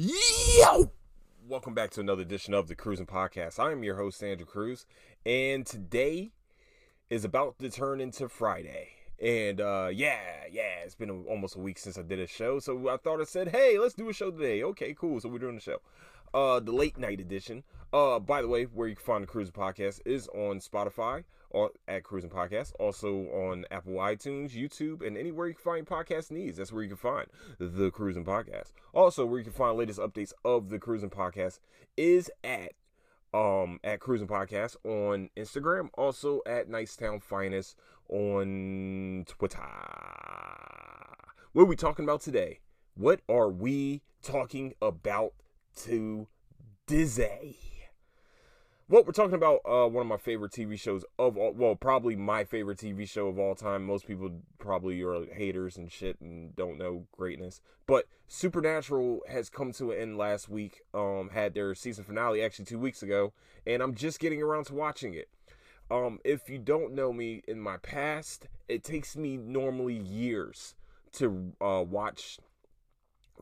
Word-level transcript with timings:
Yo! 0.00 0.92
Welcome 1.48 1.74
back 1.74 1.90
to 1.90 2.00
another 2.00 2.22
edition 2.22 2.54
of 2.54 2.68
the 2.68 2.76
Cruising 2.76 3.04
Podcast. 3.04 3.58
I 3.58 3.72
am 3.72 3.82
your 3.82 3.96
host, 3.96 4.22
Andrew 4.22 4.46
Crews, 4.46 4.86
and 5.26 5.66
today 5.66 6.30
is 7.10 7.24
about 7.24 7.58
to 7.58 7.68
turn 7.68 8.00
into 8.00 8.28
Friday. 8.28 8.90
And 9.20 9.60
uh, 9.60 9.88
yeah, 9.92 10.20
yeah, 10.52 10.84
it's 10.84 10.94
been 10.94 11.10
a, 11.10 11.22
almost 11.22 11.56
a 11.56 11.58
week 11.58 11.80
since 11.80 11.98
I 11.98 12.02
did 12.02 12.20
a 12.20 12.28
show, 12.28 12.60
so 12.60 12.88
I 12.88 12.96
thought 12.96 13.20
I 13.20 13.24
said, 13.24 13.48
hey, 13.48 13.76
let's 13.76 13.94
do 13.94 14.08
a 14.08 14.12
show 14.12 14.30
today. 14.30 14.62
Okay, 14.62 14.94
cool. 14.94 15.18
So 15.20 15.28
we're 15.28 15.40
doing 15.40 15.56
a 15.56 15.60
show. 15.60 15.78
Uh, 16.32 16.60
the 16.60 16.70
late 16.70 16.96
night 16.96 17.18
edition. 17.18 17.64
Uh, 17.92 18.20
by 18.20 18.40
the 18.40 18.46
way, 18.46 18.66
where 18.66 18.86
you 18.86 18.94
can 18.94 19.04
find 19.04 19.24
the 19.24 19.26
Cruising 19.26 19.52
Podcast 19.52 20.00
is 20.06 20.28
on 20.28 20.60
Spotify 20.60 21.24
at 21.86 22.04
Cruising 22.04 22.30
Podcast, 22.30 22.72
also 22.78 23.26
on 23.28 23.64
Apple 23.70 23.94
iTunes, 23.94 24.50
YouTube, 24.50 25.06
and 25.06 25.16
anywhere 25.16 25.48
you 25.48 25.54
can 25.54 25.62
find 25.62 25.86
podcast 25.86 26.30
needs. 26.30 26.58
That's 26.58 26.72
where 26.72 26.82
you 26.82 26.88
can 26.88 26.96
find 26.96 27.26
the 27.58 27.90
Cruising 27.90 28.24
Podcast. 28.24 28.72
Also, 28.92 29.24
where 29.24 29.38
you 29.38 29.44
can 29.44 29.52
find 29.52 29.76
latest 29.76 29.98
updates 29.98 30.32
of 30.44 30.70
the 30.70 30.78
Cruising 30.78 31.10
Podcast 31.10 31.60
is 31.96 32.30
at 32.44 32.72
um 33.34 33.78
at 33.84 34.00
Cruising 34.00 34.28
Podcast 34.28 34.76
on 34.84 35.30
Instagram, 35.36 35.88
also 35.94 36.40
at 36.46 36.68
Nicetown 36.68 37.22
Finest 37.22 37.76
on 38.08 39.24
Twitter. 39.26 39.58
What 41.52 41.62
are 41.62 41.66
we 41.66 41.76
talking 41.76 42.04
about 42.04 42.20
today? 42.20 42.60
What 42.94 43.20
are 43.28 43.48
we 43.48 44.02
talking 44.22 44.74
about 44.80 45.32
to 45.84 46.26
today? 46.86 47.56
Well, 48.90 49.04
we're 49.04 49.12
talking 49.12 49.34
about 49.34 49.60
uh, 49.66 49.86
one 49.86 50.00
of 50.00 50.06
my 50.06 50.16
favorite 50.16 50.52
TV 50.52 50.80
shows 50.80 51.04
of 51.18 51.36
all. 51.36 51.52
Well, 51.52 51.76
probably 51.76 52.16
my 52.16 52.44
favorite 52.44 52.78
TV 52.78 53.06
show 53.06 53.28
of 53.28 53.38
all 53.38 53.54
time. 53.54 53.84
Most 53.84 54.06
people 54.06 54.30
probably 54.58 55.02
are 55.02 55.26
haters 55.26 55.76
and 55.76 55.92
shit 55.92 56.18
and 56.22 56.56
don't 56.56 56.78
know 56.78 57.04
greatness. 57.12 57.60
But 57.86 58.06
Supernatural 58.28 59.20
has 59.28 59.50
come 59.50 59.72
to 59.72 59.90
an 59.90 59.98
end 60.00 60.16
last 60.16 60.48
week. 60.48 60.80
Um, 60.94 61.28
had 61.34 61.52
their 61.52 61.74
season 61.74 62.02
finale 62.02 62.42
actually 62.42 62.64
two 62.64 62.78
weeks 62.78 63.02
ago, 63.02 63.34
and 63.66 63.82
I'm 63.82 63.94
just 63.94 64.20
getting 64.20 64.40
around 64.40 64.64
to 64.66 64.74
watching 64.74 65.12
it. 65.12 65.28
Um, 65.90 66.18
if 66.24 66.48
you 66.48 66.58
don't 66.58 66.94
know 66.94 67.12
me 67.12 67.42
in 67.46 67.60
my 67.60 67.76
past, 67.76 68.48
it 68.70 68.84
takes 68.84 69.18
me 69.18 69.36
normally 69.36 69.98
years 69.98 70.74
to 71.12 71.52
uh, 71.60 71.84
watch 71.86 72.38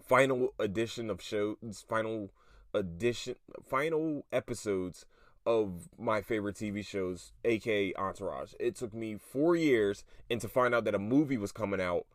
final 0.02 0.54
edition 0.58 1.08
of 1.08 1.22
shows, 1.22 1.84
final 1.88 2.32
edition, 2.74 3.36
final 3.64 4.26
episodes 4.32 5.06
of 5.46 5.88
my 5.96 6.20
favorite 6.20 6.56
TV 6.56 6.84
shows, 6.84 7.32
aka 7.44 7.94
Entourage. 7.94 8.52
It 8.58 8.74
took 8.76 8.92
me 8.92 9.16
four 9.16 9.54
years 9.56 10.04
and 10.28 10.40
to 10.40 10.48
find 10.48 10.74
out 10.74 10.84
that 10.84 10.94
a 10.94 10.98
movie 10.98 11.38
was 11.38 11.52
coming 11.52 11.80
out 11.80 12.06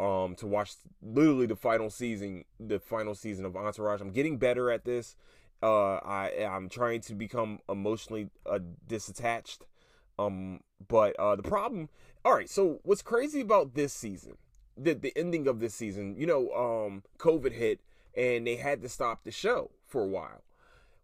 um 0.00 0.34
to 0.34 0.46
watch 0.46 0.76
literally 1.02 1.44
the 1.44 1.56
final 1.56 1.90
season 1.90 2.44
the 2.58 2.80
final 2.80 3.14
season 3.14 3.44
of 3.44 3.54
Entourage. 3.54 4.00
I'm 4.00 4.12
getting 4.12 4.38
better 4.38 4.70
at 4.70 4.84
this. 4.84 5.14
Uh 5.62 5.96
I 5.96 6.48
I'm 6.50 6.68
trying 6.70 7.02
to 7.02 7.14
become 7.14 7.60
emotionally 7.68 8.30
uh, 8.46 8.60
disattached. 8.88 9.58
Um 10.18 10.60
but 10.88 11.14
uh 11.18 11.36
the 11.36 11.42
problem 11.42 11.90
all 12.24 12.34
right, 12.34 12.48
so 12.50 12.80
what's 12.82 13.02
crazy 13.02 13.40
about 13.40 13.74
this 13.74 13.92
season, 13.92 14.38
the 14.76 14.94
the 14.94 15.12
ending 15.16 15.46
of 15.46 15.60
this 15.60 15.74
season, 15.74 16.16
you 16.16 16.26
know, 16.26 16.50
um 16.52 17.02
COVID 17.18 17.52
hit 17.52 17.80
and 18.16 18.46
they 18.46 18.56
had 18.56 18.80
to 18.82 18.88
stop 18.88 19.24
the 19.24 19.30
show 19.30 19.70
for 19.86 20.02
a 20.02 20.06
while 20.06 20.42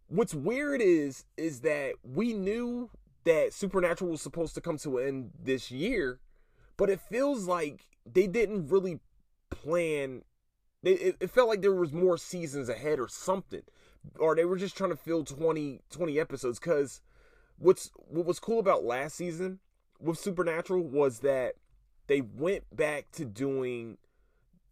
what's 0.07 0.33
weird 0.33 0.81
is 0.81 1.25
is 1.35 1.61
that 1.61 1.93
we 2.03 2.33
knew 2.33 2.89
that 3.23 3.53
Supernatural 3.53 4.11
was 4.11 4.21
supposed 4.21 4.55
to 4.55 4.61
come 4.61 4.77
to 4.79 4.97
an 4.97 5.07
end 5.07 5.31
this 5.41 5.69
year, 5.69 6.19
but 6.77 6.89
it 6.89 7.01
feels 7.01 7.45
like 7.45 7.85
they 8.05 8.27
didn't 8.27 8.67
really 8.67 8.99
plan. 9.49 10.23
It, 10.83 11.17
it 11.19 11.29
felt 11.29 11.49
like 11.49 11.61
there 11.61 11.73
was 11.73 11.91
more 11.91 12.17
seasons 12.17 12.69
ahead 12.69 12.99
or 12.99 13.07
something, 13.07 13.63
or 14.17 14.35
they 14.35 14.45
were 14.45 14.57
just 14.57 14.77
trying 14.77 14.91
to 14.91 14.95
fill 14.95 15.23
20, 15.23 15.81
20 15.89 16.19
episodes. 16.19 16.59
Because 16.59 17.01
what's 17.57 17.91
what 17.95 18.25
was 18.25 18.39
cool 18.39 18.59
about 18.59 18.83
last 18.83 19.15
season 19.15 19.59
with 19.99 20.19
Supernatural 20.19 20.83
was 20.83 21.19
that 21.19 21.55
they 22.07 22.21
went 22.21 22.63
back 22.73 23.11
to 23.13 23.25
doing 23.25 23.97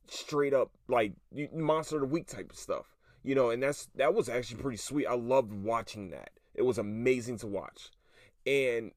straight 0.07 0.53
up 0.53 0.72
like 0.88 1.13
monster 1.51 1.95
of 1.95 2.01
the 2.01 2.07
week 2.07 2.28
type 2.28 2.51
of 2.51 2.57
stuff 2.57 2.94
you 3.25 3.34
know, 3.34 3.50
and 3.50 3.62
that's 3.62 3.90
that 3.96 4.13
was 4.13 4.30
actually 4.30 4.62
pretty 4.62 4.78
sweet. 4.78 5.08
I 5.08 5.16
loved 5.16 5.52
watching 5.52 6.12
that. 6.12 6.30
It 6.53 6.62
was 6.62 6.78
amazing 6.78 7.40
to 7.40 7.47
watch. 7.47 7.90
And 8.46 8.91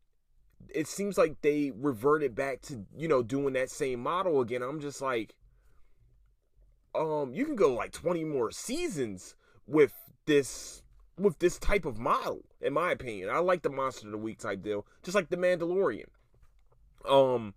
it 0.68 0.86
seems 0.86 1.16
like 1.16 1.40
they 1.40 1.72
reverted 1.74 2.34
back 2.34 2.60
to, 2.62 2.84
you 2.94 3.08
know, 3.08 3.22
doing 3.22 3.54
that 3.54 3.70
same 3.70 4.00
model 4.00 4.42
again. 4.42 4.62
I'm 4.62 4.80
just 4.80 5.00
like 5.00 5.34
um 6.94 7.32
you 7.32 7.46
can 7.46 7.56
go 7.56 7.72
like 7.74 7.92
20 7.92 8.24
more 8.24 8.50
seasons 8.50 9.34
with 9.66 9.94
this 10.26 10.82
with 11.18 11.38
this 11.38 11.58
type 11.58 11.86
of 11.86 11.98
model 11.98 12.44
in 12.60 12.74
my 12.74 12.92
opinion. 12.92 13.30
I 13.30 13.38
like 13.38 13.62
the 13.62 13.70
monster 13.70 14.08
of 14.08 14.12
the 14.12 14.18
week 14.18 14.40
type 14.40 14.62
deal, 14.62 14.84
just 15.02 15.14
like 15.14 15.30
the 15.30 15.38
Mandalorian. 15.38 16.08
Um 17.08 17.54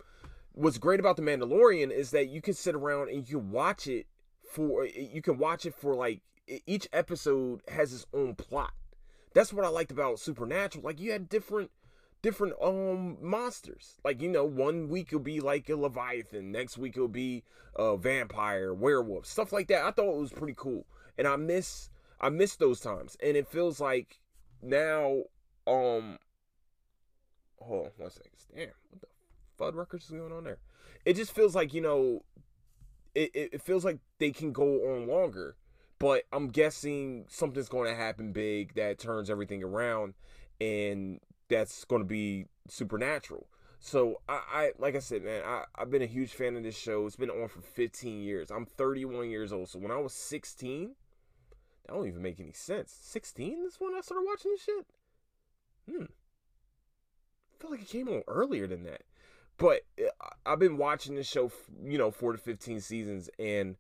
what's 0.53 0.77
great 0.77 1.01
about 1.01 1.17
the 1.17 1.21
Mandalorian 1.21 1.91
is 1.91 2.11
that 2.11 2.29
you 2.29 2.41
can 2.41 2.53
sit 2.53 2.75
around 2.75 3.09
and 3.09 3.27
you 3.27 3.39
can 3.39 3.51
watch 3.51 3.87
it 3.87 4.07
for 4.49 4.85
you 4.85 5.21
can 5.21 5.37
watch 5.37 5.65
it 5.65 5.75
for 5.75 5.95
like 5.95 6.21
each 6.47 6.87
episode 6.91 7.61
has 7.67 7.93
its 7.93 8.05
own 8.13 8.35
plot. 8.35 8.73
That's 9.33 9.53
what 9.53 9.65
I 9.65 9.69
liked 9.69 9.91
about 9.91 10.19
Supernatural. 10.19 10.83
Like 10.83 10.99
you 10.99 11.11
had 11.11 11.29
different 11.29 11.71
different 12.21 12.53
um 12.61 13.17
monsters. 13.21 13.99
Like 14.03 14.21
you 14.21 14.29
know, 14.29 14.45
one 14.45 14.89
week 14.89 15.07
it'll 15.07 15.19
be 15.19 15.39
like 15.39 15.69
a 15.69 15.75
leviathan, 15.75 16.51
next 16.51 16.77
week 16.77 16.95
it'll 16.95 17.07
be 17.07 17.43
a 17.75 17.97
vampire, 17.97 18.73
werewolf, 18.73 19.25
stuff 19.25 19.51
like 19.51 19.67
that. 19.67 19.83
I 19.83 19.91
thought 19.91 20.15
it 20.15 20.19
was 20.19 20.31
pretty 20.31 20.55
cool, 20.55 20.85
and 21.17 21.27
I 21.27 21.35
miss 21.35 21.89
I 22.19 22.29
miss 22.29 22.55
those 22.55 22.79
times. 22.79 23.17
And 23.21 23.37
it 23.37 23.47
feels 23.47 23.79
like 23.79 24.19
now, 24.61 25.23
um, 25.65 26.19
hold 27.59 27.87
on 27.87 27.91
one 27.97 28.11
second. 28.11 28.31
Damn, 28.55 28.67
what 28.89 29.01
the 29.01 29.07
fud 29.59 29.75
records 29.75 30.05
is 30.05 30.11
going 30.11 30.33
on 30.33 30.43
there? 30.43 30.59
It 31.05 31.15
just 31.15 31.31
feels 31.31 31.55
like 31.55 31.73
you 31.73 31.81
know, 31.81 32.23
it 33.15 33.31
it 33.33 33.61
feels 33.61 33.85
like 33.85 33.99
they 34.19 34.31
can 34.31 34.51
go 34.51 34.93
on 34.93 35.07
longer 35.07 35.55
but 36.01 36.23
I'm 36.33 36.47
guessing 36.47 37.25
something's 37.27 37.69
going 37.69 37.87
to 37.87 37.95
happen 37.95 38.31
big 38.31 38.73
that 38.73 38.97
turns 38.97 39.29
everything 39.29 39.63
around, 39.63 40.15
and 40.59 41.19
that's 41.47 41.85
going 41.85 42.01
to 42.01 42.07
be 42.07 42.47
supernatural. 42.67 43.45
So 43.79 44.19
I, 44.27 44.41
I 44.51 44.71
like 44.79 44.95
I 44.95 44.99
said, 44.99 45.23
man, 45.23 45.43
I, 45.45 45.65
I've 45.75 45.91
been 45.91 46.01
a 46.01 46.07
huge 46.07 46.33
fan 46.33 46.55
of 46.55 46.63
this 46.63 46.75
show. 46.75 47.05
It's 47.05 47.15
been 47.15 47.29
on 47.29 47.47
for 47.47 47.61
15 47.61 48.19
years. 48.23 48.49
I'm 48.49 48.65
31 48.65 49.29
years 49.29 49.53
old. 49.53 49.69
So 49.69 49.77
when 49.77 49.91
I 49.91 49.97
was 49.97 50.11
16, 50.13 50.95
that 51.85 51.93
don't 51.93 52.07
even 52.07 52.23
make 52.23 52.39
any 52.39 52.53
sense. 52.53 52.97
16 53.03 53.63
is 53.67 53.75
when 53.77 53.93
I 53.93 54.01
started 54.01 54.25
watching 54.27 54.51
this 54.51 54.63
shit. 54.63 54.85
Hmm. 55.87 56.05
I 56.05 57.61
feel 57.61 57.69
like 57.69 57.81
it 57.83 57.89
came 57.89 58.07
on 58.07 58.23
earlier 58.27 58.65
than 58.65 58.85
that. 58.85 59.03
But 59.59 59.81
uh, 59.99 60.09
I've 60.47 60.57
been 60.57 60.77
watching 60.77 61.13
this 61.13 61.27
show, 61.27 61.51
you 61.83 61.99
know, 61.99 62.09
four 62.09 62.31
to 62.31 62.39
15 62.39 62.81
seasons, 62.81 63.29
and 63.37 63.75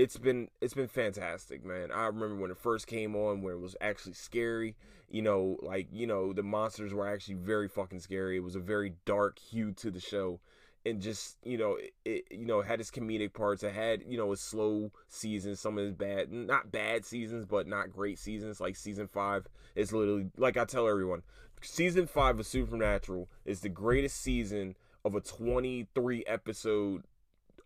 it's 0.00 0.16
been 0.16 0.48
it's 0.62 0.72
been 0.72 0.88
fantastic, 0.88 1.62
man. 1.62 1.92
I 1.92 2.06
remember 2.06 2.36
when 2.36 2.50
it 2.50 2.56
first 2.56 2.86
came 2.86 3.14
on, 3.14 3.42
where 3.42 3.52
it 3.54 3.60
was 3.60 3.76
actually 3.82 4.14
scary. 4.14 4.74
You 5.10 5.20
know, 5.20 5.58
like 5.60 5.88
you 5.92 6.06
know, 6.06 6.32
the 6.32 6.42
monsters 6.42 6.94
were 6.94 7.06
actually 7.06 7.34
very 7.34 7.68
fucking 7.68 8.00
scary. 8.00 8.36
It 8.36 8.42
was 8.42 8.56
a 8.56 8.60
very 8.60 8.94
dark 9.04 9.38
hue 9.38 9.72
to 9.72 9.90
the 9.90 10.00
show, 10.00 10.40
and 10.86 11.02
just 11.02 11.36
you 11.44 11.58
know, 11.58 11.76
it, 11.76 11.92
it 12.06 12.24
you 12.30 12.46
know 12.46 12.62
had 12.62 12.80
its 12.80 12.90
comedic 12.90 13.34
parts. 13.34 13.62
It 13.62 13.74
had 13.74 14.02
you 14.06 14.16
know 14.16 14.32
a 14.32 14.38
slow 14.38 14.90
season, 15.06 15.54
some 15.54 15.76
of 15.76 15.84
its 15.84 15.96
bad, 15.96 16.32
not 16.32 16.72
bad 16.72 17.04
seasons, 17.04 17.44
but 17.44 17.66
not 17.66 17.92
great 17.92 18.18
seasons. 18.18 18.58
Like 18.58 18.76
season 18.76 19.06
five 19.06 19.48
is 19.74 19.92
literally 19.92 20.30
like 20.38 20.56
I 20.56 20.64
tell 20.64 20.88
everyone, 20.88 21.22
season 21.60 22.06
five 22.06 22.38
of 22.38 22.46
Supernatural 22.46 23.28
is 23.44 23.60
the 23.60 23.68
greatest 23.68 24.16
season 24.16 24.76
of 25.04 25.14
a 25.14 25.20
twenty 25.20 25.88
three 25.94 26.24
episode 26.26 27.04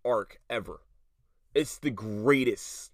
arc 0.05 0.41
ever 0.51 0.81
it's 1.55 1.79
the 1.79 1.91
greatest 1.91 2.93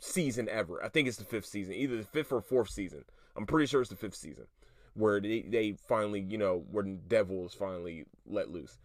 season 0.00 0.48
ever. 0.48 0.82
I 0.82 0.88
think 0.88 1.08
it's 1.08 1.16
the 1.16 1.24
fifth 1.24 1.46
season, 1.46 1.74
either 1.74 1.96
the 1.96 2.04
fifth 2.04 2.32
or 2.32 2.40
fourth 2.40 2.70
season. 2.70 3.04
I'm 3.36 3.46
pretty 3.46 3.66
sure 3.66 3.80
it's 3.80 3.90
the 3.90 3.96
fifth 3.96 4.16
season 4.16 4.46
where 4.94 5.20
they, 5.20 5.42
they 5.42 5.76
finally, 5.86 6.20
you 6.20 6.38
know, 6.38 6.64
where 6.70 6.84
the 6.84 6.98
devil 7.08 7.46
is 7.46 7.54
finally 7.54 8.04
let 8.26 8.50
loose. 8.50 8.78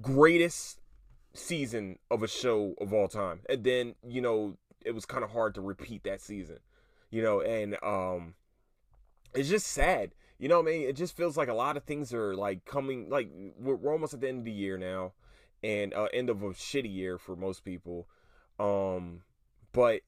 Greatest 0.00 0.80
season 1.34 1.98
of 2.10 2.22
a 2.22 2.28
show 2.28 2.74
of 2.80 2.92
all 2.92 3.08
time. 3.08 3.40
And 3.48 3.64
then, 3.64 3.94
you 4.06 4.20
know, 4.20 4.56
it 4.84 4.94
was 4.94 5.04
kind 5.04 5.24
of 5.24 5.30
hard 5.30 5.54
to 5.54 5.60
repeat 5.60 6.04
that 6.04 6.20
season. 6.20 6.58
You 7.10 7.22
know, 7.22 7.40
and 7.40 7.76
um 7.82 8.34
it's 9.34 9.48
just 9.48 9.66
sad. 9.66 10.12
You 10.38 10.48
know 10.48 10.60
I 10.60 10.62
mean? 10.62 10.88
It 10.88 10.96
just 10.96 11.16
feels 11.16 11.36
like 11.36 11.48
a 11.48 11.54
lot 11.54 11.76
of 11.76 11.84
things 11.84 12.12
are 12.12 12.34
like 12.34 12.64
coming 12.64 13.08
like 13.08 13.30
we're, 13.58 13.76
we're 13.76 13.92
almost 13.92 14.14
at 14.14 14.20
the 14.20 14.28
end 14.28 14.40
of 14.40 14.44
the 14.44 14.52
year 14.52 14.76
now 14.76 15.12
and 15.62 15.94
uh, 15.94 16.08
end 16.12 16.30
of 16.30 16.42
a 16.42 16.48
shitty 16.48 16.92
year 16.92 17.18
for 17.18 17.36
most 17.36 17.64
people. 17.64 18.08
Um, 18.58 19.22
but 19.72 20.02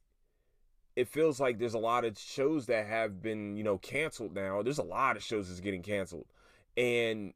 it 0.96 1.08
feels 1.08 1.40
like 1.40 1.58
there's 1.58 1.74
a 1.74 1.78
lot 1.78 2.04
of 2.04 2.18
shows 2.18 2.66
that 2.66 2.86
have 2.86 3.20
been, 3.22 3.56
you 3.56 3.64
know, 3.64 3.78
canceled 3.78 4.34
now. 4.34 4.62
There's 4.62 4.78
a 4.78 4.84
lot 4.84 5.16
of 5.16 5.22
shows 5.22 5.48
that's 5.48 5.60
getting 5.60 5.82
canceled. 5.82 6.26
And 6.76 7.34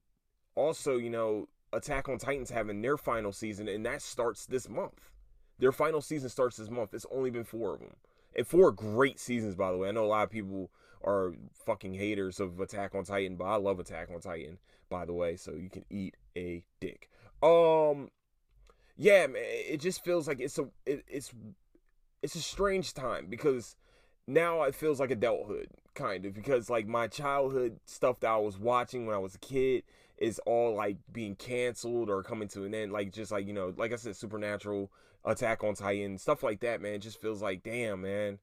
also, 0.55 0.97
you 0.97 1.11
know, 1.11 1.49
Attack 1.73 2.09
on 2.09 2.19
Titan's 2.19 2.51
having 2.51 2.81
their 2.81 2.97
final 2.97 3.33
season, 3.33 3.69
and 3.69 3.85
that 3.85 4.01
starts 4.01 4.47
this 4.47 4.69
month. 4.69 5.11
Their 5.59 5.73
final 5.73 6.01
season 6.01 6.29
starts 6.29 6.57
this 6.57 6.71
month. 6.71 6.95
It's 6.95 7.07
only 7.13 7.31
been 7.31 7.45
four 7.45 7.75
of 7.75 7.81
them, 7.81 7.97
and 8.35 8.47
four 8.47 8.73
great 8.73 9.19
seasons, 9.21 9.55
by 9.55 9.71
the 9.71 9.77
way. 9.77 9.89
I 9.89 9.93
know 9.93 10.05
a 10.05 10.07
lot 10.07 10.23
of 10.23 10.31
people 10.31 10.71
are 11.05 11.35
fucking 11.67 11.95
haters 11.95 12.41
of 12.41 12.59
Attack 12.59 12.95
on 12.95 13.05
Titan, 13.05 13.37
but 13.37 13.45
I 13.45 13.57
love 13.57 13.79
Attack 13.81 14.09
on 14.13 14.21
Titan, 14.21 14.59
by 14.89 15.05
the 15.05 15.13
way. 15.13 15.37
So 15.37 15.53
you 15.53 15.69
can 15.69 15.85
eat 15.91 16.17
a 16.37 16.65
dick. 16.81 17.11
Um, 17.43 18.11
yeah, 18.97 19.27
man, 19.27 19.43
it 19.45 19.81
just 19.81 20.05
feels 20.05 20.27
like 20.27 20.41
it's 20.41 20.59
a 20.59 20.69
it, 20.85 21.05
it's 21.09 21.33
it's 22.23 22.35
a 22.35 22.43
strange 22.43 22.95
time 22.95 23.27
because 23.29 23.77
now 24.27 24.63
it 24.63 24.75
feels 24.75 25.01
like 25.01 25.11
adulthood 25.11 25.69
kind 25.95 26.27
of 26.27 26.35
because 26.35 26.69
like 26.69 26.87
my 26.87 27.07
childhood 27.07 27.79
stuff 27.85 28.21
that 28.21 28.31
I 28.31 28.37
was 28.37 28.59
watching 28.59 29.07
when 29.07 29.17
I 29.17 29.19
was 29.19 29.35
a 29.35 29.39
kid 29.39 29.85
is 30.17 30.41
all 30.47 30.75
like 30.75 30.97
being 31.13 31.35
canceled 31.37 32.11
or 32.11 32.23
coming 32.23 32.49
to 32.49 32.65
an 32.65 32.75
end 32.75 32.93
like 32.93 33.13
just 33.13 33.33
like 33.33 33.47
you 33.47 33.53
know 33.53 33.73
like 33.77 33.93
I 33.93 33.97
said 33.97 34.17
supernatural 34.17 34.91
attack 35.25 35.65
on 35.65 35.75
titan 35.75 36.17
stuff 36.17 36.43
like 36.43 36.61
that 36.61 36.81
man 36.81 36.95
it 36.95 36.99
just 36.99 37.21
feels 37.21 37.43
like 37.43 37.63
damn 37.63 38.03
man. 38.03 38.39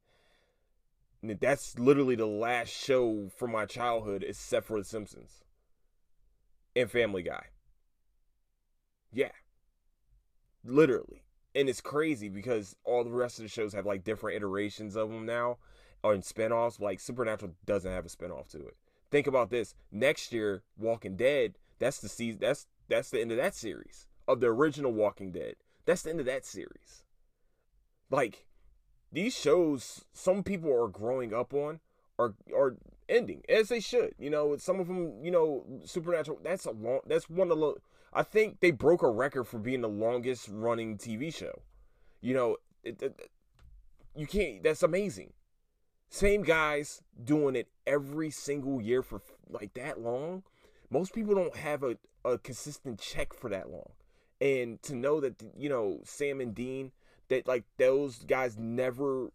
That's 1.23 1.79
literally 1.79 2.15
the 2.15 2.27
last 2.27 2.69
show 2.69 3.29
from 3.35 3.51
my 3.51 3.65
childhood 3.65 4.23
except 4.27 4.67
for 4.67 4.77
the 4.77 4.85
simpsons 4.85 5.43
and 6.75 6.91
family 6.91 7.23
guy 7.23 7.47
yeah 9.11 9.31
literally 10.63 11.23
and 11.55 11.69
it's 11.69 11.81
crazy 11.81 12.27
because 12.27 12.75
all 12.83 13.03
the 13.03 13.09
rest 13.09 13.39
of 13.39 13.43
the 13.43 13.49
shows 13.49 13.73
have 13.73 13.85
like 13.85 14.03
different 14.03 14.35
iterations 14.35 14.95
of 14.95 15.09
them 15.09 15.25
now 15.25 15.57
or 16.05 16.13
in 16.13 16.21
spinoffs. 16.21 16.79
Like 16.79 16.99
Supernatural 16.99 17.53
doesn't 17.65 17.91
have 17.91 18.05
a 18.05 18.09
spinoff 18.09 18.47
to 18.49 18.59
it. 18.59 18.75
Think 19.09 19.25
about 19.25 19.49
this. 19.49 19.73
Next 19.91 20.31
year, 20.31 20.61
Walking 20.77 21.15
Dead, 21.15 21.57
that's 21.79 21.99
the 21.99 22.09
season 22.09 22.39
that's 22.41 22.67
that's 22.87 23.09
the 23.09 23.21
end 23.21 23.31
of 23.31 23.37
that 23.37 23.55
series. 23.55 24.07
Of 24.27 24.39
the 24.39 24.47
original 24.47 24.91
Walking 24.91 25.31
Dead. 25.31 25.55
That's 25.85 26.03
the 26.03 26.11
end 26.11 26.19
of 26.19 26.25
that 26.27 26.45
series. 26.45 27.03
Like 28.11 28.45
these 29.11 29.35
shows 29.35 30.05
some 30.13 30.43
people 30.43 30.71
are 30.71 30.87
growing 30.87 31.33
up 31.33 31.53
on 31.53 31.79
are 32.19 32.35
are 32.55 32.75
ending 33.09 33.43
as 33.49 33.69
they 33.69 33.79
should. 33.79 34.13
You 34.19 34.29
know, 34.29 34.57
some 34.57 34.79
of 34.79 34.87
them, 34.87 35.23
you 35.23 35.31
know, 35.31 35.63
Supernatural. 35.85 36.39
That's 36.43 36.65
a 36.65 36.71
long. 36.71 36.99
That's 37.07 37.29
one 37.29 37.51
of 37.51 37.59
the. 37.59 37.75
I 38.15 38.23
think 38.23 38.61
they 38.61 38.71
broke 38.71 39.03
a 39.03 39.09
record 39.09 39.43
for 39.43 39.59
being 39.59 39.81
the 39.81 39.89
longest 39.89 40.47
running 40.49 40.97
TV 40.97 41.35
show. 41.35 41.61
You 42.21 42.33
know, 42.33 42.57
it, 42.81 43.01
it, 43.01 43.29
you 44.15 44.25
can't. 44.25 44.63
That's 44.63 44.83
amazing. 44.83 45.33
Same 46.09 46.43
guys 46.43 47.01
doing 47.21 47.57
it 47.57 47.67
every 47.85 48.31
single 48.31 48.81
year 48.81 49.01
for 49.01 49.21
like 49.49 49.73
that 49.73 49.99
long. 49.99 50.43
Most 50.89 51.13
people 51.13 51.35
don't 51.35 51.57
have 51.57 51.83
a, 51.83 51.97
a 52.23 52.37
consistent 52.37 53.01
check 53.01 53.33
for 53.33 53.49
that 53.49 53.69
long. 53.69 53.91
And 54.39 54.81
to 54.83 54.95
know 54.95 55.19
that, 55.19 55.43
you 55.57 55.67
know, 55.67 55.99
Sam 56.05 56.39
and 56.39 56.55
Dean, 56.55 56.93
that 57.27 57.47
like 57.47 57.65
those 57.77 58.19
guys 58.19 58.57
never 58.57 59.29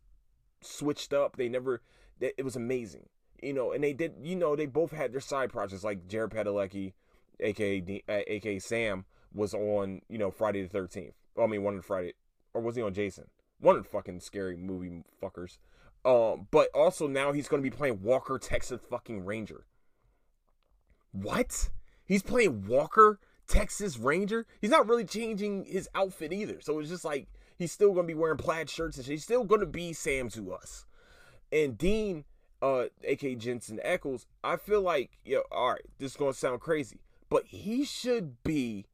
switched 0.63 1.13
up. 1.13 1.37
They 1.37 1.51
never, 1.51 1.83
it 2.19 2.45
was 2.45 2.57
amazing. 2.57 3.11
You 3.43 3.53
know, 3.53 3.73
and 3.73 3.85
they 3.85 3.93
did, 3.93 4.15
you 4.23 4.37
know, 4.37 4.57
they 4.57 4.67
both 4.67 4.93
had 4.93 5.13
their 5.13 5.21
side 5.21 5.51
projects 5.51 5.85
like 5.85 6.09
Jared 6.09 6.31
Padalecki, 6.31 6.93
aka, 7.41 8.03
uh, 8.09 8.21
aka 8.27 8.59
Sam, 8.59 9.05
was 9.33 9.55
on, 9.55 10.03
you 10.09 10.19
know, 10.19 10.31
Friday 10.31 10.63
the 10.63 10.79
13th. 10.79 11.13
I 11.41 11.47
mean, 11.47 11.63
one 11.63 11.77
of 11.77 11.85
Friday, 11.85 12.15
or 12.55 12.61
was 12.61 12.77
he 12.77 12.83
on 12.83 12.95
Jason? 12.95 13.25
One 13.61 13.77
of 13.77 13.85
the 13.85 13.89
fucking 13.89 14.21
scary 14.21 14.57
movie 14.57 15.05
fuckers. 15.23 15.59
Um, 16.05 16.49
but 16.51 16.69
also 16.75 17.07
now 17.07 17.33
he's 17.33 17.49
going 17.49 17.63
to 17.63 17.69
be 17.69 17.75
playing 17.75 18.03
Walker 18.03 18.39
Texas 18.39 18.81
fucking 18.89 19.25
Ranger. 19.25 19.67
What? 21.13 21.71
He's 22.05 22.23
playing 22.23 22.67
Walker 22.67 23.21
Texas 23.47 23.99
Ranger? 23.99 24.47
He's 24.61 24.71
not 24.71 24.89
really 24.89 25.05
changing 25.05 25.65
his 25.65 25.89
outfit 25.95 26.33
either. 26.33 26.61
So 26.61 26.79
it's 26.79 26.89
just 26.89 27.05
like 27.05 27.29
he's 27.59 27.73
still 27.73 27.93
going 27.93 28.07
to 28.07 28.13
be 28.13 28.19
wearing 28.19 28.39
plaid 28.39 28.71
shirts 28.71 28.97
and 28.97 29.05
shit. 29.05 29.13
He's 29.13 29.25
still 29.25 29.45
going 29.45 29.61
to 29.61 29.67
be 29.67 29.93
Sam 29.93 30.31
to 30.31 30.55
us. 30.55 30.87
And 31.53 31.77
Dean, 31.77 32.25
uh, 32.63 32.85
aka 33.05 33.35
Jensen 33.35 33.81
Ackles, 33.85 34.27
I 34.43 34.57
feel 34.57 34.81
like, 34.81 35.19
yo, 35.25 35.43
all 35.51 35.73
right, 35.73 35.85
this 35.99 36.13
is 36.13 36.17
going 36.17 36.33
to 36.33 36.39
sound 36.39 36.61
crazy, 36.61 37.01
but 37.31 37.47
he 37.47 37.85
should 37.85 38.43
be 38.43 38.85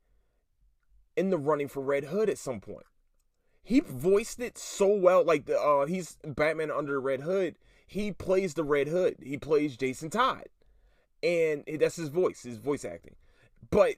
in 1.17 1.31
the 1.31 1.39
running 1.39 1.67
for 1.67 1.83
Red 1.83 2.05
Hood 2.05 2.31
at 2.31 2.39
some 2.39 2.61
point 2.61 2.87
he 3.67 3.81
voiced 3.81 4.39
it 4.39 4.57
so 4.57 4.87
well. 4.87 5.25
Like 5.25 5.47
the 5.47 5.61
uh, 5.61 5.87
he's 5.87 6.19
Batman 6.25 6.71
under 6.71 7.01
Red 7.01 7.23
Hood. 7.23 7.57
He 7.85 8.13
plays 8.13 8.55
the 8.55 8.63
Red 8.63 8.87
Hood. 8.87 9.17
He 9.21 9.37
plays 9.37 9.77
Jason 9.77 10.09
Todd, 10.09 10.45
and 11.21 11.65
that's 11.81 11.97
his 11.97 12.09
voice, 12.09 12.45
his 12.45 12.59
voice 12.59 12.85
acting. 12.85 13.17
But 13.69 13.97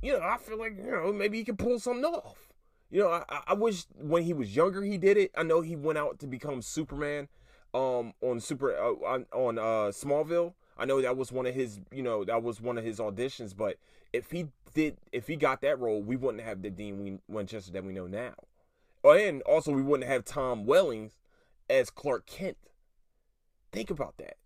you 0.00 0.14
know, 0.14 0.24
I 0.24 0.38
feel 0.38 0.58
like 0.58 0.78
you 0.78 0.90
know 0.90 1.12
maybe 1.12 1.36
he 1.36 1.44
could 1.44 1.58
pull 1.58 1.78
something 1.78 2.04
off. 2.06 2.54
You 2.90 3.02
know, 3.02 3.10
I, 3.10 3.42
I 3.48 3.52
wish 3.52 3.84
when 3.94 4.22
he 4.22 4.32
was 4.32 4.56
younger 4.56 4.82
he 4.82 4.96
did 4.96 5.18
it. 5.18 5.32
I 5.36 5.42
know 5.42 5.60
he 5.60 5.76
went 5.76 5.98
out 5.98 6.18
to 6.20 6.26
become 6.26 6.62
Superman, 6.62 7.28
um, 7.74 8.14
on 8.22 8.40
Super 8.40 8.74
uh, 8.74 8.92
on 9.06 9.26
on 9.34 9.58
uh 9.58 9.92
Smallville. 9.92 10.54
I 10.80 10.86
know 10.86 11.02
that 11.02 11.16
was 11.16 11.30
one 11.30 11.46
of 11.46 11.54
his, 11.54 11.78
you 11.92 12.02
know, 12.02 12.24
that 12.24 12.42
was 12.42 12.60
one 12.60 12.78
of 12.78 12.84
his 12.84 12.98
auditions. 12.98 13.54
But 13.54 13.76
if 14.14 14.30
he 14.30 14.46
did, 14.74 14.96
if 15.12 15.26
he 15.26 15.36
got 15.36 15.60
that 15.60 15.78
role, 15.78 16.02
we 16.02 16.16
wouldn't 16.16 16.42
have 16.42 16.62
the 16.62 16.70
Dean 16.70 17.20
Winchester 17.28 17.70
that 17.72 17.84
we 17.84 17.92
know 17.92 18.06
now. 18.06 18.32
Oh, 19.04 19.12
and 19.12 19.42
also 19.42 19.72
we 19.72 19.82
wouldn't 19.82 20.08
have 20.08 20.24
Tom 20.24 20.64
Wellings 20.64 21.18
as 21.68 21.90
Clark 21.90 22.26
Kent. 22.26 22.56
Think 23.72 23.90
about 23.90 24.16
that. 24.16 24.36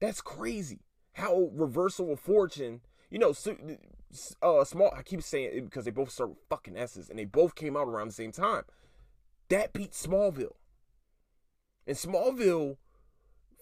That's 0.00 0.20
crazy. 0.20 0.80
How 1.14 1.50
reversal 1.54 2.12
of 2.12 2.20
fortune, 2.20 2.80
you 3.08 3.20
know, 3.20 3.32
uh, 4.42 4.64
small. 4.64 4.92
I 4.96 5.02
keep 5.02 5.22
saying 5.22 5.50
it 5.52 5.64
because 5.64 5.84
they 5.84 5.92
both 5.92 6.10
start 6.10 6.30
with 6.30 6.38
fucking 6.48 6.76
S's, 6.76 7.08
and 7.08 7.18
they 7.18 7.24
both 7.24 7.54
came 7.54 7.76
out 7.76 7.88
around 7.88 8.08
the 8.08 8.14
same 8.14 8.32
time. 8.32 8.64
That 9.48 9.72
beat 9.72 9.92
Smallville, 9.92 10.56
and 11.86 11.96
Smallville, 11.96 12.78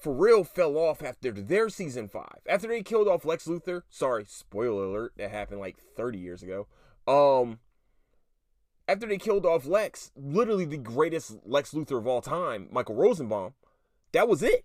for 0.02 0.12
real, 0.12 0.42
fell 0.42 0.76
off 0.76 1.02
after 1.02 1.30
their 1.30 1.68
season 1.68 2.08
five. 2.08 2.40
After 2.48 2.68
they 2.68 2.82
killed 2.82 3.08
off 3.08 3.24
Lex 3.24 3.46
Luthor. 3.46 3.82
Sorry, 3.88 4.24
spoiler 4.26 4.84
alert. 4.84 5.12
That 5.16 5.30
happened 5.30 5.60
like 5.60 5.76
30 5.96 6.18
years 6.18 6.42
ago. 6.42 6.66
Um, 7.06 7.60
after 8.88 9.06
they 9.06 9.18
killed 9.18 9.46
off 9.46 9.66
Lex, 9.66 10.10
literally 10.16 10.64
the 10.64 10.76
greatest 10.76 11.38
Lex 11.46 11.72
Luthor 11.72 11.98
of 11.98 12.06
all 12.06 12.20
time, 12.20 12.68
Michael 12.70 12.96
Rosenbaum, 12.96 13.54
that 14.12 14.28
was 14.28 14.42
it. 14.42 14.64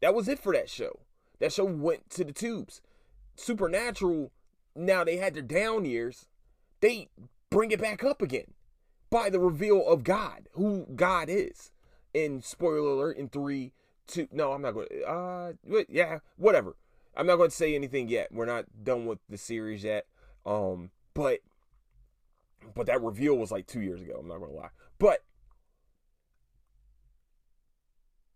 That 0.00 0.14
was 0.14 0.28
it 0.28 0.38
for 0.38 0.52
that 0.52 0.70
show. 0.70 1.00
That 1.40 1.52
show 1.52 1.64
went 1.64 2.08
to 2.10 2.24
the 2.24 2.32
tubes. 2.32 2.80
Supernatural, 3.34 4.30
now 4.74 5.04
they 5.04 5.16
had 5.16 5.34
their 5.34 5.42
down 5.42 5.84
years. 5.84 6.26
They 6.80 7.08
bring 7.50 7.72
it 7.72 7.80
back 7.80 8.04
up 8.04 8.22
again 8.22 8.54
by 9.10 9.28
the 9.28 9.40
reveal 9.40 9.86
of 9.86 10.04
God, 10.04 10.48
who 10.52 10.86
God 10.94 11.28
is. 11.28 11.72
And 12.14 12.42
spoiler 12.44 12.90
alert, 12.90 13.16
in 13.18 13.28
three, 13.28 13.72
two, 14.06 14.28
no, 14.32 14.52
I'm 14.52 14.62
not 14.62 14.72
going 14.72 14.88
to, 14.88 15.04
uh, 15.04 15.52
yeah, 15.88 16.18
whatever. 16.36 16.76
I'm 17.16 17.26
not 17.26 17.36
going 17.36 17.50
to 17.50 17.56
say 17.56 17.74
anything 17.74 18.08
yet. 18.08 18.28
We're 18.30 18.46
not 18.46 18.66
done 18.84 19.06
with 19.06 19.18
the 19.28 19.38
series 19.38 19.84
yet. 19.84 20.06
Um, 20.44 20.90
but 21.14 21.40
but 22.74 22.86
that 22.86 23.02
reveal 23.02 23.36
was 23.36 23.50
like 23.50 23.66
two 23.66 23.80
years 23.80 24.00
ago. 24.00 24.18
I'm 24.20 24.28
not 24.28 24.38
gonna 24.38 24.52
lie. 24.52 24.70
But 24.98 25.20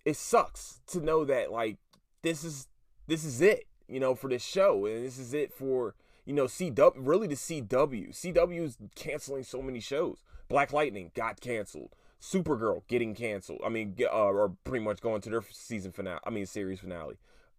it 0.04 0.16
sucks 0.16 0.80
to 0.88 1.00
know 1.00 1.24
that 1.24 1.52
like 1.52 1.78
this 2.22 2.42
is 2.44 2.68
this 3.06 3.24
is 3.24 3.40
it, 3.40 3.66
you 3.88 4.00
know, 4.00 4.14
for 4.14 4.28
this 4.28 4.42
show, 4.42 4.86
and 4.86 5.04
this 5.04 5.18
is 5.18 5.34
it 5.34 5.52
for 5.52 5.94
you 6.24 6.34
know 6.34 6.44
CW. 6.46 6.92
Really, 6.96 7.28
the 7.28 7.34
CW. 7.34 8.10
CW 8.10 8.64
is 8.64 8.78
canceling 8.94 9.44
so 9.44 9.62
many 9.62 9.80
shows. 9.80 10.22
Black 10.48 10.72
Lightning 10.72 11.12
got 11.14 11.40
canceled. 11.40 11.94
Supergirl 12.20 12.82
getting 12.86 13.14
canceled. 13.14 13.60
I 13.64 13.68
mean, 13.68 13.96
uh, 14.02 14.06
or 14.08 14.56
pretty 14.64 14.84
much 14.84 15.00
going 15.00 15.20
to 15.22 15.30
their 15.30 15.42
season 15.50 15.92
finale. 15.92 16.20
I 16.24 16.30
mean, 16.30 16.46
series 16.46 16.80
finale. 16.80 17.16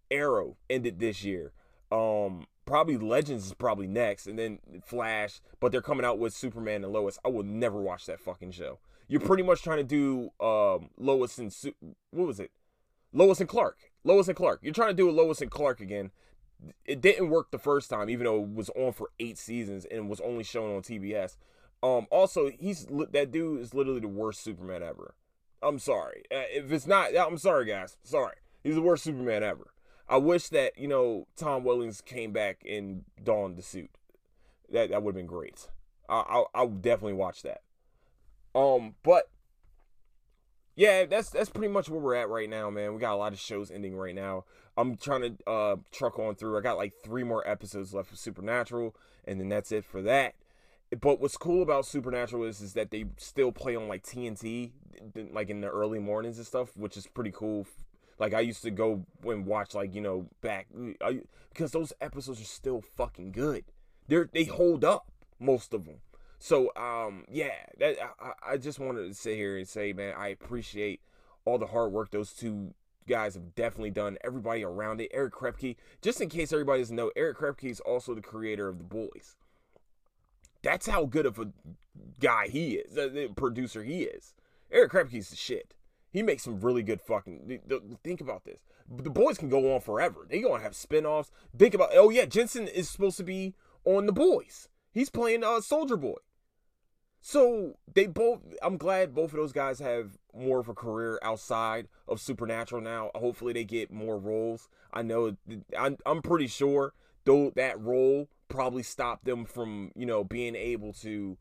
Arrow 0.10 0.58
ended 0.70 1.00
this 1.00 1.24
year. 1.24 1.54
Um, 1.92 2.46
probably 2.66 2.98
Legends 2.98 3.48
is 3.48 3.54
probably 3.54 3.88
next, 3.88 4.28
and 4.28 4.38
then 4.38 4.60
Flash. 4.84 5.42
But 5.60 5.72
they're 5.72 5.82
coming 5.82 6.06
out 6.06 6.20
with 6.20 6.34
Superman 6.34 6.84
and 6.84 6.94
Lois. 6.94 7.18
I 7.26 7.30
will 7.30 7.44
never 7.44 7.82
watch 7.82 8.06
that 8.06 8.20
fucking 8.20 8.52
show. 8.52 8.80
You're 9.08 9.20
pretty 9.20 9.44
much 9.44 9.62
trying 9.62 9.80
to 9.80 9.84
do 9.84 10.46
um, 10.46 10.90
Lois 10.98 11.38
and 11.38 11.52
Su- 11.52 11.76
what 12.12 12.28
was 12.28 12.40
it? 12.40 12.52
Lois 13.14 13.40
and 13.40 13.50
Clark. 13.50 13.78
Lois 14.04 14.28
and 14.28 14.38
Clark. 14.38 14.60
You're 14.62 14.74
trying 14.74 14.92
to 14.92 14.96
do 14.96 15.10
a 15.10 15.12
Lois 15.12 15.42
and 15.42 15.52
Clark 15.52 15.82
again. 15.82 16.12
It 16.86 17.02
didn't 17.02 17.30
work 17.30 17.52
the 17.52 17.58
first 17.58 17.90
time, 17.90 18.10
even 18.10 18.26
though 18.26 18.44
it 18.44 18.54
was 18.54 18.70
on 18.70 18.94
for 18.94 19.10
eight 19.20 19.38
seasons 19.38 19.86
and 19.86 20.08
was 20.10 20.22
only 20.22 20.44
shown 20.44 20.76
on 20.76 20.82
TBS. 20.82 21.36
Um, 21.84 22.08
also, 22.12 22.50
he's 22.50 22.88
that 23.12 23.32
dude 23.32 23.62
is 23.62 23.74
literally 23.74 24.02
the 24.02 24.08
worst 24.08 24.44
Superman 24.44 24.84
ever. 24.84 25.16
I'm 25.64 25.80
sorry. 25.80 26.24
Uh, 26.32 26.44
if 26.52 26.72
it's 26.72 26.88
not, 26.88 27.16
I'm 27.16 27.38
sorry, 27.38 27.66
guys. 27.66 27.98
Sorry. 28.04 28.36
He's 28.64 28.76
the 28.76 28.82
worst 28.82 29.04
Superman 29.04 29.44
ever. 29.44 29.74
I 30.08 30.18
wish 30.18 30.50
that 30.50 30.78
you 30.78 30.88
know 30.88 31.28
Tom 31.36 31.64
Wellings 31.64 32.02
came 32.02 32.32
back 32.32 32.62
and 32.70 33.04
donned 33.24 33.58
the 33.58 33.64
suit. 33.64 33.90
That 34.72 34.90
that 34.90 35.02
would 35.02 35.16
have 35.16 35.20
been 35.20 35.26
great. 35.26 35.70
I 36.10 36.44
I, 36.54 36.64
would 36.64 36.82
definitely 36.82 37.14
watch 37.14 37.44
that. 37.44 37.62
Um, 38.54 38.96
but 39.04 39.30
yeah, 40.76 41.06
that's 41.06 41.30
that's 41.30 41.50
pretty 41.50 41.72
much 41.72 41.90
where 41.90 42.00
we're 42.00 42.16
at 42.16 42.30
right 42.30 42.50
now, 42.50 42.70
man. 42.70 42.94
We 42.94 43.00
got 43.00 43.14
a 43.14 43.16
lot 43.16 43.34
of 43.34 43.40
shows 43.40 43.72
ending 43.72 43.96
right 43.96 44.16
now. 44.16 44.46
I'm 44.78 44.98
trying 44.98 45.22
to 45.22 45.50
uh 45.50 45.76
truck 45.92 46.20
on 46.20 46.36
through. 46.36 46.58
I 46.58 46.62
got 46.62 46.78
like 46.78 46.94
three 47.04 47.24
more 47.24 47.48
episodes 47.48 47.94
left 47.94 48.12
of 48.12 48.20
Supernatural, 48.20 48.96
and 49.26 49.40
then 49.40 49.50
that's 49.50 49.72
it 49.72 49.86
for 49.86 50.02
that. 50.02 50.36
But 51.00 51.22
what's 51.22 51.38
cool 51.38 51.64
about 51.64 51.86
Supernatural 51.86 52.44
is 52.44 52.62
is 52.62 52.74
that 52.74 52.92
they 52.92 53.06
still 53.18 53.52
play 53.52 53.76
on 53.76 53.88
like 53.88 54.04
TNT, 54.04 54.72
like 55.32 55.50
in 55.50 55.62
the 55.62 55.70
early 55.70 56.00
mornings 56.00 56.38
and 56.38 56.46
stuff, 56.46 56.76
which 56.76 56.98
is 56.98 57.08
pretty 57.08 57.32
cool. 57.32 57.66
Like 58.20 58.34
I 58.34 58.42
used 58.42 58.62
to 58.64 58.72
go 58.72 59.06
and 59.24 59.46
watch 59.46 59.74
like 59.74 59.96
you 59.96 60.02
know 60.02 60.28
back 60.42 60.68
I, 61.02 61.22
because 61.50 61.72
those 61.72 61.94
episodes 62.02 62.42
are 62.42 62.46
still 62.46 62.82
fucking 62.82 63.32
good. 63.32 63.64
They're 64.08 64.30
they 64.32 64.44
hold 64.44 64.84
up 64.84 65.10
most 65.40 65.74
of 65.74 65.86
them. 65.86 65.98
So 66.40 66.72
um 66.76 67.24
yeah, 67.32 67.56
that 67.80 67.98
I, 68.20 68.54
I 68.54 68.58
just 68.58 68.80
wanted 68.80 69.08
to 69.08 69.14
sit 69.14 69.38
here 69.38 69.58
and 69.58 69.68
say, 69.68 69.94
man, 69.94 70.14
I 70.18 70.28
appreciate 70.28 71.00
all 71.46 71.58
the 71.58 71.68
hard 71.68 71.92
work 71.94 72.12
those 72.12 72.34
two 72.34 72.74
guys 73.08 73.36
have 73.36 73.56
definitely 73.56 73.92
done. 73.92 74.18
Everybody 74.24 74.64
around 74.64 75.02
it, 75.02 75.10
Eric 75.14 75.34
Kripke. 75.34 75.76
Just 76.02 76.22
in 76.22 76.30
case 76.30 76.52
everybody 76.54 76.82
doesn't 76.82 76.96
know, 76.96 77.12
Eric 77.16 77.38
Kripke 77.38 77.70
is 77.70 77.80
also 77.80 78.14
the 78.14 78.22
creator 78.22 78.68
of 78.68 78.78
The 78.78 78.84
Boys. 78.84 79.36
That's 80.64 80.88
how 80.88 81.06
good 81.06 81.26
of 81.26 81.40
a 81.40 81.52
guy 82.20 82.48
he 82.48 82.76
is, 82.76 82.94
the 82.94 83.32
producer 83.36 83.84
he 83.84 84.04
is. 84.04 84.34
Eric 84.72 84.92
Kripke's 84.92 85.30
the 85.30 85.36
shit. 85.36 85.74
He 86.12 86.22
makes 86.22 86.44
some 86.44 86.60
really 86.60 86.84
good 86.84 87.02
fucking. 87.02 87.62
Think 88.04 88.22
about 88.22 88.44
this. 88.44 88.60
The 88.90 89.10
boys 89.10 89.38
can 89.38 89.50
go 89.50 89.74
on 89.74 89.82
forever. 89.82 90.26
They 90.30 90.42
gonna 90.42 90.62
have 90.62 90.76
spin-offs. 90.76 91.32
Think 91.58 91.74
about. 91.74 91.92
Oh 91.94 92.10
yeah, 92.10 92.26
Jensen 92.26 92.68
is 92.68 92.90
supposed 92.90 93.18
to 93.18 93.24
be 93.24 93.56
on 93.86 94.06
the 94.06 94.12
boys. 94.12 94.68
He's 94.92 95.10
playing 95.10 95.44
uh 95.44 95.62
Soldier 95.62 95.98
Boy. 95.98 96.18
So 97.22 97.78
they 97.94 98.08
both. 98.08 98.42
I'm 98.62 98.78
glad 98.78 99.16
both 99.16 99.32
of 99.32 99.38
those 99.38 99.54
guys 99.54 99.80
have 99.80 100.18
more 100.36 100.60
of 100.60 100.68
a 100.68 100.74
career 100.74 101.20
outside 101.22 101.88
of 102.08 102.20
Supernatural 102.20 102.82
now. 102.82 103.12
Hopefully 103.16 103.54
they 103.54 103.64
get 103.64 103.92
more 103.92 104.18
roles. 104.18 104.68
I 104.94 105.04
know. 105.04 105.38
I'm, 105.78 105.98
I'm 106.06 106.22
pretty 106.22 106.48
sure 106.48 106.94
though 107.24 107.52
that 107.56 107.80
role 107.80 108.28
probably 108.52 108.84
stopped 108.84 109.26
them 109.26 109.46
from 109.46 109.92
you 109.96 110.06
know 110.06 110.24
being 110.24 110.56
able 110.56 110.94
to 110.94 111.38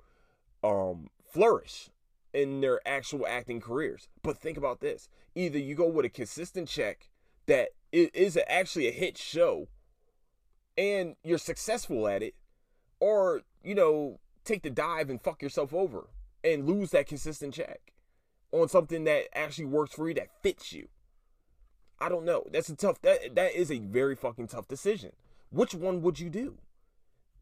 um 0.62 1.08
flourish 1.30 1.90
in 2.32 2.60
their 2.60 2.80
actual 2.86 3.26
acting 3.26 3.60
careers. 3.60 4.08
But 4.22 4.38
think 4.38 4.56
about 4.56 4.80
this: 4.80 5.08
either 5.34 5.58
you 5.58 5.74
go 5.74 5.88
with 5.88 6.06
a 6.06 6.10
consistent 6.10 6.68
check 6.68 7.10
that 7.46 7.70
is 7.92 8.38
actually 8.48 8.86
a 8.86 8.92
hit 8.92 9.18
show, 9.18 9.68
and 10.78 11.16
you're 11.24 11.38
successful 11.38 12.06
at 12.06 12.22
it, 12.22 12.34
or 13.00 13.42
you 13.62 13.74
know 13.74 14.20
take 14.44 14.62
the 14.62 14.70
dive 14.70 15.10
and 15.10 15.20
fuck 15.20 15.42
yourself 15.42 15.74
over 15.74 16.08
and 16.42 16.66
lose 16.66 16.90
that 16.90 17.06
consistent 17.06 17.52
check 17.54 17.92
on 18.52 18.68
something 18.68 19.04
that 19.04 19.24
actually 19.36 19.66
works 19.66 19.94
for 19.94 20.08
you 20.08 20.14
that 20.14 20.42
fits 20.42 20.72
you. 20.72 20.88
I 22.00 22.08
don't 22.08 22.24
know. 22.24 22.44
That's 22.50 22.68
a 22.70 22.76
tough 22.76 23.02
that 23.02 23.34
that 23.34 23.54
is 23.54 23.70
a 23.70 23.78
very 23.78 24.14
fucking 24.14 24.46
tough 24.46 24.68
decision. 24.68 25.12
Which 25.50 25.74
one 25.74 26.02
would 26.02 26.20
you 26.20 26.30
do? 26.30 26.58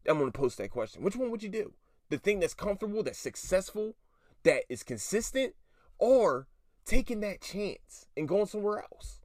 I'm 0.07 0.17
going 0.17 0.31
to 0.31 0.37
post 0.37 0.57
that 0.57 0.71
question. 0.71 1.03
Which 1.03 1.15
one 1.15 1.31
would 1.31 1.43
you 1.43 1.49
do? 1.49 1.73
The 2.09 2.17
thing 2.17 2.39
that's 2.39 2.53
comfortable, 2.53 3.03
that's 3.03 3.19
successful, 3.19 3.95
that 4.43 4.63
is 4.69 4.83
consistent, 4.83 5.53
or 5.97 6.47
taking 6.85 7.19
that 7.21 7.41
chance 7.41 8.07
and 8.17 8.27
going 8.27 8.47
somewhere 8.47 8.83
else? 8.91 9.19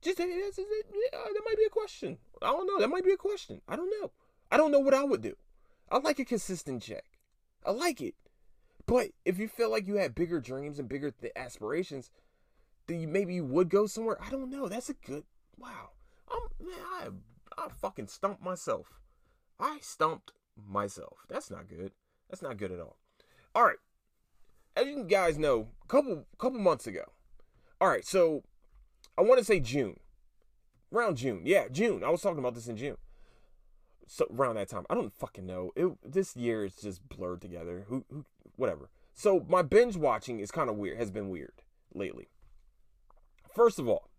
Just 0.00 0.18
yeah, 0.18 0.24
uh, 0.24 0.28
that 0.28 1.42
might 1.44 1.56
be 1.56 1.64
a 1.64 1.70
question. 1.70 2.18
I 2.42 2.46
don't 2.46 2.66
know. 2.66 2.80
That 2.80 2.88
might 2.88 3.04
be 3.04 3.12
a 3.12 3.16
question. 3.16 3.60
I 3.68 3.76
don't 3.76 3.90
know. 4.00 4.10
I 4.50 4.56
don't 4.56 4.72
know 4.72 4.80
what 4.80 4.94
I 4.94 5.04
would 5.04 5.22
do. 5.22 5.36
I 5.90 5.98
like 5.98 6.18
a 6.18 6.24
consistent 6.24 6.82
check. 6.82 7.04
I 7.64 7.70
like 7.70 8.00
it. 8.00 8.14
But 8.86 9.10
if 9.24 9.38
you 9.38 9.46
feel 9.46 9.70
like 9.70 9.86
you 9.86 9.96
have 9.96 10.14
bigger 10.14 10.40
dreams 10.40 10.80
and 10.80 10.88
bigger 10.88 11.12
th- 11.12 11.32
aspirations, 11.36 12.10
then 12.88 13.00
you, 13.00 13.06
maybe 13.06 13.34
you 13.34 13.44
would 13.44 13.68
go 13.68 13.86
somewhere. 13.86 14.18
I 14.20 14.30
don't 14.30 14.50
know. 14.50 14.66
That's 14.68 14.90
a 14.90 14.94
good. 14.94 15.22
Wow. 15.56 15.90
I'm 16.28 16.66
man. 16.66 16.78
I 17.00 17.08
I 17.58 17.68
fucking 17.68 18.08
stumped 18.08 18.42
myself. 18.42 19.00
I 19.58 19.78
stumped 19.80 20.32
myself. 20.56 21.26
That's 21.28 21.50
not 21.50 21.68
good. 21.68 21.92
That's 22.28 22.42
not 22.42 22.56
good 22.56 22.72
at 22.72 22.80
all. 22.80 22.96
All 23.54 23.64
right. 23.64 23.78
As 24.76 24.86
you 24.86 25.04
guys 25.04 25.38
know, 25.38 25.68
a 25.84 25.86
couple 25.86 26.26
couple 26.38 26.58
months 26.58 26.86
ago. 26.86 27.04
All 27.80 27.88
right. 27.88 28.04
So 28.04 28.42
I 29.18 29.22
want 29.22 29.38
to 29.38 29.44
say 29.44 29.60
June. 29.60 29.98
Around 30.92 31.16
June. 31.16 31.42
Yeah, 31.44 31.68
June. 31.70 32.04
I 32.04 32.10
was 32.10 32.20
talking 32.20 32.38
about 32.38 32.54
this 32.54 32.68
in 32.68 32.76
June 32.76 32.96
so 34.12 34.26
around 34.36 34.56
that 34.56 34.68
time. 34.68 34.84
I 34.90 34.94
don't 34.94 35.12
fucking 35.12 35.46
know. 35.46 35.72
It 35.74 35.88
this 36.04 36.36
year 36.36 36.64
is 36.64 36.76
just 36.76 37.08
blurred 37.08 37.40
together. 37.40 37.86
Who 37.88 38.04
who 38.10 38.24
whatever. 38.56 38.90
So 39.14 39.44
my 39.48 39.62
binge 39.62 39.96
watching 39.96 40.40
is 40.40 40.50
kind 40.50 40.68
of 40.68 40.76
weird. 40.76 40.98
Has 40.98 41.10
been 41.10 41.30
weird 41.30 41.62
lately. 41.94 42.28
First 43.54 43.78
of 43.78 43.88
all, 43.88 44.10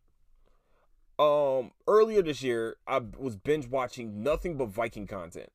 um 1.19 1.71
earlier 1.87 2.21
this 2.21 2.41
year 2.41 2.77
I 2.87 3.01
was 3.17 3.35
binge 3.35 3.67
watching 3.67 4.23
nothing 4.23 4.57
but 4.57 4.69
Viking 4.69 5.07
content. 5.07 5.51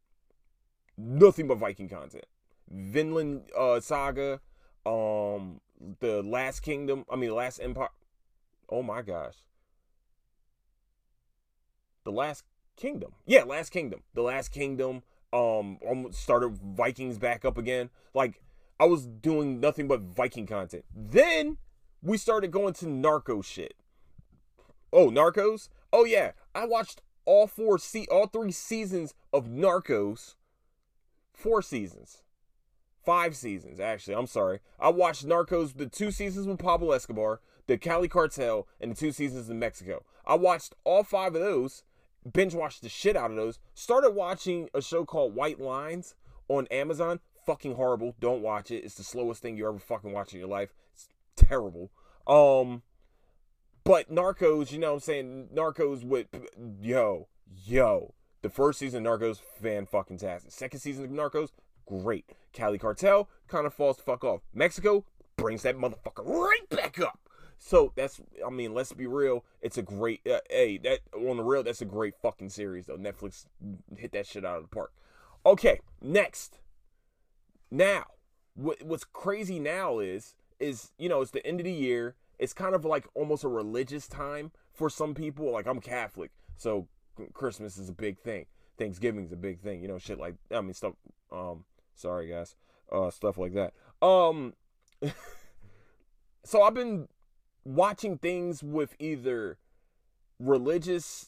Nothing 0.97 1.49
but 1.49 1.59
Viking 1.59 1.89
content. 1.89 2.27
Vinland 2.71 3.43
uh 3.57 3.81
saga, 3.81 4.41
um 4.87 5.61
the 6.01 6.23
Last 6.23 6.61
Kingdom, 6.61 7.05
I 7.11 7.17
mean 7.17 7.35
Last 7.35 7.59
Empire. 7.61 7.89
Oh 8.69 8.83
my 8.83 9.03
gosh. 9.03 9.37
The 12.05 12.13
Last 12.13 12.45
Kingdom. 12.77 13.13
Yeah, 13.27 13.45
Last 13.45 13.71
Kingdom. 13.71 14.03
The 14.15 14.23
Last 14.23 14.49
Kingdom. 14.51 15.03
Um, 15.31 15.79
started 16.11 16.57
Vikings 16.57 17.19
back 17.19 17.45
up 17.45 17.59
again. 17.59 17.91
Like 18.15 18.41
I 18.81 18.87
was 18.87 19.07
doing 19.07 19.61
nothing 19.61 19.89
but 19.89 20.01
Viking 20.01 20.47
content. 20.47 20.85
Then 20.95 21.59
we 22.03 22.17
started 22.17 22.51
going 22.51 22.75
to 22.75 22.89
Narco 22.89 23.43
shit. 23.43 23.75
Oh, 24.93 25.11
Narcos. 25.11 25.69
Oh 25.93 26.05
yeah, 26.05 26.33
I 26.55 26.67
watched 26.67 27.03
all 27.25 27.47
four 27.47 27.79
see 27.79 28.07
all 28.11 28.27
three 28.27 28.53
seasons 28.53 29.15
of 29.33 29.47
Narcos. 29.47 30.35
Four 31.33 31.63
seasons. 31.63 32.23
Five 33.05 33.37
seasons, 33.37 33.81
actually. 33.81 34.15
I'm 34.15 34.27
sorry. 34.27 34.61
I 34.79 34.91
watched 34.91 35.27
Narcos, 35.27 35.77
the 35.77 35.87
two 35.87 36.11
seasons 36.11 36.47
with 36.47 36.59
Pablo 36.59 36.93
Escobar, 36.93 37.41
the 37.67 37.79
Cali 37.79 38.09
Cartel, 38.09 38.67
and 38.81 38.91
the 38.91 38.97
two 38.97 39.13
seasons 39.13 39.49
in 39.49 39.59
Mexico. 39.59 40.05
I 40.27 40.35
watched 40.35 40.75
all 40.85 41.05
five 41.05 41.35
of 41.35 41.41
those 41.41 41.85
binge 42.33 42.55
watched 42.55 42.83
the 42.83 42.89
shit 42.89 43.17
out 43.17 43.31
of 43.31 43.37
those. 43.37 43.59
Started 43.75 44.11
watching 44.11 44.69
a 44.75 44.83
show 44.83 45.05
called 45.05 45.35
White 45.35 45.61
Lines 45.61 46.15
on 46.49 46.67
Amazon. 46.71 47.21
Fucking 47.47 47.75
horrible. 47.75 48.15
Don't 48.21 48.43
watch 48.43 48.71
it. 48.71 48.85
It's 48.85 48.95
the 48.95 49.05
slowest 49.05 49.43
thing 49.43 49.57
you 49.57 49.69
ever 49.69 49.79
fucking 49.79 50.13
watch 50.13 50.33
in 50.33 50.39
your 50.39 50.49
life. 50.49 50.75
It's 50.93 51.09
terrible. 51.37 51.91
Um, 52.27 52.83
but 53.89 54.15
Narcos, 54.15 54.71
you 54.71 54.79
know 54.79 54.89
what 54.89 54.95
I'm 54.97 55.01
saying? 55.01 55.49
Narcos 55.55 56.05
with 56.05 56.27
yo, 56.79 57.27
yo. 57.65 58.13
The 58.43 58.51
first 58.51 58.79
season 58.79 59.07
of 59.07 59.21
Narcos, 59.21 59.41
fan 59.63 59.87
fucking 59.87 60.19
tastic. 60.19 60.53
Second 60.53 60.81
season 60.81 61.07
of 61.07 61.11
Narcos, 61.11 61.53
great. 61.87 62.27
Cali 62.53 62.77
Cartel 62.77 63.31
kind 63.47 63.67
of 63.67 63.73
falls 63.73 63.97
the 63.97 64.03
fuck 64.03 64.25
off. 64.25 64.43
Mexico 64.53 65.07
brings 65.37 65.63
that 65.63 65.79
motherfucker 65.79 66.27
right 66.27 66.69
back 66.69 67.01
up. 67.01 67.19
So 67.57 67.95
that's, 67.97 68.21
I 68.47 68.51
mean, 68.51 68.75
let's 68.75 68.93
be 68.93 69.07
real. 69.07 69.47
It's 69.63 69.79
a 69.79 69.83
great, 69.83 70.21
uh, 70.31 70.41
hey, 70.51 70.77
that 70.85 70.99
on 71.17 71.39
the 71.39 71.43
real, 71.43 71.63
that's 71.63 71.81
a 71.81 71.87
great 71.87 72.15
fucking 72.21 72.51
series 72.51 72.87
though. 72.89 72.99
Netflix 72.99 73.47
hit 73.97 74.13
that 74.13 74.27
shit 74.27 74.45
out 74.45 74.59
of 74.59 74.65
the 74.65 74.69
park. 74.69 74.93
Okay, 75.47 75.81
next. 76.03 76.59
Now, 77.71 78.05
what, 78.55 78.83
what's 78.83 79.05
crazy 79.05 79.59
now 79.59 79.99
is, 79.99 80.35
is 80.61 80.93
you 80.99 81.09
know, 81.09 81.23
it's 81.23 81.31
the 81.31 81.47
end 81.47 81.59
of 81.59 81.65
the 81.65 81.73
year. 81.73 82.17
It's 82.39 82.53
kind 82.53 82.75
of 82.75 82.85
like 82.85 83.07
almost 83.15 83.45
a 83.45 83.49
religious 83.49 84.07
time 84.07 84.53
for 84.73 84.89
some 84.89 85.15
people. 85.15 85.51
Like 85.51 85.67
I'm 85.67 85.81
Catholic, 85.81 86.31
so 86.57 86.89
Christmas 87.33 87.79
is 87.79 87.89
a 87.89 87.93
big 87.93 88.19
thing. 88.19 88.47
Thanksgiving's 88.79 89.33
a 89.33 89.37
big 89.37 89.61
thing. 89.61 89.83
You 89.83 89.89
know, 89.89 89.99
shit 89.99 90.19
like 90.19 90.35
I 90.53 90.61
mean 90.61 90.75
stuff. 90.75 90.95
Um, 91.33 91.65
sorry 91.95 92.29
guys, 92.29 92.55
uh, 92.93 93.11
stuff 93.11 93.39
like 93.39 93.55
that. 93.55 93.73
Um, 94.01 94.55
so 96.45 96.63
I've 96.63 96.75
been 96.75 97.09
watching 97.65 98.17
things 98.17 98.63
with 98.63 98.95
either 98.99 99.59
religious 100.39 101.27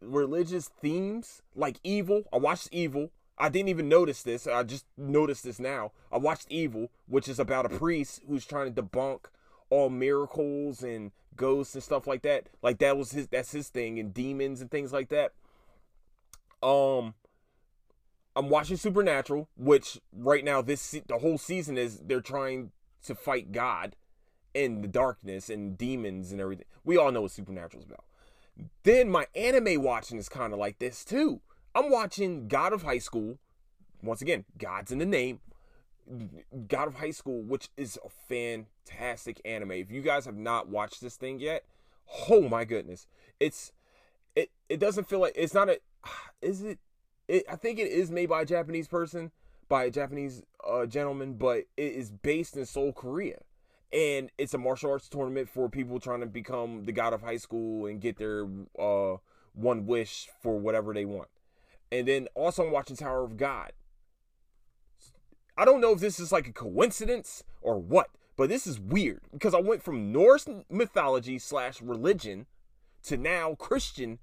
religious 0.00 0.68
themes 0.82 1.40
like 1.54 1.78
evil 1.82 2.24
i 2.32 2.36
watched 2.36 2.68
evil 2.72 3.10
i 3.38 3.48
didn't 3.48 3.68
even 3.68 3.88
notice 3.88 4.22
this 4.22 4.46
i 4.46 4.62
just 4.62 4.84
noticed 4.98 5.44
this 5.44 5.58
now 5.58 5.92
i 6.12 6.18
watched 6.18 6.46
evil 6.50 6.90
which 7.06 7.28
is 7.28 7.38
about 7.38 7.64
a 7.64 7.68
priest 7.68 8.20
who's 8.28 8.44
trying 8.44 8.72
to 8.72 8.82
debunk 8.82 9.26
all 9.70 9.90
miracles 9.90 10.82
and 10.82 11.12
ghosts 11.36 11.74
and 11.74 11.82
stuff 11.82 12.06
like 12.06 12.22
that 12.22 12.48
like 12.62 12.78
that 12.78 12.96
was 12.96 13.12
his 13.12 13.26
that's 13.28 13.52
his 13.52 13.68
thing 13.68 13.98
and 13.98 14.14
demons 14.14 14.60
and 14.60 14.70
things 14.70 14.92
like 14.92 15.08
that 15.08 15.32
um 16.62 17.14
i'm 18.36 18.48
watching 18.48 18.76
supernatural 18.76 19.48
which 19.56 20.00
right 20.12 20.44
now 20.44 20.62
this 20.62 21.00
the 21.08 21.18
whole 21.18 21.38
season 21.38 21.76
is 21.76 21.98
they're 22.06 22.20
trying 22.20 22.70
to 23.02 23.14
fight 23.14 23.50
god 23.50 23.96
and 24.54 24.82
the 24.82 24.88
darkness 24.88 25.50
and 25.50 25.76
demons 25.76 26.32
and 26.32 26.40
everything. 26.40 26.66
We 26.84 26.96
all 26.96 27.10
know 27.10 27.22
what 27.22 27.32
Supernatural's 27.32 27.86
about. 27.86 28.04
Then 28.84 29.10
my 29.10 29.26
anime 29.34 29.82
watching 29.82 30.18
is 30.18 30.28
kind 30.28 30.52
of 30.52 30.58
like 30.58 30.78
this 30.78 31.04
too. 31.04 31.40
I'm 31.74 31.90
watching 31.90 32.46
God 32.46 32.72
of 32.72 32.82
High 32.82 32.98
School. 32.98 33.38
Once 34.02 34.22
again, 34.22 34.44
God's 34.58 34.92
in 34.92 34.98
the 34.98 35.06
name. 35.06 35.40
God 36.68 36.88
of 36.88 36.94
High 36.96 37.10
School, 37.10 37.42
which 37.42 37.68
is 37.76 37.98
a 38.04 38.08
fantastic 38.28 39.40
anime. 39.44 39.72
If 39.72 39.90
you 39.90 40.02
guys 40.02 40.26
have 40.26 40.36
not 40.36 40.68
watched 40.68 41.00
this 41.00 41.16
thing 41.16 41.40
yet, 41.40 41.64
oh 42.30 42.48
my 42.48 42.64
goodness. 42.64 43.06
It's 43.40 43.72
it 44.36 44.50
it 44.68 44.78
doesn't 44.78 45.08
feel 45.08 45.20
like 45.20 45.34
it's 45.36 45.54
not 45.54 45.68
a 45.68 45.78
is 46.42 46.62
it 46.62 46.78
it, 47.28 47.44
I 47.50 47.56
think 47.56 47.78
it 47.78 47.88
is 47.88 48.10
made 48.10 48.28
by 48.28 48.42
a 48.42 48.46
Japanese 48.46 48.88
person, 48.88 49.30
by 49.68 49.84
a 49.84 49.90
Japanese 49.90 50.42
uh, 50.68 50.86
gentleman, 50.86 51.34
but 51.34 51.64
it 51.76 51.92
is 51.92 52.10
based 52.10 52.56
in 52.56 52.66
Seoul, 52.66 52.92
Korea. 52.92 53.38
And 53.92 54.30
it's 54.38 54.54
a 54.54 54.58
martial 54.58 54.90
arts 54.90 55.08
tournament 55.08 55.48
for 55.48 55.68
people 55.68 56.00
trying 56.00 56.20
to 56.20 56.26
become 56.26 56.84
the 56.84 56.92
god 56.92 57.12
of 57.12 57.22
high 57.22 57.36
school 57.36 57.86
and 57.86 58.00
get 58.00 58.18
their 58.18 58.46
uh, 58.78 59.16
one 59.54 59.86
wish 59.86 60.28
for 60.42 60.58
whatever 60.58 60.92
they 60.92 61.04
want. 61.04 61.28
And 61.92 62.08
then 62.08 62.26
also 62.34 62.64
I'm 62.64 62.72
watching 62.72 62.96
Tower 62.96 63.22
of 63.22 63.36
God. 63.36 63.72
I 65.56 65.64
don't 65.64 65.80
know 65.80 65.92
if 65.92 66.00
this 66.00 66.18
is 66.18 66.32
like 66.32 66.48
a 66.48 66.52
coincidence 66.52 67.44
or 67.62 67.78
what, 67.78 68.10
but 68.36 68.48
this 68.48 68.66
is 68.66 68.80
weird 68.80 69.22
because 69.32 69.54
I 69.54 69.60
went 69.60 69.82
from 69.82 70.12
Norse 70.12 70.48
mythology 70.68 71.38
slash 71.38 71.80
religion 71.80 72.46
to 73.04 73.16
now 73.16 73.54
Christian, 73.54 74.18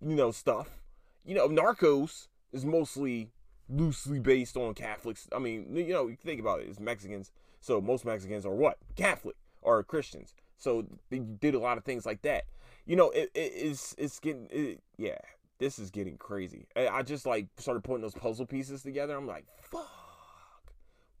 you 0.00 0.16
know, 0.16 0.30
stuff. 0.30 0.80
You 1.24 1.34
know, 1.34 1.48
Narcos 1.48 2.28
is 2.52 2.64
mostly 2.64 3.30
loosely 3.68 4.18
based 4.18 4.56
on 4.56 4.74
Catholics. 4.74 5.28
I 5.34 5.38
mean, 5.38 5.74
you 5.74 5.92
know, 5.92 6.08
you 6.08 6.16
think 6.16 6.40
about 6.40 6.60
it, 6.60 6.68
it's 6.68 6.80
Mexicans. 6.80 7.30
So 7.60 7.80
most 7.80 8.04
Mexicans 8.04 8.44
are 8.44 8.54
what? 8.54 8.78
Catholic 8.96 9.36
or 9.62 9.82
Christians. 9.84 10.34
So 10.58 10.84
they 11.10 11.18
did 11.18 11.54
a 11.54 11.58
lot 11.58 11.78
of 11.78 11.84
things 11.84 12.04
like 12.04 12.22
that. 12.22 12.44
You 12.86 12.96
know, 12.96 13.10
it, 13.10 13.30
it 13.34 13.52
it's 13.54 13.94
it's 13.96 14.18
getting 14.20 14.48
it, 14.50 14.82
yeah. 14.98 15.18
This 15.58 15.78
is 15.78 15.90
getting 15.90 16.16
crazy. 16.16 16.66
I 16.76 17.02
just 17.02 17.24
like 17.24 17.46
started 17.56 17.84
putting 17.84 18.02
those 18.02 18.14
puzzle 18.14 18.44
pieces 18.44 18.82
together. 18.82 19.16
I'm 19.16 19.26
like, 19.26 19.46
fuck, 19.62 19.88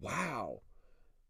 wow, 0.04 0.60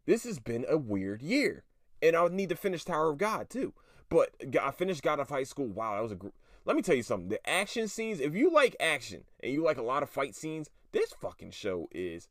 this 0.05 0.23
has 0.23 0.39
been 0.39 0.65
a 0.67 0.77
weird 0.77 1.21
year, 1.21 1.63
and 2.01 2.15
I 2.15 2.27
need 2.27 2.49
to 2.49 2.55
finish 2.55 2.83
Tower 2.83 3.09
of 3.11 3.17
God 3.17 3.49
too. 3.49 3.73
But 4.09 4.35
I 4.61 4.71
finished 4.71 5.01
God 5.01 5.19
of 5.19 5.29
High 5.29 5.43
School. 5.43 5.67
Wow, 5.67 5.95
that 5.95 6.03
was 6.03 6.11
a. 6.11 6.15
Gr- 6.15 6.27
Let 6.65 6.75
me 6.75 6.81
tell 6.81 6.95
you 6.95 7.03
something. 7.03 7.29
The 7.29 7.49
action 7.49 7.87
scenes. 7.87 8.19
If 8.19 8.35
you 8.35 8.51
like 8.51 8.75
action 8.79 9.23
and 9.41 9.51
you 9.51 9.63
like 9.63 9.77
a 9.77 9.83
lot 9.83 10.03
of 10.03 10.09
fight 10.09 10.35
scenes, 10.35 10.69
this 10.91 11.13
fucking 11.19 11.51
show 11.51 11.87
is 11.91 12.27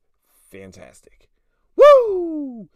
fantastic. 0.51 1.29
Woo! 1.77 2.69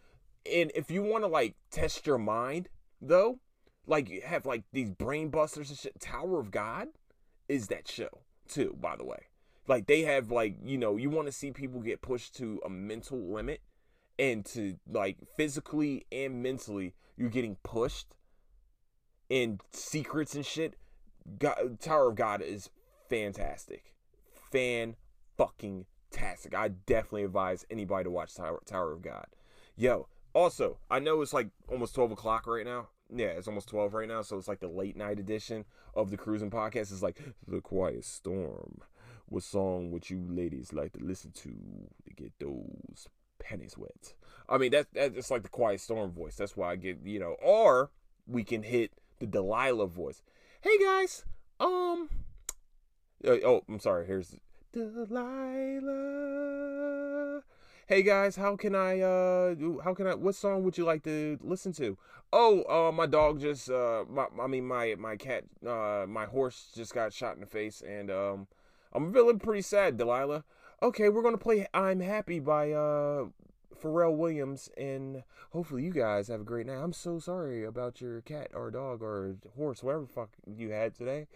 And 0.51 0.73
if 0.75 0.91
you 0.91 1.03
want 1.03 1.25
to 1.25 1.29
like 1.29 1.55
test 1.71 2.07
your 2.07 2.19
mind, 2.19 2.69
though, 3.01 3.39
like 3.87 4.11
you 4.11 4.23
have 4.25 4.47
like 4.47 4.65
these 4.73 4.91
brain 4.91 5.29
busters 5.29 5.71
and 5.71 5.79
shit. 5.79 6.01
Tower 6.01 6.41
of 6.41 6.51
God 6.51 6.89
is 7.49 7.69
that 7.69 7.89
show 7.89 8.23
too. 8.49 8.77
By 8.81 8.97
the 8.97 9.05
way, 9.05 9.28
like 9.69 9.87
they 9.87 10.03
have 10.03 10.31
like 10.31 10.57
you 10.63 10.79
know 10.79 10.97
you 10.97 11.11
want 11.11 11.27
to 11.27 11.33
see 11.33 11.51
people 11.51 11.81
get 11.81 12.03
pushed 12.03 12.35
to 12.37 12.61
a 12.65 12.71
mental 12.71 13.19
limit 13.19 13.61
and 14.19 14.45
to 14.45 14.77
like 14.91 15.19
physically 15.37 16.07
and 16.11 16.43
mentally 16.43 16.95
you're 17.17 17.29
getting 17.29 17.57
pushed 17.63 18.15
and 19.31 19.61
secrets 19.73 20.35
and 20.35 20.47
shit. 20.47 20.75
God, 21.39 21.79
Tower 21.81 22.09
of 22.09 22.17
God 22.17 22.41
is 22.41 22.71
fantastic, 23.09 23.93
fan 24.51 24.97
fucking 25.37 25.87
tastic. 26.11 26.55
I 26.55 26.69
definitely 26.69 27.25
advise 27.25 27.67
anybody 27.71 28.05
to 28.05 28.11
watch 28.11 28.35
Tower, 28.35 28.61
Tower 28.65 28.93
of 28.93 29.03
God. 29.03 29.27
Yo, 29.77 30.09
also, 30.33 30.79
I 30.91 30.99
know 30.99 31.21
it's 31.21 31.35
like 31.35 31.49
almost 31.69 31.95
12 31.95 32.13
o'clock 32.13 32.47
right 32.47 32.65
now. 32.65 32.89
Yeah, 33.15 33.29
it's 33.29 33.49
almost 33.49 33.69
12 33.69 33.95
right 33.95 34.09
now, 34.09 34.23
so 34.23 34.37
it's 34.37 34.49
like 34.49 34.61
the 34.61 34.69
late 34.69 34.97
night 34.97 35.19
edition 35.19 35.65
of 35.95 36.11
the 36.11 36.17
Cruising 36.17 36.51
Podcast. 36.51 36.93
It's 36.93 37.03
like 37.03 37.21
The 37.47 37.61
Quiet 37.61 38.05
Storm. 38.05 38.81
What 39.29 39.43
song 39.43 39.91
would 39.91 40.09
you 40.09 40.25
ladies 40.29 40.73
like 40.73 40.93
to 40.95 41.05
listen 41.05 41.33
to 41.33 41.51
to 41.51 42.15
get 42.15 42.33
those 42.39 43.09
pennies 43.39 43.77
wet? 43.77 44.15
I 44.49 44.57
mean, 44.57 44.71
that, 44.73 44.87
that's 44.95 45.31
like 45.31 45.43
the 45.43 45.51
Quiet 45.51 45.81
Storm 45.81 46.11
voice. 46.11 46.37
That's 46.37 46.57
why 46.57 46.73
I 46.73 46.77
get, 46.77 46.99
you 47.05 47.19
know, 47.19 47.37
or 47.43 47.91
we 48.27 48.43
can 48.43 48.63
hit 48.63 48.93
the 49.19 49.27
Delilah 49.27 49.89
voice. 49.89 50.23
Hey 50.63 50.79
guys, 50.83 51.25
um, 51.61 52.09
uh, 53.27 53.37
oh, 53.45 53.65
I'm 53.69 53.81
sorry. 53.81 54.07
Here's 54.07 54.35
Delilah. 54.73 56.29
Hey 57.87 58.03
guys, 58.03 58.37
how 58.37 58.55
can 58.55 58.75
I 58.75 59.01
uh 59.01 59.55
how 59.83 59.95
can 59.95 60.07
I 60.07 60.15
what 60.15 60.35
song 60.35 60.63
would 60.65 60.77
you 60.77 60.85
like 60.85 61.05
to 61.05 61.39
listen 61.43 61.73
to? 61.75 61.97
Oh, 62.33 62.63
uh 62.65 62.93
my 62.93 63.07
dog 63.07 63.41
just 63.41 63.71
uh 63.71 64.05
my 64.11 64.27
I 64.39 64.47
mean 64.47 64.67
my 64.67 64.95
my 64.99 65.17
cat 65.17 65.45
uh 65.67 66.05
my 66.07 66.27
horse 66.27 66.71
just 66.75 66.93
got 66.93 67.15
shot 67.15 67.35
in 67.35 67.41
the 67.41 67.47
face 67.47 67.81
and 67.81 68.11
um 68.11 68.47
I'm 68.93 69.13
feeling 69.13 69.39
pretty 69.39 69.63
sad, 69.63 69.97
Delilah. 69.97 70.45
Okay, 70.83 71.09
we're 71.09 71.23
to 71.35 71.39
play 71.39 71.67
I'm 71.75 72.01
Happy 72.01 72.41
by 72.41 72.73
uh 72.73 73.27
Pharrell 73.83 74.17
Williams 74.17 74.71
and 74.77 75.23
hopefully 75.51 75.85
you 75.85 75.93
guys 75.93 76.29
have 76.29 76.41
a 76.41 76.45
great 76.45 76.67
night. 76.67 76.83
I'm 76.83 76.93
so 76.93 77.19
sorry 77.19 77.65
about 77.65 78.01
your 78.01 78.21
cat 78.23 78.49
or 78.55 78.71
dog 78.71 79.03
or 79.03 79.37
horse, 79.57 79.83
whatever 79.83 80.07
fuck 80.07 80.31
you 80.47 80.71
had 80.71 80.95
today. 80.95 81.27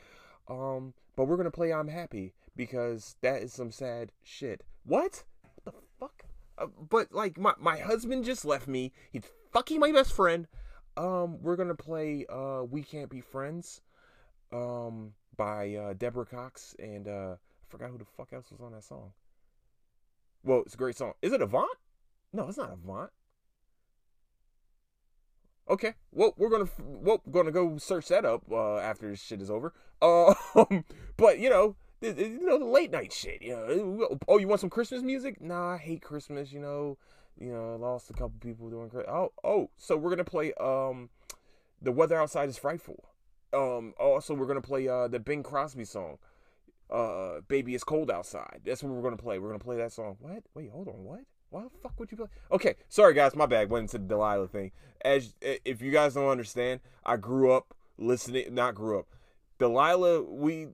Um 0.49 0.95
but 1.17 1.25
we're 1.25 1.37
to 1.45 1.51
play 1.51 1.73
I'm 1.73 1.89
Happy 1.89 2.35
because 2.57 3.17
that 3.21 3.43
is 3.43 3.53
some 3.53 3.71
sad 3.71 4.13
shit. 4.23 4.63
What? 4.85 5.25
What 5.63 5.75
the 5.75 5.81
fuck? 6.01 6.25
Uh, 6.59 6.67
but 6.89 7.13
like 7.13 7.39
my 7.39 7.55
my 7.59 7.79
husband 7.79 8.25
just 8.25 8.45
left 8.45 8.69
me. 8.69 8.93
He's 9.11 9.23
fucking 9.53 9.81
my 9.81 9.93
best 9.93 10.13
friend. 10.13 10.47
Um, 10.97 11.43
we're 11.43 11.57
gonna 11.57 11.75
play 11.75 12.27
uh 12.29 12.63
"We 12.69 12.83
Can't 12.83 13.09
Be 13.09 13.21
Friends," 13.21 13.81
um, 14.53 15.15
by 15.37 15.75
uh, 15.75 15.95
Deborah 15.95 16.27
Cox, 16.27 16.75
and 16.79 17.09
uh, 17.09 17.35
I 17.35 17.67
forgot 17.69 17.91
who 17.91 17.99
the 17.99 18.05
fuck 18.05 18.33
else 18.33 18.51
was 18.51 18.61
on 18.61 18.73
that 18.73 18.85
song. 18.85 19.13
Well, 20.45 20.63
it's 20.65 20.75
a 20.75 20.79
great 20.79 20.97
song. 20.97 21.13
Is 21.23 21.33
it 21.33 21.43
Avant? 21.43 21.69
No, 22.33 22.49
it's 22.49 22.59
not 22.59 22.73
Avant. 22.73 23.11
Okay, 25.71 25.95
well, 26.11 26.35
we're 26.37 26.51
gonna 26.51 26.69
well, 26.79 27.23
we're 27.25 27.43
gonna 27.43 27.53
go 27.53 27.79
search 27.79 28.09
that 28.09 28.25
up 28.25 28.43
uh, 28.51 28.79
after 28.79 29.09
this 29.09 29.23
shit 29.23 29.41
is 29.41 29.51
over. 29.51 29.73
Um, 30.03 30.85
but 31.17 31.39
you 31.39 31.49
know, 31.49 31.77
you 32.01 32.41
know 32.43 32.59
the 32.59 32.65
late 32.65 32.91
night 32.91 33.13
shit. 33.13 33.41
You 33.41 33.53
know, 33.53 34.19
oh, 34.27 34.39
you 34.39 34.49
want 34.49 34.61
some 34.61 34.69
Christmas 34.69 35.01
music? 35.01 35.41
Nah, 35.41 35.75
I 35.75 35.77
hate 35.77 36.03
Christmas. 36.03 36.53
You 36.53 36.59
know, 36.59 36.99
you 37.39 37.53
know, 37.53 37.77
lost 37.77 38.11
a 38.11 38.13
couple 38.13 38.33
people 38.41 38.69
doing. 38.69 38.91
Oh, 39.09 39.31
oh, 39.45 39.71
so 39.77 39.97
we're 39.97 40.11
gonna 40.11 40.25
play. 40.25 40.53
Um, 40.55 41.11
the 41.81 41.93
weather 41.93 42.21
outside 42.21 42.49
is 42.49 42.59
frightful. 42.59 43.12
Um, 43.53 43.95
also 43.99 44.35
we're 44.35 44.47
gonna 44.47 44.61
play 44.61 44.89
uh 44.89 45.09
the 45.09 45.21
Bing 45.21 45.43
Crosby 45.43 45.85
song. 45.85 46.19
Uh, 46.91 47.41
baby, 47.49 47.75
it's 47.75 47.85
cold 47.85 48.11
outside. 48.11 48.61
That's 48.65 48.83
what 48.83 48.93
we're 48.93 49.03
gonna 49.03 49.17
play. 49.17 49.39
We're 49.39 49.49
gonna 49.49 49.59
play 49.59 49.77
that 49.77 49.93
song. 49.93 50.17
What? 50.21 50.43
Wait, 50.55 50.71
hold 50.71 50.89
on. 50.89 51.05
What? 51.05 51.21
Why 51.51 51.63
the 51.65 51.71
fuck 51.83 51.99
would 52.01 52.11
you 52.11 52.17
play? 52.17 52.29
Okay, 52.51 52.77
sorry 52.89 53.15
guys, 53.15 53.35
my 53.35 53.47
bad. 53.47 53.71
Went 53.71 53.85
into 53.85 53.99
the 53.99 54.05
Delilah 54.05 54.49
thing. 54.49 54.73
As 55.05 55.35
if 55.41 55.83
you 55.83 55.91
guys 55.91 56.15
don't 56.15 56.29
understand, 56.29 56.81
I 57.05 57.17
grew 57.17 57.53
up 57.53 57.75
listening. 57.99 58.55
Not 58.55 58.75
grew 58.75 58.99
up. 58.99 59.07
Delilah, 59.59 60.23
we 60.23 60.69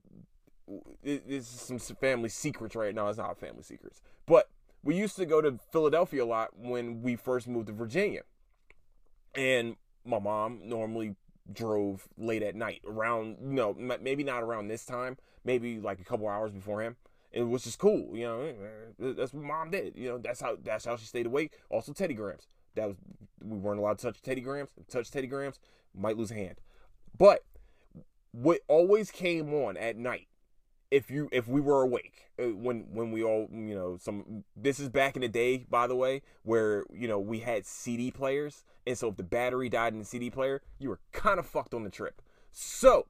it's 1.03 1.47
some 1.47 1.79
family 1.79 2.29
secrets 2.29 2.75
right 2.75 2.95
now. 2.95 3.09
It's 3.09 3.17
not 3.17 3.37
family 3.39 3.63
secrets, 3.63 4.01
but 4.25 4.49
we 4.83 4.95
used 4.95 5.15
to 5.17 5.25
go 5.25 5.41
to 5.41 5.59
Philadelphia 5.71 6.23
a 6.23 6.25
lot 6.25 6.57
when 6.57 7.01
we 7.01 7.15
first 7.15 7.47
moved 7.47 7.67
to 7.67 7.73
Virginia, 7.73 8.21
and 9.35 9.75
my 10.05 10.19
mom 10.19 10.61
normally 10.63 11.15
drove 11.51 12.07
late 12.17 12.43
at 12.43 12.55
night 12.55 12.81
around 12.87 13.39
know 13.41 13.73
maybe 13.73 14.23
not 14.23 14.43
around 14.43 14.67
this 14.67 14.85
time 14.85 15.17
maybe 15.43 15.79
like 15.79 15.99
a 15.99 16.03
couple 16.03 16.27
hours 16.27 16.51
before 16.51 16.81
him 16.81 16.95
it 17.31 17.43
was 17.43 17.63
just 17.63 17.79
cool 17.79 18.15
you 18.15 18.25
know 18.25 18.41
eh, 18.41 18.47
eh, 18.47 19.07
eh, 19.07 19.13
that's 19.15 19.33
what 19.33 19.43
mom 19.43 19.69
did 19.69 19.93
you 19.95 20.07
know 20.09 20.17
that's 20.17 20.41
how 20.41 20.57
that's 20.63 20.85
how 20.85 20.95
she 20.95 21.05
stayed 21.05 21.25
awake. 21.25 21.53
Also 21.69 21.93
Teddy 21.93 22.13
Grahams 22.13 22.47
that 22.75 22.87
was 22.87 22.97
we 23.43 23.57
weren't 23.57 23.79
allowed 23.79 23.97
to 23.99 24.07
touch 24.07 24.21
Teddy 24.21 24.41
Grahams 24.41 24.69
touch 24.89 25.11
Teddy 25.11 25.27
Grahams 25.27 25.59
might 25.95 26.17
lose 26.17 26.31
a 26.31 26.35
hand. 26.35 26.59
But 27.17 27.43
what 28.31 28.61
always 28.67 29.11
came 29.11 29.53
on 29.53 29.77
at 29.77 29.97
night 29.97 30.27
if 30.91 31.11
you 31.11 31.29
if 31.31 31.47
we 31.47 31.61
were 31.61 31.81
awake 31.83 32.31
when 32.37 32.87
when 32.91 33.11
we 33.11 33.23
all 33.23 33.47
you 33.51 33.75
know 33.75 33.97
some 33.99 34.43
this 34.55 34.79
is 34.79 34.89
back 34.89 35.15
in 35.15 35.21
the 35.21 35.27
day 35.27 35.65
by 35.69 35.85
the 35.85 35.95
way 35.95 36.21
where 36.43 36.83
you 36.91 37.07
know 37.07 37.19
we 37.19 37.39
had 37.39 37.65
CD 37.65 38.09
players 38.09 38.63
and 38.89 38.97
so 38.97 39.09
if 39.09 39.17
the 39.17 39.23
battery 39.23 39.69
died 39.69 39.93
in 39.93 39.99
the 39.99 40.05
CD 40.05 40.29
player 40.29 40.61
you 40.79 40.89
were 40.89 40.99
kind 41.11 41.39
of 41.39 41.45
fucked 41.45 41.73
on 41.73 41.83
the 41.83 41.89
trip. 41.89 42.21
So 42.51 43.07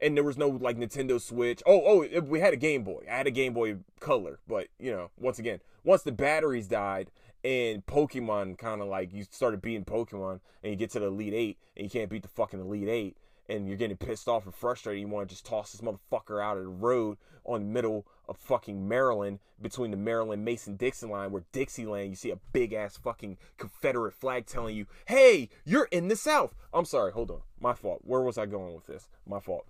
and 0.00 0.16
there 0.16 0.24
was 0.24 0.38
no 0.38 0.48
like 0.48 0.78
Nintendo 0.78 1.20
Switch. 1.20 1.62
Oh 1.66 1.82
oh 1.84 2.20
we 2.20 2.40
had 2.40 2.54
a 2.54 2.56
Game 2.56 2.84
Boy. 2.84 3.02
I 3.10 3.16
had 3.16 3.26
a 3.26 3.32
Game 3.32 3.52
Boy 3.52 3.76
Color 4.00 4.38
but 4.46 4.68
you 4.78 4.90
know 4.90 5.10
once 5.18 5.38
again 5.38 5.60
once 5.84 6.02
the 6.02 6.12
batteries 6.12 6.68
died 6.68 7.10
and 7.44 7.84
Pokemon 7.86 8.56
kind 8.56 8.80
of 8.80 8.88
like 8.88 9.12
you 9.12 9.24
started 9.24 9.60
beating 9.60 9.84
Pokemon 9.84 10.40
and 10.62 10.70
you 10.70 10.76
get 10.76 10.90
to 10.90 11.00
the 11.00 11.06
Elite 11.06 11.34
8 11.34 11.58
and 11.76 11.84
you 11.84 11.90
can't 11.90 12.08
beat 12.08 12.22
the 12.22 12.28
fucking 12.28 12.60
Elite 12.60 12.88
8 12.88 13.16
and 13.48 13.68
you're 13.68 13.76
getting 13.76 13.96
pissed 13.96 14.28
off 14.28 14.44
and 14.44 14.54
frustrated, 14.54 15.00
you 15.00 15.08
want 15.08 15.28
to 15.28 15.34
just 15.34 15.46
toss 15.46 15.72
this 15.72 15.80
motherfucker 15.80 16.42
out 16.42 16.56
of 16.56 16.64
the 16.64 16.68
road 16.68 17.18
on 17.44 17.60
the 17.60 17.66
middle 17.66 18.06
of 18.28 18.36
fucking 18.36 18.88
Maryland 18.88 19.38
between 19.60 19.90
the 19.90 19.96
Maryland 19.96 20.44
Mason 20.44 20.76
Dixon 20.76 21.10
line 21.10 21.30
where 21.30 21.44
Dixieland, 21.52 22.10
you 22.10 22.16
see 22.16 22.30
a 22.30 22.38
big 22.52 22.72
ass 22.72 22.96
fucking 22.96 23.38
Confederate 23.56 24.14
flag 24.14 24.46
telling 24.46 24.76
you, 24.76 24.86
hey, 25.06 25.48
you're 25.64 25.88
in 25.90 26.08
the 26.08 26.16
South. 26.16 26.54
I'm 26.72 26.84
sorry, 26.84 27.12
hold 27.12 27.30
on. 27.30 27.40
My 27.60 27.74
fault. 27.74 28.00
Where 28.04 28.22
was 28.22 28.38
I 28.38 28.46
going 28.46 28.74
with 28.74 28.86
this? 28.86 29.08
My 29.26 29.40
fault. 29.40 29.66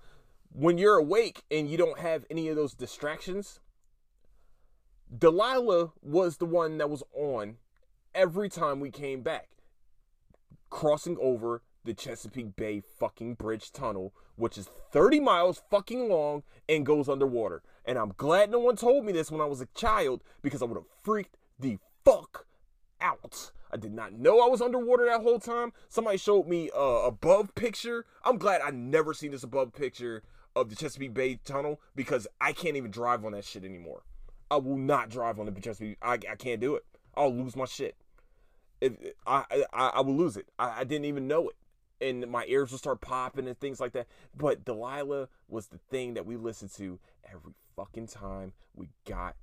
When 0.53 0.79
you're 0.79 0.97
awake 0.97 1.42
and 1.51 1.69
you 1.69 1.77
don't 1.77 1.99
have 1.99 2.25
any 2.31 2.49
of 2.49 2.57
those 2.57 2.75
distractions, 2.75 3.61
Delilah 5.16 5.92
was 6.03 6.38
the 6.38 6.47
one 6.47 6.79
that 6.79 6.90
was 6.90 7.03
on 7.14 7.59
every 8.14 8.49
time 8.49 8.81
we 8.81 8.90
came 8.90 9.23
back, 9.23 9.51
crossing 10.71 11.16
over 11.21 11.62
the 11.85 11.95
Chesapeake 11.95 12.57
Bay 12.57 12.81
fucking 12.81 13.35
bridge 13.35 13.71
tunnel, 13.73 14.12
which 14.35 14.59
is 14.59 14.69
30 14.92 15.21
miles 15.21 15.62
fucking 15.71 16.09
long 16.09 16.42
and 16.69 16.85
goes 16.85 17.09
underwater. 17.09 17.62
And 17.87 17.99
I'm 17.99 18.12
glad 18.16 18.51
no 18.51 18.59
one 18.59 18.77
told 18.77 19.05
me 19.05 19.12
this 19.12 19.31
when 19.31 19.40
I 19.40 19.44
was 19.44 19.61
a 19.61 19.68
child 19.75 20.22
because 20.42 20.61
I 20.61 20.64
would 20.64 20.77
have 20.77 20.87
freaked 21.05 21.37
the 21.59 21.79
fuck 22.05 22.46
out. 23.01 23.53
I 23.70 23.77
did 23.77 23.92
not 23.92 24.12
know 24.12 24.40
I 24.40 24.49
was 24.49 24.61
underwater 24.61 25.05
that 25.07 25.22
whole 25.22 25.38
time. 25.38 25.72
Somebody 25.88 26.18
showed 26.18 26.49
me 26.49 26.70
a 26.75 26.81
above 26.81 27.55
picture. 27.55 28.05
I'm 28.25 28.38
glad 28.38 28.61
I 28.61 28.70
never 28.70 29.14
seen 29.14 29.31
this 29.31 29.42
above 29.44 29.72
picture 29.72 30.22
of 30.55 30.70
the 30.70 30.77
Chesapeake 30.77 31.14
Bay 31.14 31.38
Tunnel 31.44 31.81
because 31.94 32.27
I 32.40 32.53
can't 32.53 32.77
even 32.77 32.90
drive 32.90 33.25
on 33.25 33.33
that 33.33 33.44
shit 33.44 33.64
anymore. 33.64 34.03
I 34.51 34.57
will 34.57 34.77
not 34.77 35.11
drive 35.11 35.38
on 35.38 35.46
the 35.46 35.53
Chesapeake. 35.53 35.99
I, 36.03 36.14
I 36.14 36.37
can't 36.37 36.61
do 36.61 36.75
it. 36.75 36.85
I'll 37.16 37.35
lose 37.35 37.57
my 37.57 37.66
shit. 37.66 37.96
If 38.81 38.92
I, 39.27 39.44
I 39.72 39.87
I 39.94 40.01
will 40.03 40.16
lose 40.16 40.37
it. 40.37 40.49
I, 40.59 40.81
I 40.81 40.85
didn't 40.85 41.07
even 41.07 41.27
know 41.27 41.49
it, 41.49 41.57
and 42.07 42.27
my 42.31 42.44
ears 42.46 42.70
will 42.70 42.79
start 42.79 43.01
popping 43.01 43.49
and 43.49 43.59
things 43.59 43.81
like 43.81 43.92
that. 43.92 44.07
But 44.37 44.64
Delilah 44.64 45.29
was 45.49 45.68
the 45.68 45.79
thing 45.90 46.14
that 46.14 46.27
we 46.27 46.37
listened 46.37 46.72
to 46.77 46.99
every 47.25 47.53
fucking 47.77 48.07
time 48.07 48.53
we 48.75 48.89
got 49.07 49.37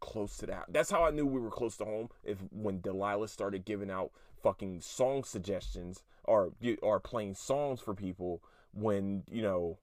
close 0.00 0.36
to 0.38 0.46
that. 0.46 0.64
That's 0.68 0.90
how 0.90 1.04
I 1.04 1.10
knew 1.10 1.26
we 1.26 1.40
were 1.40 1.50
close 1.50 1.76
to 1.78 1.84
home. 1.84 2.08
If 2.24 2.38
when 2.50 2.80
Delilah 2.80 3.28
started 3.28 3.64
giving 3.64 3.90
out 3.90 4.10
fucking 4.42 4.80
song 4.80 5.24
suggestions 5.24 6.02
or 6.24 6.52
or 6.82 7.00
playing 7.00 7.34
songs 7.34 7.80
for 7.80 7.94
people 7.94 8.42
when 8.72 9.22
you 9.30 9.42
know, 9.42 9.78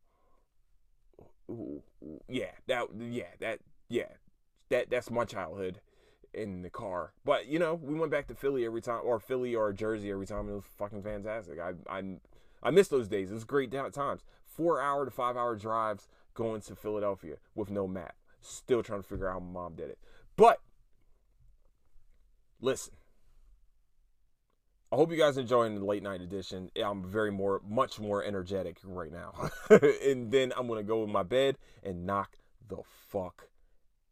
yeah, 2.28 2.52
that 2.68 2.88
yeah 3.00 3.24
that 3.40 3.60
yeah 3.90 4.10
that 4.70 4.90
that's 4.90 5.12
my 5.12 5.26
childhood 5.26 5.80
in 6.34 6.62
the 6.64 6.70
car. 6.70 7.14
But 7.24 7.48
you 7.48 7.60
know, 7.60 7.76
we 7.76 7.96
went 7.96 8.12
back 8.12 8.28
to 8.28 8.36
Philly 8.36 8.66
every 8.66 8.82
time, 8.82 9.02
or 9.04 9.20
Philly 9.20 9.56
or 9.56 9.72
Jersey 9.74 10.12
every 10.12 10.26
time. 10.26 10.42
and 10.42 10.50
It 10.50 10.56
was 10.56 10.64
fucking 10.78 11.04
fantastic. 11.04 11.60
I 11.60 11.74
I 11.90 12.04
I 12.62 12.72
miss 12.72 12.88
those 12.88 13.08
days. 13.08 13.32
It 13.32 13.36
was 13.36 13.44
great 13.44 13.70
down 13.70 13.92
times. 13.92 14.22
Four 14.46 14.80
hour 14.80 15.06
to 15.06 15.12
five 15.12 15.36
hour 15.36 15.56
drives 15.56 16.08
going 16.34 16.62
to 16.62 16.76
Philadelphia 16.76 17.36
with 17.56 17.70
no 17.70 17.88
map. 17.88 18.16
Still 18.42 18.84
trying 18.84 19.02
to 19.02 19.08
figure 19.08 19.30
out 19.30 19.34
how 19.34 19.40
my 19.40 19.52
mom 19.52 19.76
did 19.76 19.90
it. 19.90 20.00
But 20.36 20.60
listen, 22.60 22.94
I 24.92 24.96
hope 24.96 25.12
you 25.12 25.18
guys 25.18 25.38
enjoying 25.38 25.76
the 25.76 25.86
late 25.86 26.04
night 26.04 26.22
edition. 26.22 26.70
I'm 26.82 27.04
very 27.04 27.32
more, 27.32 27.62
much 27.68 28.00
more 28.00 28.24
energetic 28.24 28.78
right 28.84 29.12
now, 29.12 29.50
and 29.70 30.32
then 30.32 30.54
I'm 30.56 30.68
gonna 30.68 30.84
go 30.84 31.04
in 31.04 31.12
my 31.12 31.24
bed 31.24 31.58
and 31.82 32.06
knock 32.06 32.38
the 32.68 32.78
fuck 33.10 33.50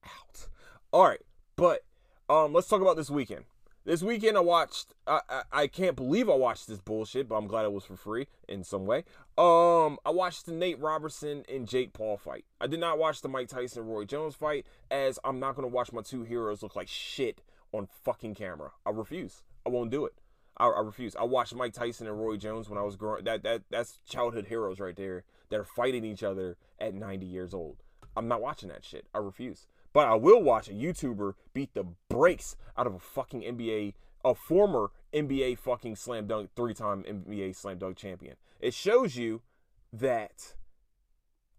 out. 0.03 0.47
All 0.91 1.05
right, 1.05 1.21
but 1.55 1.81
um, 2.29 2.53
let's 2.53 2.67
talk 2.67 2.81
about 2.81 2.95
this 2.95 3.09
weekend. 3.09 3.45
This 3.83 4.03
weekend 4.03 4.37
I 4.37 4.41
watched. 4.41 4.93
I, 5.07 5.21
I, 5.27 5.41
I 5.51 5.67
can't 5.67 5.95
believe 5.95 6.29
I 6.29 6.35
watched 6.35 6.67
this 6.67 6.79
bullshit, 6.79 7.27
but 7.27 7.35
I'm 7.35 7.47
glad 7.47 7.65
it 7.65 7.71
was 7.71 7.83
for 7.83 7.95
free 7.95 8.27
in 8.47 8.63
some 8.63 8.85
way. 8.85 9.05
Um, 9.39 9.97
I 10.05 10.11
watched 10.11 10.45
the 10.45 10.51
Nate 10.51 10.79
Robertson 10.79 11.43
and 11.49 11.67
Jake 11.67 11.91
Paul 11.91 12.17
fight. 12.17 12.45
I 12.59 12.67
did 12.67 12.79
not 12.79 12.99
watch 12.99 13.21
the 13.21 13.27
Mike 13.27 13.47
Tyson 13.47 13.81
and 13.81 13.91
Roy 13.91 14.05
Jones 14.05 14.35
fight, 14.35 14.67
as 14.91 15.17
I'm 15.23 15.39
not 15.39 15.55
gonna 15.55 15.67
watch 15.67 15.91
my 15.91 16.03
two 16.03 16.23
heroes 16.23 16.61
look 16.61 16.75
like 16.75 16.87
shit 16.87 17.41
on 17.71 17.87
fucking 18.05 18.35
camera. 18.35 18.69
I 18.85 18.91
refuse. 18.91 19.41
I 19.65 19.69
won't 19.69 19.89
do 19.89 20.05
it. 20.05 20.13
I, 20.57 20.67
I 20.67 20.81
refuse. 20.81 21.15
I 21.15 21.23
watched 21.23 21.55
Mike 21.55 21.73
Tyson 21.73 22.05
and 22.05 22.21
Roy 22.21 22.37
Jones 22.37 22.69
when 22.69 22.77
I 22.77 22.83
was 22.83 22.95
growing. 22.95 23.23
That 23.23 23.41
that 23.41 23.63
that's 23.71 23.97
childhood 24.07 24.45
heroes 24.45 24.79
right 24.79 24.95
there 24.95 25.23
that 25.49 25.59
are 25.59 25.65
fighting 25.65 26.05
each 26.05 26.21
other 26.21 26.55
at 26.79 26.93
90 26.93 27.25
years 27.25 27.51
old. 27.51 27.77
I'm 28.15 28.27
not 28.27 28.41
watching 28.41 28.69
that 28.69 28.85
shit. 28.85 29.07
I 29.15 29.17
refuse. 29.17 29.65
But 29.93 30.07
I 30.07 30.15
will 30.15 30.41
watch 30.41 30.69
a 30.69 30.73
YouTuber 30.73 31.33
beat 31.53 31.73
the 31.73 31.85
brakes 32.09 32.55
out 32.77 32.87
of 32.87 32.93
a 32.93 32.99
fucking 32.99 33.41
NBA, 33.41 33.93
a 34.23 34.33
former 34.33 34.91
NBA 35.13 35.57
fucking 35.57 35.95
slam 35.97 36.27
dunk, 36.27 36.51
three 36.55 36.73
time 36.73 37.03
NBA 37.03 37.55
slam 37.55 37.77
dunk 37.77 37.97
champion. 37.97 38.35
It 38.59 38.73
shows 38.73 39.15
you 39.15 39.41
that 39.91 40.55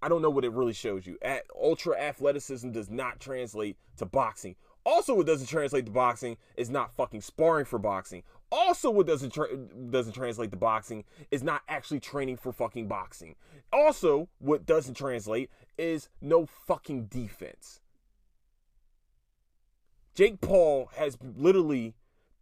I 0.00 0.08
don't 0.08 0.22
know 0.22 0.30
what 0.30 0.44
it 0.44 0.52
really 0.52 0.72
shows 0.72 1.06
you. 1.06 1.18
At 1.22 1.44
ultra 1.60 1.96
athleticism 1.98 2.70
does 2.70 2.90
not 2.90 3.20
translate 3.20 3.76
to 3.98 4.06
boxing. 4.06 4.56
Also, 4.84 5.14
what 5.14 5.26
doesn't 5.26 5.46
translate 5.46 5.86
to 5.86 5.92
boxing 5.92 6.36
is 6.56 6.68
not 6.68 6.92
fucking 6.96 7.20
sparring 7.20 7.64
for 7.64 7.78
boxing. 7.78 8.24
Also, 8.50 8.90
what 8.90 9.06
doesn't 9.06 9.32
tra- 9.32 9.56
doesn't 9.56 10.12
translate 10.12 10.50
to 10.50 10.56
boxing 10.56 11.04
is 11.30 11.44
not 11.44 11.62
actually 11.68 12.00
training 12.00 12.36
for 12.36 12.52
fucking 12.52 12.88
boxing. 12.88 13.36
Also, 13.72 14.28
what 14.40 14.66
doesn't 14.66 14.94
translate 14.94 15.50
is 15.78 16.08
no 16.20 16.46
fucking 16.46 17.06
defense. 17.06 17.80
Jake 20.14 20.40
Paul 20.40 20.90
has 20.96 21.16
literally 21.22 21.94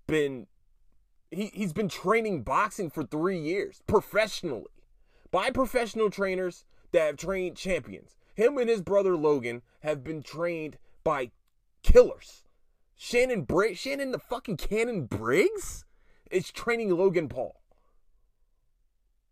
been 0.06 0.46
he, 1.30 1.50
he's 1.54 1.72
been 1.72 1.88
training 1.88 2.42
boxing 2.42 2.90
for 2.90 3.04
three 3.04 3.38
years 3.38 3.82
professionally 3.86 4.66
by 5.30 5.50
professional 5.50 6.10
trainers 6.10 6.64
that 6.92 7.06
have 7.06 7.16
trained 7.16 7.56
champions. 7.56 8.16
Him 8.34 8.58
and 8.58 8.68
his 8.68 8.82
brother 8.82 9.16
Logan 9.16 9.62
have 9.80 10.02
been 10.02 10.22
trained 10.22 10.78
by 11.04 11.30
killers. 11.82 12.42
Shannon 12.96 13.42
Briggs, 13.42 13.78
Shannon 13.78 14.10
the 14.10 14.18
fucking 14.18 14.56
Cannon 14.56 15.06
Briggs 15.06 15.84
is 16.30 16.50
training 16.50 16.90
Logan 16.96 17.28
Paul. 17.28 17.60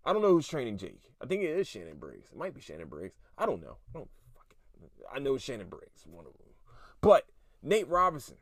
I 0.05 0.13
don't 0.13 0.23
know 0.23 0.31
who's 0.31 0.49
training 0.49 0.79
Jake. 0.79 1.13
I 1.21 1.27
think 1.27 1.43
it 1.43 1.51
is 1.51 1.67
Shannon 1.67 1.99
Briggs. 1.99 2.31
It 2.31 2.39
might 2.39 2.55
be 2.55 2.61
Shannon 2.61 2.89
Briggs. 2.89 3.17
I 3.37 3.45
don't 3.45 3.61
know. 3.61 3.77
I 3.95 3.99
don't 3.99 4.09
fucking. 4.35 4.91
I 5.13 5.19
know 5.19 5.37
Shannon 5.37 5.69
Briggs, 5.69 6.05
one 6.07 6.25
of 6.25 6.33
them. 6.39 6.47
But 7.01 7.27
Nate 7.63 7.89
Robinson. 7.89 8.37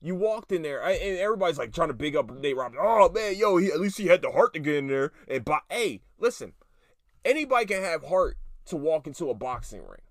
You 0.00 0.14
walked 0.14 0.52
in 0.52 0.62
there, 0.62 0.80
and 0.82 1.18
everybody's 1.18 1.58
like 1.58 1.72
trying 1.72 1.88
to 1.88 1.94
big 1.94 2.14
up 2.14 2.30
Nate 2.30 2.56
Robinson. 2.56 2.84
Oh 2.86 3.08
man, 3.08 3.36
yo, 3.36 3.56
he, 3.56 3.68
at 3.68 3.80
least 3.80 3.98
he 3.98 4.06
had 4.06 4.22
the 4.22 4.30
heart 4.30 4.54
to 4.54 4.60
get 4.60 4.76
in 4.76 4.86
there. 4.86 5.12
And 5.26 5.44
but 5.44 5.62
hey, 5.70 6.02
listen, 6.18 6.52
anybody 7.24 7.66
can 7.66 7.82
have 7.82 8.04
heart 8.04 8.36
to 8.66 8.76
walk 8.76 9.06
into 9.06 9.30
a 9.30 9.34
boxing 9.34 9.80
ring. 9.80 10.02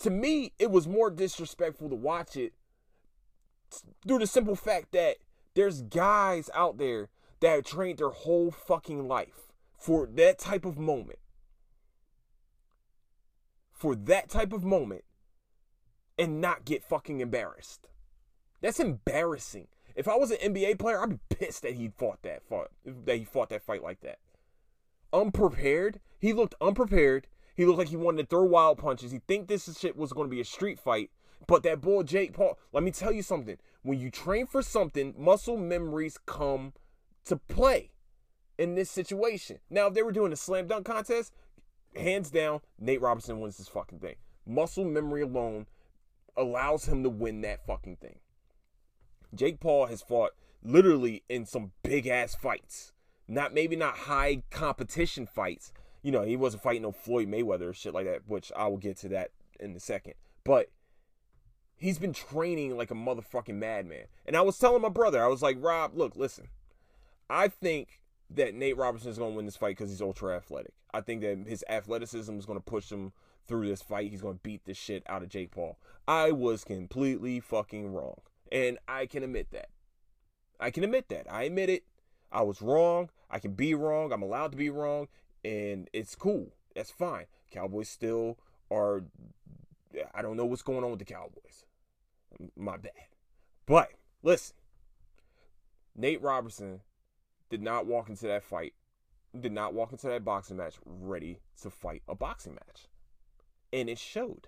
To 0.00 0.10
me, 0.10 0.52
it 0.58 0.70
was 0.70 0.86
more 0.86 1.10
disrespectful 1.10 1.88
to 1.88 1.96
watch 1.96 2.36
it 2.36 2.52
through 4.06 4.18
the 4.18 4.26
simple 4.26 4.54
fact 4.54 4.92
that 4.92 5.16
there's 5.54 5.82
guys 5.82 6.50
out 6.54 6.78
there 6.78 7.08
that 7.40 7.50
have 7.50 7.64
trained 7.64 7.98
their 7.98 8.10
whole 8.10 8.50
fucking 8.50 9.08
life 9.08 9.52
for 9.78 10.06
that 10.06 10.38
type 10.38 10.64
of 10.64 10.78
moment. 10.78 11.18
For 13.72 13.94
that 13.94 14.30
type 14.30 14.52
of 14.52 14.64
moment 14.64 15.04
and 16.18 16.40
not 16.40 16.64
get 16.64 16.82
fucking 16.82 17.20
embarrassed. 17.20 17.88
That's 18.60 18.80
embarrassing. 18.80 19.68
If 19.94 20.08
I 20.08 20.16
was 20.16 20.30
an 20.30 20.54
NBA 20.54 20.78
player, 20.78 21.00
I'd 21.00 21.10
be 21.10 21.18
pissed 21.28 21.62
that 21.62 21.74
he 21.74 21.88
fought 21.88 22.22
that 22.22 22.42
fought 22.42 22.70
that 22.84 23.16
he 23.16 23.24
fought 23.24 23.48
that 23.50 23.62
fight 23.62 23.82
like 23.82 24.00
that. 24.00 24.18
Unprepared. 25.12 26.00
He 26.18 26.32
looked 26.32 26.54
unprepared. 26.60 27.26
He 27.54 27.64
looked 27.64 27.78
like 27.78 27.88
he 27.88 27.96
wanted 27.96 28.22
to 28.22 28.28
throw 28.28 28.42
wild 28.44 28.78
punches. 28.78 29.12
He 29.12 29.20
think 29.28 29.46
this 29.46 29.78
shit 29.78 29.96
was 29.96 30.12
going 30.12 30.28
to 30.28 30.34
be 30.34 30.40
a 30.40 30.44
street 30.44 30.78
fight. 30.78 31.10
But 31.46 31.62
that 31.64 31.80
boy 31.80 32.02
Jake 32.02 32.32
Paul, 32.32 32.58
let 32.72 32.82
me 32.82 32.90
tell 32.90 33.12
you 33.12 33.22
something. 33.22 33.58
When 33.82 34.00
you 34.00 34.10
train 34.10 34.46
for 34.46 34.62
something, 34.62 35.14
muscle 35.16 35.56
memories 35.56 36.18
come 36.26 36.72
to 37.26 37.36
play 37.36 37.92
in 38.58 38.74
this 38.74 38.90
situation. 38.90 39.58
Now, 39.68 39.88
if 39.88 39.94
they 39.94 40.02
were 40.02 40.12
doing 40.12 40.32
a 40.32 40.36
slam 40.36 40.66
dunk 40.66 40.86
contest, 40.86 41.34
hands 41.94 42.30
down, 42.30 42.60
Nate 42.78 43.00
Robinson 43.00 43.40
wins 43.40 43.58
this 43.58 43.68
fucking 43.68 44.00
thing. 44.00 44.16
Muscle 44.46 44.84
memory 44.84 45.22
alone 45.22 45.66
allows 46.36 46.86
him 46.86 47.02
to 47.02 47.10
win 47.10 47.40
that 47.42 47.66
fucking 47.66 47.96
thing. 47.96 48.18
Jake 49.34 49.60
Paul 49.60 49.86
has 49.86 50.02
fought 50.02 50.32
literally 50.62 51.22
in 51.28 51.46
some 51.46 51.72
big 51.82 52.06
ass 52.06 52.34
fights. 52.34 52.92
Not 53.26 53.54
maybe 53.54 53.76
not 53.76 53.96
high 53.96 54.42
competition 54.50 55.26
fights. 55.26 55.72
You 56.02 56.12
know, 56.12 56.22
he 56.22 56.36
wasn't 56.36 56.62
fighting 56.62 56.82
no 56.82 56.92
Floyd 56.92 57.28
Mayweather 57.28 57.70
or 57.70 57.72
shit 57.72 57.94
like 57.94 58.06
that, 58.06 58.22
which 58.26 58.52
I 58.54 58.68
will 58.68 58.76
get 58.76 58.96
to 58.98 59.08
that 59.10 59.30
in 59.58 59.74
a 59.74 59.80
second. 59.80 60.14
But 60.44 60.68
he's 61.76 61.98
been 61.98 62.12
training 62.12 62.76
like 62.76 62.90
a 62.90 62.94
motherfucking 62.94 63.54
madman. 63.54 64.06
And 64.26 64.36
I 64.36 64.42
was 64.42 64.58
telling 64.58 64.82
my 64.82 64.90
brother, 64.90 65.22
I 65.22 65.28
was 65.28 65.42
like, 65.42 65.56
Rob, 65.60 65.96
look, 65.96 66.16
listen. 66.16 66.48
I 67.30 67.48
think 67.48 68.00
that 68.30 68.54
Nate 68.54 68.76
Robertson 68.76 69.10
is 69.10 69.18
going 69.18 69.32
to 69.32 69.36
win 69.36 69.46
this 69.46 69.56
fight 69.56 69.76
because 69.76 69.90
he's 69.90 70.02
ultra 70.02 70.36
athletic. 70.36 70.74
I 70.92 71.00
think 71.00 71.22
that 71.22 71.46
his 71.46 71.64
athleticism 71.68 72.38
is 72.38 72.46
going 72.46 72.58
to 72.58 72.64
push 72.64 72.90
him 72.90 73.12
through 73.46 73.68
this 73.68 73.82
fight. 73.82 74.10
He's 74.10 74.22
going 74.22 74.36
to 74.36 74.42
beat 74.42 74.64
the 74.64 74.74
shit 74.74 75.02
out 75.08 75.22
of 75.22 75.28
Jake 75.28 75.50
Paul. 75.50 75.78
I 76.06 76.32
was 76.32 76.64
completely 76.64 77.40
fucking 77.40 77.92
wrong. 77.92 78.20
And 78.50 78.78
I 78.86 79.06
can 79.06 79.22
admit 79.22 79.48
that. 79.52 79.68
I 80.60 80.70
can 80.70 80.84
admit 80.84 81.08
that. 81.08 81.26
I 81.30 81.44
admit 81.44 81.70
it. 81.70 81.84
I 82.30 82.42
was 82.42 82.62
wrong. 82.62 83.10
I 83.30 83.38
can 83.38 83.52
be 83.52 83.74
wrong. 83.74 84.12
I'm 84.12 84.22
allowed 84.22 84.52
to 84.52 84.58
be 84.58 84.70
wrong. 84.70 85.08
And 85.44 85.88
it's 85.92 86.14
cool. 86.14 86.52
That's 86.74 86.90
fine. 86.90 87.26
Cowboys 87.50 87.88
still 87.88 88.38
are. 88.70 89.04
I 90.14 90.22
don't 90.22 90.36
know 90.36 90.46
what's 90.46 90.62
going 90.62 90.84
on 90.84 90.90
with 90.90 90.98
the 90.98 91.04
Cowboys. 91.04 91.64
My 92.56 92.76
bad. 92.76 92.92
But 93.66 93.90
listen, 94.22 94.56
Nate 95.94 96.20
Robertson 96.20 96.80
did 97.48 97.62
not 97.62 97.86
walk 97.86 98.08
into 98.08 98.26
that 98.26 98.42
fight, 98.42 98.74
did 99.38 99.52
not 99.52 99.74
walk 99.74 99.92
into 99.92 100.08
that 100.08 100.24
boxing 100.24 100.56
match 100.56 100.74
ready 100.84 101.38
to 101.62 101.70
fight 101.70 102.02
a 102.08 102.14
boxing 102.14 102.54
match 102.54 102.88
and 103.74 103.90
it 103.90 103.98
showed. 103.98 104.46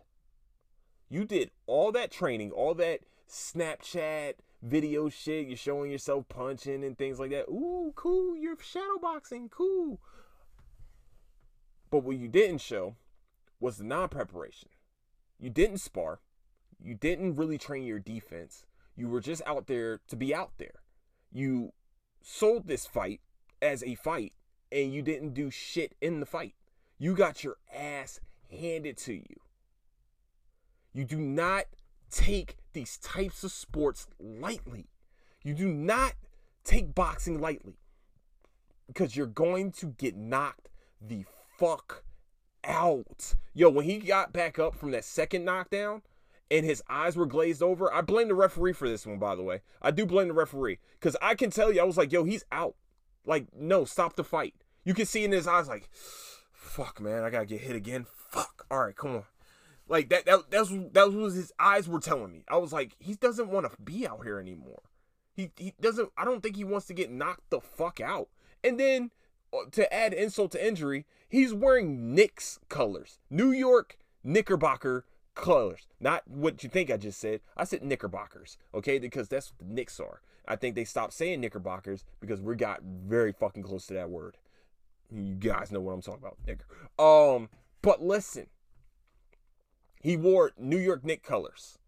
You 1.08 1.24
did 1.24 1.50
all 1.66 1.90
that 1.92 2.12
training, 2.12 2.52
all 2.52 2.74
that 2.74 3.00
Snapchat 3.28 4.34
video 4.62 5.08
shit. 5.08 5.48
You're 5.48 5.56
showing 5.56 5.90
yourself 5.90 6.28
punching 6.28 6.84
and 6.84 6.96
things 6.96 7.18
like 7.18 7.30
that. 7.30 7.48
Ooh, 7.48 7.92
cool. 7.96 8.36
You're 8.36 8.56
shadowboxing. 8.56 9.50
Cool. 9.50 10.00
But 11.90 12.04
what 12.04 12.16
you 12.16 12.28
didn't 12.28 12.60
show 12.60 12.94
was 13.58 13.78
the 13.78 13.84
non 13.84 14.08
preparation. 14.08 14.68
You 15.40 15.50
didn't 15.50 15.78
spar. 15.78 16.20
You 16.80 16.94
didn't 16.94 17.34
really 17.34 17.58
train 17.58 17.84
your 17.84 17.98
defense. 17.98 18.64
You 18.94 19.08
were 19.08 19.20
just 19.20 19.42
out 19.44 19.66
there 19.66 20.00
to 20.08 20.16
be 20.16 20.34
out 20.34 20.52
there. 20.58 20.82
You 21.32 21.72
sold 22.22 22.66
this 22.66 22.86
fight 22.86 23.20
as 23.60 23.82
a 23.82 23.96
fight 23.96 24.34
and 24.70 24.92
you 24.92 25.02
didn't 25.02 25.34
do 25.34 25.50
shit 25.50 25.94
in 26.00 26.20
the 26.20 26.26
fight. 26.26 26.54
You 26.98 27.14
got 27.14 27.42
your 27.42 27.56
ass 27.74 28.20
handed 28.50 28.96
to 28.98 29.14
you. 29.14 29.40
You 30.92 31.04
do 31.04 31.18
not 31.18 31.64
take 32.10 32.56
these 32.72 32.98
types 32.98 33.44
of 33.44 33.52
sports 33.52 34.06
lightly. 34.18 34.86
You 35.42 35.54
do 35.54 35.68
not 35.68 36.14
take 36.64 36.94
boxing 36.94 37.40
lightly 37.40 37.78
because 38.86 39.16
you're 39.16 39.26
going 39.26 39.72
to 39.72 39.86
get 39.98 40.16
knocked 40.16 40.68
the 41.00 41.24
fuck 41.58 42.04
out. 42.64 43.34
Yo, 43.54 43.70
when 43.70 43.84
he 43.84 43.98
got 43.98 44.32
back 44.32 44.58
up 44.58 44.74
from 44.74 44.90
that 44.90 45.04
second 45.04 45.44
knockdown 45.44 46.02
and 46.50 46.64
his 46.64 46.82
eyes 46.88 47.16
were 47.16 47.26
glazed 47.26 47.62
over, 47.62 47.92
I 47.92 48.00
blame 48.00 48.28
the 48.28 48.34
referee 48.34 48.72
for 48.72 48.88
this 48.88 49.06
one, 49.06 49.18
by 49.18 49.34
the 49.34 49.42
way. 49.42 49.62
I 49.82 49.90
do 49.90 50.06
blame 50.06 50.28
the 50.28 50.34
referee 50.34 50.78
because 50.98 51.16
I 51.20 51.34
can 51.34 51.50
tell 51.50 51.72
you, 51.72 51.80
I 51.80 51.84
was 51.84 51.96
like, 51.96 52.12
yo, 52.12 52.24
he's 52.24 52.44
out. 52.50 52.74
Like, 53.24 53.46
no, 53.54 53.84
stop 53.84 54.16
the 54.16 54.24
fight. 54.24 54.54
You 54.84 54.94
can 54.94 55.06
see 55.06 55.24
in 55.24 55.32
his 55.32 55.48
eyes, 55.48 55.68
like, 55.68 55.88
fuck, 56.76 57.00
man, 57.00 57.24
I 57.24 57.30
gotta 57.30 57.46
get 57.46 57.62
hit 57.62 57.74
again. 57.74 58.06
Fuck. 58.28 58.66
All 58.70 58.80
right, 58.80 58.94
come 58.94 59.16
on. 59.16 59.24
Like 59.88 60.10
that. 60.10 60.26
That 60.26 60.50
that's 60.50 60.70
that 60.92 61.12
was 61.12 61.34
his 61.34 61.52
eyes 61.58 61.88
were 61.88 62.00
telling 62.00 62.32
me. 62.32 62.44
I 62.48 62.58
was 62.58 62.72
like, 62.72 62.96
he 62.98 63.14
doesn't 63.14 63.48
want 63.48 63.70
to 63.70 63.82
be 63.82 64.06
out 64.06 64.24
here 64.24 64.38
anymore. 64.38 64.82
He 65.34 65.50
he 65.56 65.72
doesn't. 65.80 66.10
I 66.18 66.24
don't 66.24 66.42
think 66.42 66.56
he 66.56 66.64
wants 66.64 66.86
to 66.88 66.94
get 66.94 67.10
knocked 67.10 67.48
the 67.48 67.60
fuck 67.60 68.00
out. 68.00 68.28
And 68.62 68.78
then 68.78 69.10
uh, 69.54 69.70
to 69.72 69.92
add 69.92 70.12
insult 70.12 70.52
to 70.52 70.66
injury, 70.66 71.06
he's 71.28 71.54
wearing 71.54 72.14
Knicks 72.14 72.58
colors, 72.68 73.20
New 73.30 73.52
York 73.52 73.96
Knickerbocker 74.22 75.06
colors. 75.34 75.86
Not 75.98 76.28
what 76.28 76.62
you 76.62 76.68
think 76.68 76.90
I 76.90 76.98
just 76.98 77.18
said. 77.18 77.40
I 77.56 77.64
said 77.64 77.82
Knickerbockers, 77.82 78.58
okay? 78.74 78.98
Because 78.98 79.28
that's 79.28 79.50
what 79.50 79.66
the 79.66 79.74
Knicks 79.74 79.98
are. 79.98 80.20
I 80.46 80.56
think 80.56 80.74
they 80.74 80.84
stopped 80.84 81.14
saying 81.14 81.40
Knickerbockers 81.40 82.04
because 82.20 82.40
we 82.40 82.54
got 82.54 82.82
very 82.82 83.32
fucking 83.32 83.62
close 83.62 83.86
to 83.86 83.94
that 83.94 84.10
word. 84.10 84.36
You 85.10 85.34
guys 85.34 85.70
know 85.70 85.80
what 85.80 85.92
I'm 85.92 86.02
talking 86.02 86.20
about, 86.20 86.38
nigger. 86.46 87.36
Um, 87.36 87.48
but 87.82 88.02
listen, 88.02 88.46
he 90.00 90.16
wore 90.16 90.52
New 90.58 90.78
York 90.78 91.04
Knick 91.04 91.22
colors. 91.22 91.78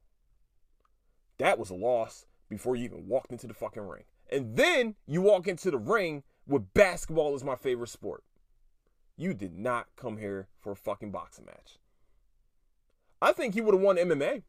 That 1.38 1.59
was 1.59 1.70
a 1.70 1.74
loss 1.74 2.26
before 2.48 2.76
you 2.76 2.85
even 2.85 3.07
walked 3.07 3.33
into 3.33 3.46
the 3.46 3.54
fucking 3.54 3.87
ring. 3.87 4.04
And 4.31 4.57
then 4.57 4.96
you 5.07 5.22
walk 5.22 5.48
into 5.48 5.70
the 5.70 5.78
ring 5.78 6.22
with 6.46 6.72
basketball 6.74 7.35
as 7.35 7.44
my 7.44 7.57
favorite 7.57 7.88
sport. 7.88 8.24
You 9.16 9.35
did 9.35 9.59
not 9.59 9.87
come 9.96 10.18
here 10.18 10.48
for 10.61 10.72
a 10.72 10.76
fucking 10.76 11.11
boxing 11.11 11.44
match. 11.46 11.78
I 13.20 13.33
think 13.33 13.54
he 13.54 13.61
would 13.61 13.74
have 13.74 13.83
won 13.83 13.96
MMA. 13.96 14.42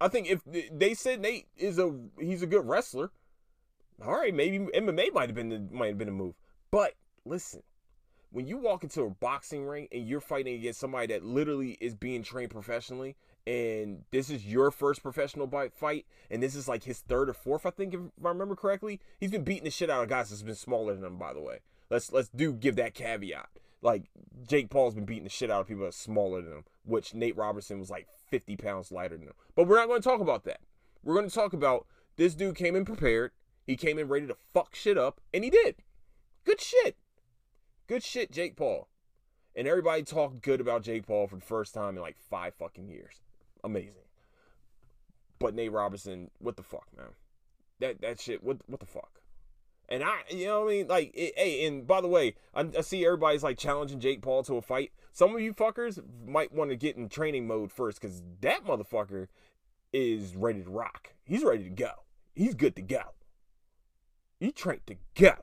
I 0.00 0.08
think 0.08 0.28
if 0.28 0.40
they 0.44 0.94
said 0.94 1.20
Nate 1.20 1.46
is 1.56 1.78
a 1.78 1.94
he's 2.18 2.42
a 2.42 2.46
good 2.46 2.66
wrestler, 2.66 3.10
all 4.04 4.14
right, 4.14 4.34
maybe 4.34 4.58
MMA 4.58 5.12
might 5.12 5.28
have 5.28 5.34
been 5.34 5.48
the, 5.48 5.66
might 5.70 5.88
have 5.88 5.98
been 5.98 6.08
a 6.08 6.12
move. 6.12 6.34
But 6.70 6.94
listen, 7.24 7.62
when 8.36 8.46
you 8.46 8.58
walk 8.58 8.82
into 8.82 9.00
a 9.00 9.08
boxing 9.08 9.64
ring 9.64 9.88
and 9.90 10.06
you're 10.06 10.20
fighting 10.20 10.56
against 10.56 10.78
somebody 10.78 11.06
that 11.06 11.24
literally 11.24 11.78
is 11.80 11.94
being 11.94 12.22
trained 12.22 12.50
professionally 12.50 13.16
and 13.46 14.02
this 14.10 14.28
is 14.28 14.44
your 14.44 14.70
first 14.70 15.02
professional 15.02 15.50
fight 15.74 16.04
and 16.30 16.42
this 16.42 16.54
is 16.54 16.68
like 16.68 16.84
his 16.84 16.98
third 16.98 17.30
or 17.30 17.32
fourth 17.32 17.64
i 17.64 17.70
think 17.70 17.94
if 17.94 18.00
i 18.22 18.28
remember 18.28 18.54
correctly 18.54 19.00
he's 19.18 19.30
been 19.30 19.42
beating 19.42 19.64
the 19.64 19.70
shit 19.70 19.88
out 19.88 20.02
of 20.02 20.10
guys 20.10 20.28
that's 20.28 20.42
been 20.42 20.54
smaller 20.54 20.94
than 20.94 21.02
him 21.02 21.16
by 21.16 21.32
the 21.32 21.40
way. 21.40 21.60
Let's 21.88 22.12
let's 22.12 22.28
do 22.28 22.52
give 22.52 22.76
that 22.76 22.92
caveat. 22.92 23.48
Like 23.80 24.10
jake 24.46 24.68
paul's 24.68 24.94
been 24.94 25.06
beating 25.06 25.24
the 25.24 25.30
shit 25.30 25.50
out 25.50 25.62
of 25.62 25.68
people 25.68 25.84
that's 25.84 25.96
smaller 25.96 26.42
than 26.42 26.52
him 26.52 26.64
which 26.84 27.14
nate 27.14 27.38
robertson 27.38 27.78
was 27.80 27.88
like 27.88 28.06
50 28.30 28.54
pounds 28.56 28.92
lighter 28.92 29.16
than 29.16 29.28
him. 29.28 29.34
But 29.54 29.66
we're 29.66 29.78
not 29.78 29.88
going 29.88 30.02
to 30.02 30.08
talk 30.08 30.20
about 30.20 30.44
that. 30.44 30.60
We're 31.02 31.14
going 31.14 31.28
to 31.30 31.34
talk 31.34 31.54
about 31.54 31.86
this 32.16 32.34
dude 32.34 32.54
came 32.54 32.76
in 32.76 32.84
prepared 32.84 33.30
he 33.66 33.76
came 33.76 33.98
in 33.98 34.08
ready 34.08 34.26
to 34.26 34.36
fuck 34.52 34.74
shit 34.74 34.98
up 34.98 35.22
and 35.32 35.42
he 35.42 35.48
did. 35.48 35.76
Good 36.44 36.60
shit 36.60 36.98
Good 37.86 38.02
shit, 38.02 38.30
Jake 38.30 38.56
Paul. 38.56 38.88
And 39.54 39.66
everybody 39.66 40.02
talked 40.02 40.42
good 40.42 40.60
about 40.60 40.82
Jake 40.82 41.06
Paul 41.06 41.26
for 41.26 41.36
the 41.36 41.42
first 41.42 41.72
time 41.72 41.96
in 41.96 42.02
like 42.02 42.16
five 42.18 42.54
fucking 42.54 42.88
years. 42.88 43.22
Amazing. 43.64 44.04
But 45.38 45.54
Nate 45.54 45.72
Robinson, 45.72 46.30
what 46.38 46.56
the 46.56 46.62
fuck, 46.62 46.86
man? 46.96 47.08
That 47.80 48.00
that 48.00 48.20
shit, 48.20 48.42
what 48.42 48.58
what 48.66 48.80
the 48.80 48.86
fuck? 48.86 49.20
And 49.88 50.02
I, 50.02 50.22
you 50.30 50.46
know 50.46 50.64
what 50.64 50.72
I 50.72 50.76
mean? 50.76 50.88
Like, 50.88 51.12
it, 51.14 51.34
hey, 51.36 51.64
and 51.64 51.86
by 51.86 52.00
the 52.00 52.08
way, 52.08 52.34
I, 52.52 52.66
I, 52.76 52.80
see 52.80 53.06
everybody's 53.06 53.44
like 53.44 53.56
challenging 53.56 54.00
Jake 54.00 54.20
Paul 54.20 54.42
to 54.44 54.56
a 54.56 54.62
fight. 54.62 54.90
Some 55.12 55.32
of 55.32 55.40
you 55.40 55.54
fuckers 55.54 56.00
might 56.26 56.52
want 56.52 56.70
to 56.70 56.76
get 56.76 56.96
in 56.96 57.08
training 57.08 57.46
mode 57.46 57.70
first 57.70 58.00
because 58.00 58.20
that 58.40 58.64
motherfucker 58.64 59.28
is 59.92 60.34
ready 60.34 60.62
to 60.64 60.70
rock. 60.70 61.14
He's 61.24 61.44
ready 61.44 61.64
to 61.64 61.70
go. 61.70 61.90
He's 62.34 62.54
good 62.54 62.74
to 62.76 62.82
go. 62.82 63.02
He 64.40 64.50
trained 64.50 64.86
to 64.88 64.96
go. 65.14 65.36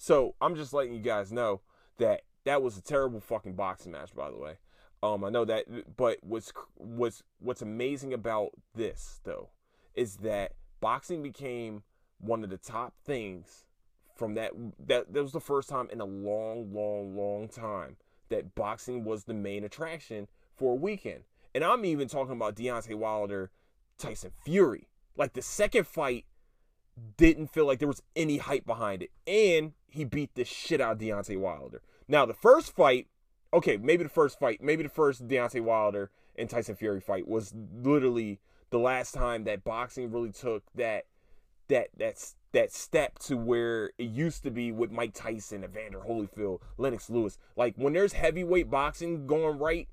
So 0.00 0.34
I'm 0.40 0.56
just 0.56 0.72
letting 0.72 0.94
you 0.94 1.00
guys 1.00 1.30
know 1.30 1.60
that 1.98 2.22
that 2.46 2.62
was 2.62 2.78
a 2.78 2.82
terrible 2.82 3.20
fucking 3.20 3.52
boxing 3.52 3.92
match, 3.92 4.14
by 4.14 4.30
the 4.30 4.38
way. 4.38 4.54
Um, 5.02 5.22
I 5.24 5.28
know 5.28 5.44
that, 5.44 5.66
but 5.98 6.16
what's 6.22 6.54
what's 6.76 7.22
what's 7.38 7.60
amazing 7.60 8.14
about 8.14 8.52
this 8.74 9.20
though 9.24 9.50
is 9.94 10.16
that 10.16 10.52
boxing 10.80 11.22
became 11.22 11.82
one 12.18 12.42
of 12.42 12.48
the 12.48 12.56
top 12.56 12.94
things 13.04 13.66
from 14.16 14.32
that 14.36 14.52
that 14.86 15.12
that 15.12 15.22
was 15.22 15.32
the 15.32 15.40
first 15.40 15.68
time 15.68 15.88
in 15.92 16.00
a 16.00 16.06
long, 16.06 16.72
long, 16.72 17.14
long 17.14 17.46
time 17.46 17.98
that 18.30 18.54
boxing 18.54 19.04
was 19.04 19.24
the 19.24 19.34
main 19.34 19.64
attraction 19.64 20.28
for 20.56 20.72
a 20.72 20.76
weekend. 20.76 21.24
And 21.54 21.62
I'm 21.62 21.84
even 21.84 22.08
talking 22.08 22.32
about 22.32 22.56
Deontay 22.56 22.94
Wilder, 22.94 23.50
Tyson 23.98 24.30
Fury. 24.46 24.88
Like 25.14 25.34
the 25.34 25.42
second 25.42 25.86
fight 25.86 26.24
didn't 27.16 27.48
feel 27.48 27.66
like 27.66 27.78
there 27.78 27.88
was 27.88 28.02
any 28.16 28.38
hype 28.38 28.66
behind 28.66 29.02
it. 29.02 29.10
And 29.26 29.72
he 29.88 30.04
beat 30.04 30.34
the 30.34 30.44
shit 30.44 30.80
out 30.80 30.92
of 30.92 30.98
Deontay 30.98 31.38
Wilder. 31.38 31.82
Now, 32.08 32.26
the 32.26 32.34
first 32.34 32.74
fight, 32.74 33.08
okay, 33.52 33.76
maybe 33.76 34.02
the 34.02 34.10
first 34.10 34.38
fight, 34.38 34.62
maybe 34.62 34.82
the 34.82 34.88
first 34.88 35.26
Deontay 35.26 35.60
Wilder 35.60 36.10
and 36.36 36.48
Tyson 36.48 36.76
Fury 36.76 37.00
fight 37.00 37.28
was 37.28 37.54
literally 37.74 38.40
the 38.70 38.78
last 38.78 39.12
time 39.12 39.44
that 39.44 39.64
boxing 39.64 40.10
really 40.10 40.30
took 40.32 40.62
that 40.74 41.04
that 41.68 41.88
that's 41.96 42.34
that 42.52 42.72
step 42.72 43.18
to 43.20 43.36
where 43.36 43.92
it 43.96 44.10
used 44.10 44.42
to 44.42 44.50
be 44.50 44.72
with 44.72 44.90
Mike 44.90 45.14
Tyson, 45.14 45.62
Evander 45.62 46.00
Holyfield, 46.00 46.60
Lennox 46.78 47.08
Lewis. 47.08 47.38
Like 47.56 47.74
when 47.76 47.92
there's 47.92 48.12
heavyweight 48.12 48.70
boxing 48.70 49.26
going 49.26 49.58
right, 49.58 49.88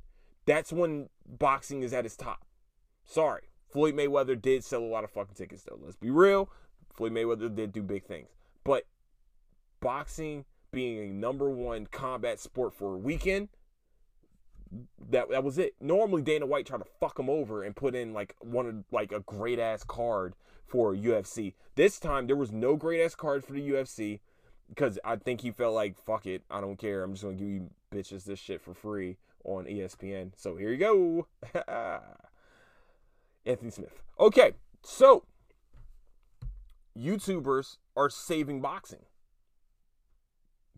that's 0.46 0.74
when 0.74 1.10
boxing 1.26 1.84
is 1.84 1.94
at 1.94 2.06
its 2.06 2.16
top. 2.16 2.46
Sorry. 3.06 3.44
Floyd 3.70 3.96
Mayweather 3.96 4.42
did 4.42 4.64
sell 4.64 4.82
a 4.82 4.86
lot 4.86 5.04
of 5.04 5.12
fucking 5.12 5.36
tickets 5.36 5.64
though. 5.64 5.78
Let's 5.82 5.98
be 5.98 6.10
real. 6.10 6.50
Floyd 6.98 7.14
Mayweather 7.14 7.54
did 7.56 7.72
do 7.72 7.84
big 7.84 8.06
things. 8.06 8.30
But 8.64 8.86
boxing 9.80 10.46
being 10.72 11.10
a 11.10 11.14
number 11.14 11.50
one 11.50 11.86
combat 11.86 12.40
sport 12.40 12.74
for 12.74 12.96
a 12.96 12.98
weekend, 12.98 13.50
that 15.10 15.30
that 15.30 15.44
was 15.44 15.58
it. 15.58 15.76
Normally 15.80 16.24
Dana 16.24 16.46
White 16.46 16.66
tried 16.66 16.80
to 16.80 16.90
fuck 17.00 17.18
him 17.18 17.30
over 17.30 17.64
and 17.64 17.76
put 17.76 17.96
in 17.96 18.14
like 18.14 18.36
one 18.42 18.66
of 18.66 18.76
like 18.92 19.12
a 19.12 19.22
great 19.22 19.60
ass 19.60 19.84
card 19.84 20.34
for 20.66 20.94
UFC. 20.94 21.54
This 21.76 22.00
time 22.00 22.28
there 22.28 22.36
was 22.36 22.52
no 22.52 22.76
great 22.76 23.04
ass 23.04 23.16
card 23.16 23.46
for 23.46 23.54
the 23.54 23.70
UFC 23.70 24.20
because 24.68 25.00
I 25.06 25.16
think 25.16 25.42
he 25.42 25.52
felt 25.52 25.76
like 25.76 25.98
fuck 26.04 26.26
it, 26.26 26.44
I 26.50 26.60
don't 26.60 26.78
care. 26.78 27.04
I'm 27.04 27.14
just 27.14 27.24
gonna 27.24 27.36
give 27.36 27.48
you 27.48 27.70
bitches 27.94 28.26
this 28.26 28.40
shit 28.40 28.62
for 28.62 28.74
free 28.74 29.18
on 29.46 29.66
ESPN. 29.66 30.32
So 30.36 30.58
here 30.58 30.72
you 30.72 30.78
go, 30.78 31.28
Anthony 33.46 33.72
Smith. 33.72 34.02
Okay, 34.20 34.54
so 34.84 35.24
YouTubers 36.98 37.78
are 37.96 38.10
saving 38.10 38.62
boxing. 38.62 39.06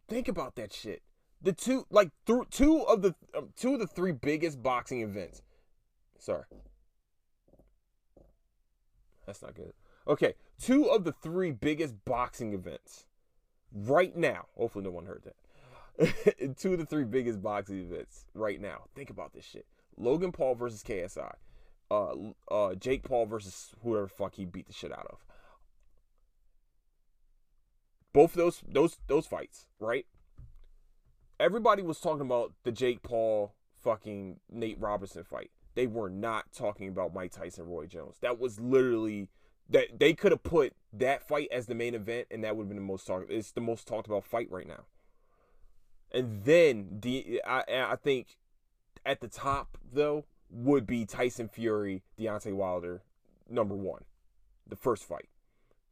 Think 0.08 0.28
about 0.28 0.56
that 0.56 0.74
shit. 0.74 1.02
The 1.42 1.54
two, 1.54 1.86
like, 1.90 2.10
th- 2.26 2.50
two 2.52 2.82
of 2.82 3.02
the 3.02 3.16
um, 3.38 3.50
two 3.56 3.74
of 3.74 3.80
the 3.80 3.88
three 3.88 4.12
biggest 4.12 4.62
boxing 4.62 5.02
events. 5.02 5.42
Sorry, 6.18 6.44
that's 9.26 9.42
not 9.42 9.54
good. 9.54 9.72
Okay, 10.08 10.34
two 10.62 10.86
of 10.86 11.06
the 11.06 11.14
three 11.14 11.52
biggest 11.52 11.94
boxing 12.04 12.54
events 12.54 13.06
right 13.72 14.16
now. 14.18 14.48
Hopefully, 14.58 14.84
no 14.84 14.92
one 14.92 15.06
heard 15.06 15.24
that. 15.24 16.58
two 16.58 16.74
of 16.74 16.80
the 16.80 16.86
three 16.86 17.06
biggest 17.06 17.42
boxing 17.42 17.80
events 17.80 18.26
right 18.34 18.60
now. 18.60 18.86
Think 18.94 19.10
about 19.10 19.34
this 19.34 19.46
shit: 19.46 19.66
Logan 19.96 20.34
Paul 20.34 20.56
versus 20.56 20.84
KSI, 20.84 21.36
uh, 21.90 22.14
uh, 22.52 22.76
Jake 22.76 23.04
Paul 23.04 23.28
versus 23.28 23.70
whoever 23.84 24.08
fuck 24.08 24.36
he 24.36 24.44
beat 24.44 24.68
the 24.68 24.74
shit 24.74 24.92
out 24.92 25.08
of 25.10 25.24
both 28.14 28.34
those 28.34 28.62
those 28.68 28.98
those 29.08 29.26
fights, 29.26 29.68
right? 29.80 30.06
Everybody 31.40 31.82
was 31.82 32.00
talking 32.00 32.22
about 32.22 32.54
the 32.64 32.72
Jake 32.72 33.02
Paul 33.02 33.54
fucking 33.82 34.40
Nate 34.52 34.80
Robinson 34.80 35.24
fight. 35.24 35.52
They 35.76 35.88
were 35.88 36.10
not 36.10 36.52
talking 36.52 36.90
about 36.90 37.14
Mike 37.14 37.32
Tyson 37.32 37.66
Roy 37.66 37.86
Jones. 37.86 38.18
That 38.22 38.40
was 38.40 38.60
literally 38.60 39.30
that 39.70 40.00
they 40.00 40.14
could 40.14 40.32
have 40.32 40.44
put 40.44 40.74
that 40.92 41.26
fight 41.26 41.48
as 41.52 41.68
the 41.68 41.76
main 41.76 41.94
event 41.94 42.28
and 42.32 42.44
that 42.44 42.56
would 42.56 42.64
have 42.64 42.70
been 42.70 42.78
the 42.78 42.84
most 42.84 43.06
talked 43.06 43.32
it's 43.32 43.52
the 43.52 43.62
most 43.62 43.88
talked 43.88 44.08
about 44.08 44.26
fight 44.26 44.52
right 44.52 44.68
now. 44.68 44.84
And 46.12 46.44
then 46.44 47.00
the 47.02 47.42
I 47.46 47.64
I 47.70 47.96
think 47.96 48.38
at 49.06 49.22
the 49.22 49.28
top 49.28 49.78
though, 49.92 50.26
would 50.50 50.86
be 50.86 51.06
Tyson 51.06 51.48
Fury, 51.48 52.04
Deontay 52.20 52.54
Wilder, 52.54 53.04
number 53.50 53.76
one. 53.76 54.04
The 54.68 54.76
first 54.76 55.04
fight. 55.04 55.30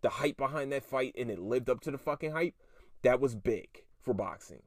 The 0.02 0.10
hype 0.10 0.38
behind 0.38 0.72
that 0.72 0.84
fight 0.84 1.16
and 1.18 1.30
it 1.32 1.40
lived 1.40 1.70
up 1.70 1.82
to 1.82 1.92
the 1.92 1.98
fucking 1.98 2.32
hype, 2.32 2.56
that 3.02 3.20
was 3.20 3.36
big 3.36 3.84
for 4.00 4.14
boxing. 4.14 4.64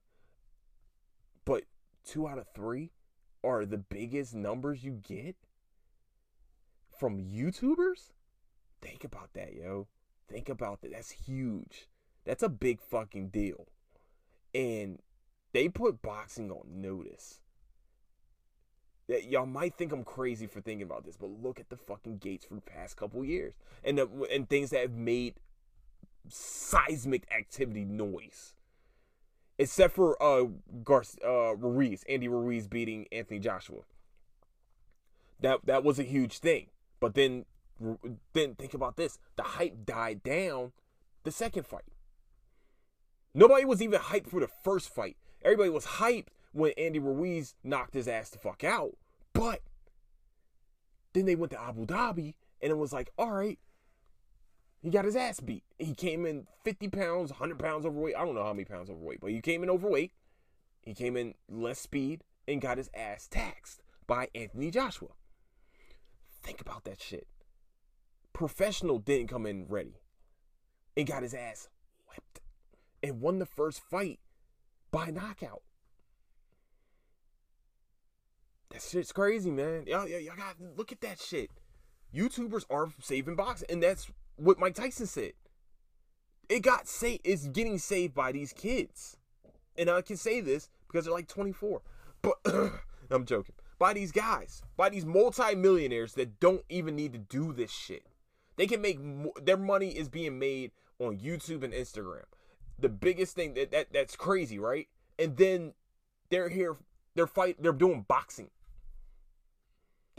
But 1.44 1.64
two 2.04 2.28
out 2.28 2.38
of 2.38 2.46
three 2.54 2.90
are 3.42 3.64
the 3.64 3.78
biggest 3.78 4.34
numbers 4.34 4.84
you 4.84 4.92
get 4.92 5.36
from 6.98 7.18
YouTubers? 7.18 8.12
Think 8.82 9.04
about 9.04 9.32
that, 9.34 9.54
yo. 9.54 9.88
Think 10.28 10.48
about 10.48 10.82
that. 10.82 10.92
That's 10.92 11.10
huge. 11.10 11.88
That's 12.24 12.42
a 12.42 12.48
big 12.48 12.80
fucking 12.80 13.28
deal. 13.28 13.66
And 14.54 15.00
they 15.52 15.68
put 15.68 16.02
boxing 16.02 16.50
on 16.50 16.80
notice. 16.80 17.40
Y'all 19.18 19.46
might 19.46 19.74
think 19.74 19.92
I'm 19.92 20.04
crazy 20.04 20.46
for 20.46 20.60
thinking 20.60 20.84
about 20.84 21.04
this, 21.04 21.16
but 21.16 21.30
look 21.42 21.58
at 21.58 21.68
the 21.68 21.76
fucking 21.76 22.18
gates 22.18 22.44
for 22.44 22.54
the 22.54 22.60
past 22.60 22.96
couple 22.96 23.24
years 23.24 23.54
and 23.82 23.98
the, 23.98 24.08
and 24.32 24.48
things 24.48 24.70
that 24.70 24.82
have 24.82 24.92
made 24.92 25.34
seismic 26.28 27.26
activity 27.36 27.84
noise. 27.84 28.54
Except 29.58 29.94
for 29.94 30.20
uh, 30.22 30.46
Gar- 30.84 31.04
uh 31.26 31.54
Ruiz, 31.56 32.04
Andy 32.08 32.28
Ruiz 32.28 32.66
beating 32.66 33.06
Anthony 33.12 33.40
Joshua. 33.40 33.80
That 35.40 35.66
that 35.66 35.84
was 35.84 35.98
a 35.98 36.02
huge 36.04 36.38
thing. 36.38 36.68
But 36.98 37.14
then 37.14 37.44
then 38.32 38.54
think 38.54 38.74
about 38.74 38.96
this. 38.96 39.18
The 39.36 39.42
hype 39.42 39.84
died 39.84 40.22
down 40.22 40.72
the 41.24 41.30
second 41.30 41.66
fight. 41.66 41.84
Nobody 43.34 43.64
was 43.64 43.82
even 43.82 44.00
hyped 44.00 44.28
for 44.28 44.40
the 44.40 44.48
first 44.64 44.92
fight. 44.92 45.16
Everybody 45.42 45.70
was 45.70 45.86
hyped 45.86 46.28
when 46.52 46.72
Andy 46.76 46.98
Ruiz 46.98 47.54
knocked 47.62 47.94
his 47.94 48.08
ass 48.08 48.30
the 48.30 48.38
fuck 48.38 48.64
out. 48.64 48.96
But 49.32 49.60
then 51.12 51.26
they 51.26 51.36
went 51.36 51.52
to 51.52 51.60
Abu 51.60 51.86
Dhabi 51.86 52.34
and 52.60 52.70
it 52.70 52.78
was 52.78 52.92
like, 52.92 53.10
all 53.18 53.32
right, 53.32 53.58
he 54.82 54.90
got 54.90 55.04
his 55.04 55.16
ass 55.16 55.40
beat. 55.40 55.64
He 55.78 55.94
came 55.94 56.24
in 56.24 56.46
50 56.64 56.88
pounds, 56.88 57.30
100 57.30 57.58
pounds 57.58 57.84
overweight. 57.84 58.16
I 58.16 58.24
don't 58.24 58.34
know 58.34 58.44
how 58.44 58.52
many 58.52 58.64
pounds 58.64 58.90
overweight, 58.90 59.20
but 59.20 59.30
he 59.30 59.40
came 59.40 59.62
in 59.62 59.70
overweight. 59.70 60.12
He 60.82 60.94
came 60.94 61.16
in 61.16 61.34
less 61.48 61.78
speed 61.78 62.24
and 62.48 62.60
got 62.60 62.78
his 62.78 62.90
ass 62.94 63.28
taxed 63.28 63.82
by 64.06 64.28
Anthony 64.34 64.70
Joshua. 64.70 65.10
Think 66.42 66.60
about 66.60 66.84
that 66.84 67.00
shit. 67.00 67.26
Professional 68.32 68.98
didn't 68.98 69.28
come 69.28 69.44
in 69.44 69.66
ready 69.68 70.00
and 70.96 71.06
got 71.06 71.22
his 71.22 71.34
ass 71.34 71.68
whipped 72.08 72.40
and 73.02 73.20
won 73.20 73.38
the 73.38 73.46
first 73.46 73.80
fight 73.80 74.18
by 74.90 75.10
knockout. 75.10 75.62
That 78.70 78.79
shit's 78.90 79.12
crazy, 79.12 79.50
man. 79.50 79.84
Y'all, 79.86 80.06
y'all 80.06 80.36
got 80.36 80.56
look 80.76 80.92
at 80.92 81.00
that 81.00 81.20
shit. 81.20 81.50
YouTubers 82.14 82.64
are 82.70 82.88
saving 83.00 83.36
boxing, 83.36 83.68
and 83.70 83.82
that's 83.82 84.10
what 84.36 84.58
Mike 84.58 84.74
Tyson 84.74 85.06
said. 85.06 85.32
It 86.48 86.60
got 86.60 86.88
saved. 86.88 87.20
It's 87.24 87.46
getting 87.46 87.78
saved 87.78 88.14
by 88.14 88.32
these 88.32 88.52
kids, 88.52 89.16
and 89.78 89.88
I 89.88 90.02
can 90.02 90.16
say 90.16 90.40
this 90.40 90.68
because 90.88 91.04
they're 91.04 91.14
like 91.14 91.28
24. 91.28 91.82
But 92.22 92.34
I'm 93.10 93.24
joking. 93.24 93.54
By 93.78 93.94
these 93.94 94.12
guys, 94.12 94.62
by 94.76 94.90
these 94.90 95.06
multi-millionaires 95.06 96.14
that 96.14 96.38
don't 96.38 96.64
even 96.68 96.96
need 96.96 97.12
to 97.14 97.18
do 97.18 97.52
this 97.52 97.70
shit. 97.70 98.02
They 98.56 98.66
can 98.66 98.82
make 98.82 98.98
their 99.42 99.56
money 99.56 99.88
is 99.88 100.08
being 100.08 100.38
made 100.38 100.72
on 100.98 101.18
YouTube 101.18 101.62
and 101.62 101.72
Instagram. 101.72 102.24
The 102.78 102.90
biggest 102.90 103.34
thing 103.34 103.54
that, 103.54 103.70
that 103.70 103.92
that's 103.92 104.16
crazy, 104.16 104.58
right? 104.58 104.88
And 105.18 105.36
then 105.36 105.72
they're 106.28 106.50
here, 106.50 106.76
they're 107.14 107.26
fight, 107.26 107.56
they're 107.58 107.72
doing 107.72 108.04
boxing. 108.06 108.50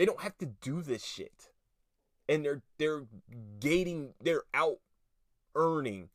They 0.01 0.05
don't 0.05 0.21
have 0.21 0.35
to 0.39 0.47
do 0.47 0.81
this 0.81 1.05
shit. 1.05 1.51
And 2.27 2.43
they're 2.43 2.63
they're 2.79 3.03
gating 3.59 4.15
they're 4.19 4.45
out 4.51 4.79
earning 5.53 6.09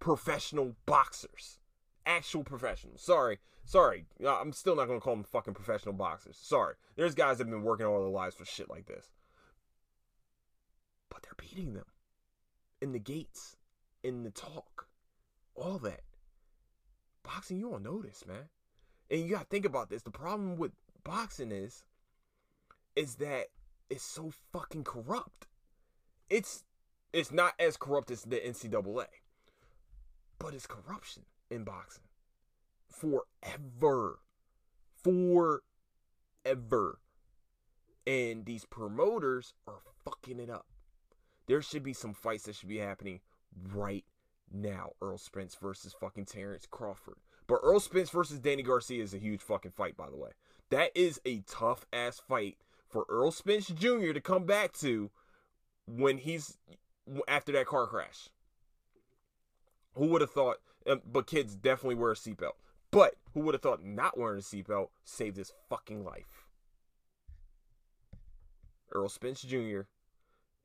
professional 0.00 0.74
boxers. 0.84 1.60
Actual 2.04 2.42
professionals. 2.42 3.02
Sorry. 3.02 3.38
Sorry. 3.64 4.06
I'm 4.26 4.52
still 4.52 4.74
not 4.74 4.88
going 4.88 4.98
to 4.98 5.04
call 5.04 5.14
them 5.14 5.22
fucking 5.22 5.54
professional 5.54 5.94
boxers. 5.94 6.36
Sorry. 6.42 6.74
There's 6.96 7.14
guys 7.14 7.38
that 7.38 7.44
have 7.44 7.52
been 7.52 7.62
working 7.62 7.86
all 7.86 8.00
their 8.00 8.08
lives 8.08 8.34
for 8.34 8.44
shit 8.44 8.68
like 8.68 8.86
this. 8.86 9.12
But 11.08 11.22
they're 11.22 11.36
beating 11.38 11.74
them. 11.74 11.86
In 12.82 12.90
the 12.90 12.98
gates. 12.98 13.54
In 14.02 14.24
the 14.24 14.32
talk. 14.32 14.88
All 15.54 15.78
that. 15.78 16.00
Boxing, 17.22 17.58
you 17.58 17.70
don't 17.70 17.84
notice, 17.84 18.26
man. 18.26 18.48
And 19.08 19.20
you 19.20 19.28
gotta 19.28 19.44
think 19.44 19.66
about 19.66 19.88
this. 19.88 20.02
The 20.02 20.10
problem 20.10 20.56
with 20.56 20.72
boxing 21.04 21.52
is 21.52 21.84
is 22.96 23.16
that 23.16 23.46
it's 23.90 24.04
so 24.04 24.32
fucking 24.52 24.84
corrupt. 24.84 25.46
It's 26.30 26.64
it's 27.12 27.30
not 27.30 27.54
as 27.58 27.76
corrupt 27.76 28.10
as 28.10 28.22
the 28.22 28.36
NCAA, 28.36 29.06
but 30.38 30.54
it's 30.54 30.66
corruption 30.66 31.22
in 31.50 31.64
boxing 31.64 32.04
forever, 32.94 34.20
forever, 35.02 36.98
and 38.06 38.44
these 38.44 38.64
promoters 38.64 39.54
are 39.66 39.80
fucking 40.04 40.38
it 40.40 40.50
up. 40.50 40.66
There 41.46 41.62
should 41.62 41.82
be 41.82 41.92
some 41.92 42.14
fights 42.14 42.44
that 42.44 42.54
should 42.54 42.68
be 42.68 42.78
happening 42.78 43.20
right 43.72 44.04
now. 44.50 44.92
Errol 45.02 45.18
Spence 45.18 45.56
versus 45.60 45.94
fucking 45.98 46.26
Terrence 46.26 46.66
Crawford. 46.70 47.18
But 47.46 47.60
Errol 47.62 47.80
Spence 47.80 48.10
versus 48.10 48.38
Danny 48.38 48.62
Garcia 48.62 49.02
is 49.02 49.12
a 49.12 49.18
huge 49.18 49.42
fucking 49.42 49.72
fight, 49.72 49.96
by 49.96 50.08
the 50.08 50.16
way. 50.16 50.30
That 50.70 50.90
is 50.94 51.20
a 51.26 51.40
tough 51.40 51.84
ass 51.92 52.20
fight 52.26 52.56
for 52.94 53.04
Errol 53.10 53.32
Spence 53.32 53.66
Jr. 53.66 54.12
to 54.12 54.20
come 54.20 54.44
back 54.44 54.72
to 54.74 55.10
when 55.84 56.16
he's 56.16 56.56
after 57.26 57.50
that 57.50 57.66
car 57.66 57.88
crash. 57.88 58.28
Who 59.94 60.06
would 60.06 60.20
have 60.20 60.30
thought? 60.30 60.58
But 61.04 61.26
kids 61.26 61.56
definitely 61.56 61.96
wear 61.96 62.12
a 62.12 62.14
seatbelt. 62.14 62.52
But 62.92 63.16
who 63.32 63.40
would 63.40 63.54
have 63.54 63.62
thought 63.62 63.84
not 63.84 64.16
wearing 64.16 64.38
a 64.38 64.42
seatbelt 64.42 64.90
saved 65.04 65.36
his 65.36 65.52
fucking 65.68 66.04
life? 66.04 66.46
Errol 68.94 69.08
Spence 69.08 69.42
Jr. 69.42 69.80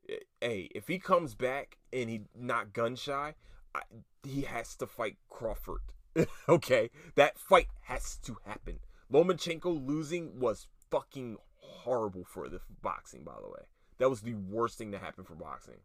Eh, 0.08 0.18
hey, 0.39 0.70
if 0.76 0.88
he 0.88 1.00
comes 1.00 1.34
back 1.34 1.78
and 1.92 2.12
he 2.12 2.22
not 2.38 2.74
gun 2.74 2.96
shy, 2.96 3.34
I, 3.74 3.82
he 4.24 4.42
has 4.42 4.76
to 4.76 4.86
fight 4.86 5.18
Crawford. 5.30 5.82
okay, 6.50 6.92
that 7.15 7.39
fight 7.39 7.70
has 7.86 8.18
to 8.18 8.38
happen. 8.46 8.80
Lomachenko 9.12 9.88
losing 9.88 10.39
was 10.39 10.68
fucking 10.92 11.38
horrible 11.69 12.23
for 12.23 12.49
the 12.49 12.62
boxing, 12.82 13.23
by 13.23 13.36
the 13.41 13.49
way. 13.49 13.65
That 13.99 14.10
was 14.10 14.21
the 14.21 14.34
worst 14.34 14.77
thing 14.77 14.91
to 14.91 14.97
happen 14.97 15.23
for 15.23 15.36
boxing. 15.36 15.82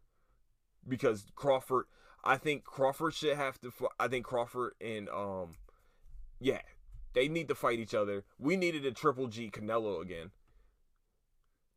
Because 0.87 1.25
Crawford, 1.35 1.85
I 2.23 2.37
think 2.37 2.63
Crawford 2.63 3.13
should 3.13 3.35
have 3.35 3.59
to. 3.61 3.71
I 3.99 4.07
think 4.07 4.25
Crawford 4.25 4.73
and 4.79 5.09
um, 5.09 5.55
yeah, 6.39 6.61
they 7.13 7.27
need 7.27 7.47
to 7.47 7.55
fight 7.55 7.79
each 7.79 7.93
other. 7.93 8.23
We 8.39 8.55
needed 8.55 8.85
a 8.85 8.91
Triple 8.91 9.27
G 9.27 9.49
Canelo 9.49 10.01
again. 10.01 10.31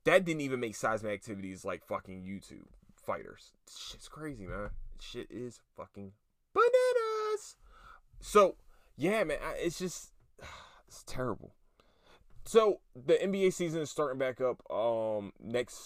That 0.04 0.24
didn't 0.24 0.40
even 0.42 0.60
make 0.60 0.74
seismic 0.74 1.12
activities 1.12 1.64
like 1.64 1.84
fucking 1.84 2.22
YouTube 2.22 2.66
fighters. 2.94 3.52
Shit's 3.68 4.08
crazy, 4.08 4.46
man. 4.46 4.70
Shit 5.00 5.28
is 5.30 5.60
fucking 5.76 6.12
bananas. 6.52 7.56
So 8.20 8.56
yeah, 8.96 9.24
man, 9.24 9.38
it's 9.56 9.78
just 9.78 10.12
it's 10.88 11.02
terrible. 11.04 11.54
So 12.48 12.80
the 12.96 13.12
NBA 13.12 13.52
season 13.52 13.82
is 13.82 13.90
starting 13.90 14.18
back 14.18 14.40
up 14.40 14.62
um 14.72 15.34
next 15.38 15.76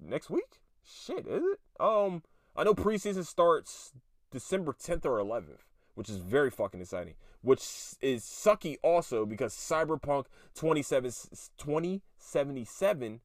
next 0.00 0.28
week. 0.28 0.58
Shit, 0.84 1.28
is 1.28 1.44
it? 1.44 1.60
Um, 1.78 2.24
I 2.56 2.64
know 2.64 2.74
preseason 2.74 3.24
starts 3.24 3.92
December 4.32 4.72
10th 4.72 5.04
or 5.04 5.18
11th, 5.18 5.60
which 5.94 6.10
is 6.10 6.16
very 6.16 6.50
fucking 6.50 6.80
exciting. 6.80 7.14
Which 7.40 7.60
is 8.00 8.24
sucky 8.24 8.78
also 8.82 9.24
because 9.24 9.54
Cyberpunk 9.54 10.24
2077 10.56 13.20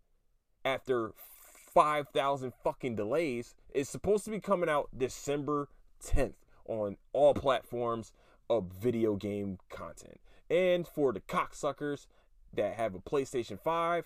after 0.63 1.13
5,000 1.73 2.53
fucking 2.63 2.95
delays 2.95 3.55
is 3.73 3.89
supposed 3.89 4.23
to 4.25 4.29
be 4.29 4.39
coming 4.39 4.69
out 4.69 4.89
December 4.95 5.69
10th 6.05 6.35
on 6.67 6.97
all 7.11 7.33
platforms 7.33 8.11
of 8.51 8.65
video 8.65 9.15
game 9.15 9.57
content. 9.71 10.19
And 10.47 10.87
for 10.87 11.11
the 11.11 11.21
cocksuckers 11.21 12.05
that 12.55 12.75
have 12.75 12.95
a 12.95 12.99
PlayStation 12.99 13.59
5, 13.59 14.05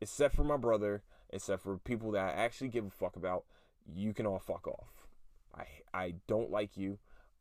except 0.00 0.34
for 0.34 0.44
my 0.44 0.56
brother, 0.56 1.02
except 1.30 1.62
for 1.62 1.78
people 1.78 2.12
that 2.12 2.24
I 2.24 2.32
actually 2.32 2.68
give 2.68 2.86
a 2.86 2.90
fuck 2.90 3.16
about, 3.16 3.44
you 3.86 4.12
can 4.12 4.26
all 4.26 4.38
fuck 4.38 4.66
off. 4.66 5.06
I 5.54 5.64
I 5.92 6.14
don't 6.26 6.50
like 6.50 6.76
you. 6.76 6.98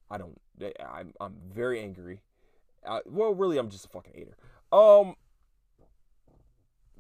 I 0.10 0.18
don't. 0.18 0.40
I'm 0.80 1.14
I'm 1.20 1.36
very 1.54 1.80
angry. 1.80 2.22
Well, 3.06 3.34
really, 3.34 3.58
I'm 3.58 3.70
just 3.70 3.86
a 3.86 3.90
fucking 3.90 4.14
hater. 4.16 4.38
Um. 4.72 5.16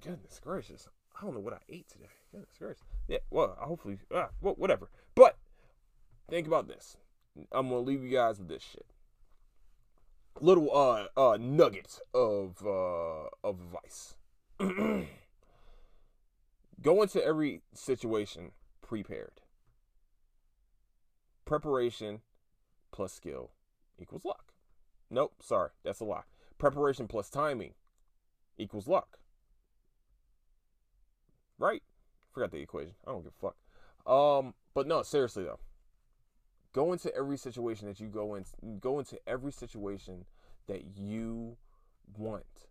Goodness 0.02 0.40
gracious, 0.42 0.88
I 1.20 1.26
don't 1.26 1.34
know 1.34 1.42
what 1.42 1.54
I 1.54 1.60
ate 1.68 1.90
today. 1.90 2.10
Goodness 2.32 2.56
gracious. 2.58 2.84
Yeah. 3.08 3.18
Well, 3.30 3.58
hopefully, 3.60 3.98
ah, 4.14 4.30
well, 4.40 4.54
whatever. 4.58 4.90
But 5.16 5.38
think 6.30 6.48
about 6.48 6.68
this. 6.68 6.96
I'm 7.52 7.70
gonna 7.70 7.80
leave 7.80 8.04
you 8.04 8.12
guys 8.12 8.40
with 8.40 8.48
this 8.48 8.64
shit 8.64 8.86
little 10.42 10.76
uh 10.76 11.08
uh 11.18 11.38
nuggets 11.40 12.02
of 12.14 12.58
uh 12.66 13.30
of 13.44 13.60
advice. 13.60 14.16
Go 16.82 17.02
into 17.02 17.24
every 17.24 17.62
situation 17.74 18.52
prepared. 18.82 19.42
Preparation 21.46 22.22
plus 22.92 23.12
skill 23.14 23.52
equals 24.00 24.24
luck. 24.24 24.54
Nope, 25.10 25.34
sorry, 25.42 25.72
that's 25.84 26.00
a 26.00 26.06
lie. 26.06 26.24
Preparation 26.58 27.08
plus 27.08 27.30
timing 27.30 27.74
equals 28.58 28.88
luck. 28.88 29.20
Right? 31.58 31.84
Forgot 32.32 32.52
the 32.52 32.58
equation. 32.60 32.94
I 33.06 33.12
don't 33.12 33.24
give 33.24 33.34
a 33.42 33.52
fuck. 33.52 33.56
Um, 34.12 34.54
but 34.74 34.88
no, 34.88 35.02
seriously 35.04 35.44
though. 35.44 35.60
Go 36.74 36.94
into 36.94 37.14
every 37.16 37.38
situation 37.38 37.88
that 37.88 38.00
you 38.00 38.08
go 38.08 38.36
in 38.36 38.46
go 38.80 39.00
into 39.00 39.18
every 39.28 39.52
situation 39.52 40.26
that 40.68 40.98
you 40.98 41.58
want 42.18 42.68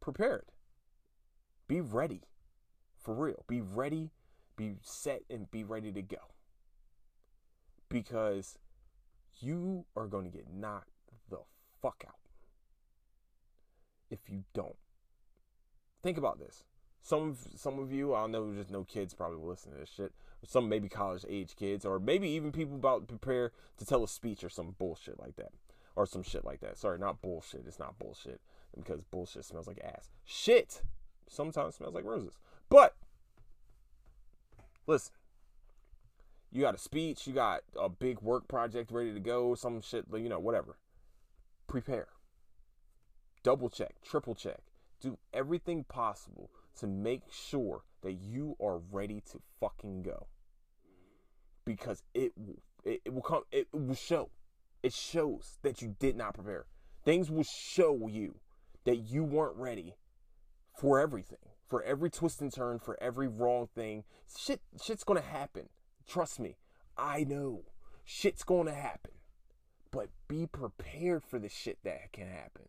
prepared. 0.00 0.46
Be 1.68 1.80
ready. 1.80 2.22
For 2.98 3.14
real. 3.14 3.44
Be 3.48 3.60
ready, 3.60 4.10
be 4.56 4.76
set 4.82 5.22
and 5.28 5.50
be 5.50 5.64
ready 5.64 5.92
to 5.92 6.02
go. 6.02 6.34
Because 7.88 8.58
you 9.40 9.84
are 9.96 10.06
going 10.06 10.24
to 10.24 10.30
get 10.30 10.46
knocked 10.52 10.88
the 11.28 11.40
fuck 11.80 12.04
out 12.06 12.14
if 14.10 14.20
you 14.28 14.44
don't. 14.54 14.76
Think 16.02 16.18
about 16.18 16.38
this. 16.38 16.64
Some 17.00 17.30
of 17.30 17.38
some 17.56 17.78
of 17.78 17.92
you, 17.92 18.14
I 18.14 18.26
know 18.26 18.54
just 18.54 18.70
no 18.70 18.84
kids 18.84 19.14
probably 19.14 19.38
will 19.38 19.48
listen 19.48 19.72
to 19.72 19.78
this 19.78 19.90
shit. 19.90 20.12
Some 20.46 20.68
maybe 20.68 20.88
college 20.88 21.24
age 21.28 21.54
kids, 21.56 21.84
or 21.84 22.00
maybe 22.00 22.28
even 22.28 22.50
people 22.50 22.74
about 22.74 23.02
to 23.02 23.14
prepare 23.16 23.52
to 23.78 23.84
tell 23.84 24.02
a 24.02 24.08
speech 24.08 24.42
or 24.42 24.48
some 24.48 24.74
bullshit 24.78 25.20
like 25.20 25.36
that. 25.36 25.52
Or 25.94 26.06
some 26.06 26.22
shit 26.22 26.44
like 26.44 26.60
that. 26.60 26.78
Sorry, 26.78 26.98
not 26.98 27.22
bullshit. 27.22 27.64
It's 27.66 27.78
not 27.78 27.98
bullshit. 27.98 28.40
Because 28.74 29.02
bullshit 29.02 29.44
smells 29.44 29.66
like 29.66 29.80
ass. 29.84 30.10
Shit 30.24 30.82
sometimes 31.28 31.76
smells 31.76 31.94
like 31.94 32.04
roses. 32.04 32.38
But 32.68 32.96
listen, 34.86 35.12
you 36.50 36.60
got 36.60 36.74
a 36.74 36.78
speech, 36.78 37.26
you 37.26 37.32
got 37.32 37.62
a 37.78 37.88
big 37.88 38.20
work 38.20 38.48
project 38.48 38.90
ready 38.90 39.12
to 39.14 39.20
go, 39.20 39.54
some 39.54 39.80
shit, 39.80 40.06
you 40.12 40.28
know, 40.28 40.38
whatever. 40.38 40.76
Prepare. 41.66 42.08
Double 43.42 43.68
check, 43.68 43.94
triple 44.02 44.34
check. 44.34 44.60
Do 45.00 45.18
everything 45.32 45.84
possible 45.84 46.50
to 46.78 46.86
make 46.86 47.22
sure 47.30 47.82
that 48.02 48.12
you 48.12 48.56
are 48.60 48.78
ready 48.78 49.22
to 49.32 49.40
fucking 49.60 50.02
go. 50.02 50.26
Because 51.64 52.02
it 52.14 52.32
it, 52.84 53.00
it 53.04 53.12
will 53.12 53.22
come 53.22 53.42
it 53.50 53.68
will 53.72 53.94
show. 53.94 54.30
It 54.82 54.92
shows 54.92 55.58
that 55.62 55.80
you 55.80 55.94
did 55.98 56.16
not 56.16 56.34
prepare. 56.34 56.66
Things 57.04 57.30
will 57.30 57.44
show 57.44 58.08
you 58.08 58.36
that 58.84 58.96
you 58.96 59.24
weren't 59.24 59.56
ready 59.56 59.94
for 60.76 60.98
everything, 60.98 61.38
for 61.68 61.82
every 61.82 62.10
twist 62.10 62.40
and 62.40 62.52
turn, 62.52 62.78
for 62.78 63.00
every 63.00 63.28
wrong 63.28 63.68
thing. 63.74 64.04
Shit 64.36 64.60
shit's 64.82 65.04
to 65.20 65.26
happen. 65.26 65.68
Trust 66.06 66.40
me. 66.40 66.56
I 66.96 67.24
know. 67.24 67.62
Shit's 68.04 68.44
to 68.66 68.74
happen. 68.74 69.12
But 69.90 70.08
be 70.26 70.46
prepared 70.46 71.22
for 71.22 71.38
the 71.38 71.48
shit 71.48 71.78
that 71.84 72.12
can 72.12 72.26
happen. 72.26 72.68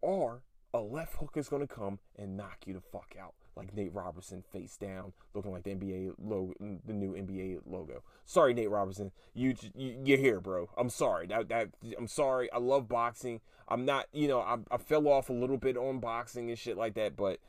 Or 0.00 0.42
a 0.72 0.80
left 0.80 1.16
hook 1.16 1.32
is 1.36 1.48
to 1.66 1.72
come 1.74 1.98
and 2.16 2.36
knock 2.36 2.58
you 2.66 2.74
the 2.74 2.80
fuck 2.80 3.14
out. 3.20 3.34
Like 3.58 3.74
Nate 3.74 3.92
Robinson 3.92 4.44
face 4.52 4.76
down, 4.76 5.12
looking 5.34 5.50
like 5.50 5.64
the 5.64 5.74
NBA 5.74 6.12
logo, 6.18 6.54
the 6.86 6.92
new 6.92 7.14
NBA 7.14 7.62
logo. 7.66 8.04
Sorry, 8.24 8.54
Nate 8.54 8.70
Robinson, 8.70 9.10
you, 9.34 9.54
you 9.74 9.98
you're 10.04 10.16
here, 10.16 10.40
bro. 10.40 10.70
I'm 10.76 10.88
sorry. 10.88 11.26
That, 11.26 11.48
that 11.48 11.70
I'm 11.98 12.06
sorry. 12.06 12.50
I 12.52 12.58
love 12.58 12.88
boxing. 12.88 13.40
I'm 13.66 13.84
not, 13.84 14.06
you 14.12 14.28
know, 14.28 14.40
I, 14.40 14.58
I 14.70 14.76
fell 14.76 15.08
off 15.08 15.28
a 15.28 15.32
little 15.32 15.56
bit 15.56 15.76
on 15.76 15.98
boxing 15.98 16.48
and 16.48 16.58
shit 16.58 16.76
like 16.76 16.94
that, 16.94 17.16
but 17.16 17.40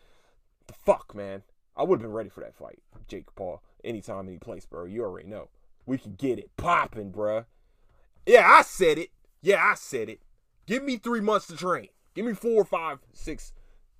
the 0.65 0.73
fuck, 0.73 1.13
man. 1.13 1.43
I 1.77 1.83
would 1.83 1.99
have 1.99 2.01
been 2.01 2.11
ready 2.11 2.29
for 2.29 2.41
that 2.41 2.55
fight, 2.55 2.79
Jake 3.07 3.33
Paul, 3.35 3.63
anytime, 3.85 4.27
any 4.27 4.37
place, 4.37 4.65
bro. 4.65 4.85
You 4.85 5.03
already 5.03 5.29
know. 5.29 5.49
We 5.85 5.97
can 5.97 6.15
get 6.15 6.39
it 6.39 6.49
popping, 6.57 7.11
bro. 7.11 7.45
Yeah, 8.25 8.49
I 8.49 8.63
said 8.63 8.97
it. 8.97 9.11
Yeah, 9.41 9.63
I 9.63 9.75
said 9.75 10.09
it. 10.09 10.21
Give 10.65 10.83
me 10.83 10.97
three 10.97 11.21
months 11.21 11.47
to 11.47 11.55
train. 11.55 11.87
Give 12.15 12.25
me 12.25 12.33
four, 12.33 12.65
five, 12.65 12.99
six, 13.13 13.53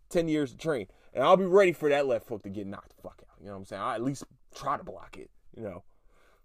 ten 0.09 0.27
years 0.27 0.51
to 0.51 0.57
train, 0.57 0.87
and 1.19 1.27
I'll 1.27 1.35
be 1.35 1.45
ready 1.45 1.73
for 1.73 1.89
that 1.89 2.07
left 2.07 2.29
hook 2.29 2.43
to 2.43 2.49
get 2.49 2.65
knocked 2.65 2.95
the 2.95 3.01
fuck 3.01 3.21
out. 3.29 3.35
You 3.41 3.47
know 3.47 3.51
what 3.51 3.57
I'm 3.57 3.65
saying? 3.65 3.81
I 3.81 3.95
at 3.95 4.03
least 4.03 4.23
try 4.55 4.77
to 4.77 4.85
block 4.85 5.17
it. 5.17 5.29
You 5.53 5.63
know, 5.63 5.83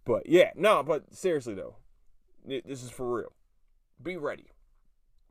but 0.05 0.29
yeah, 0.29 0.51
no. 0.57 0.83
But 0.83 1.15
seriously 1.15 1.55
though, 1.55 1.77
this 2.45 2.83
is 2.83 2.91
for 2.91 3.15
real. 3.15 3.33
Be 4.03 4.17
ready 4.17 4.47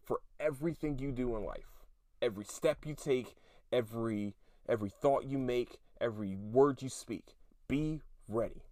for 0.01 0.21
everything 0.39 0.97
you 0.97 1.11
do 1.11 1.35
in 1.35 1.43
life, 1.43 1.83
every 2.21 2.45
step 2.45 2.85
you 2.85 2.95
take, 2.95 3.35
every 3.73 4.33
every 4.69 4.89
thought 4.89 5.25
you 5.25 5.37
make, 5.37 5.79
every 5.99 6.37
word 6.37 6.81
you 6.81 6.87
speak. 6.87 7.35
Be 7.67 7.99
ready 8.29 8.63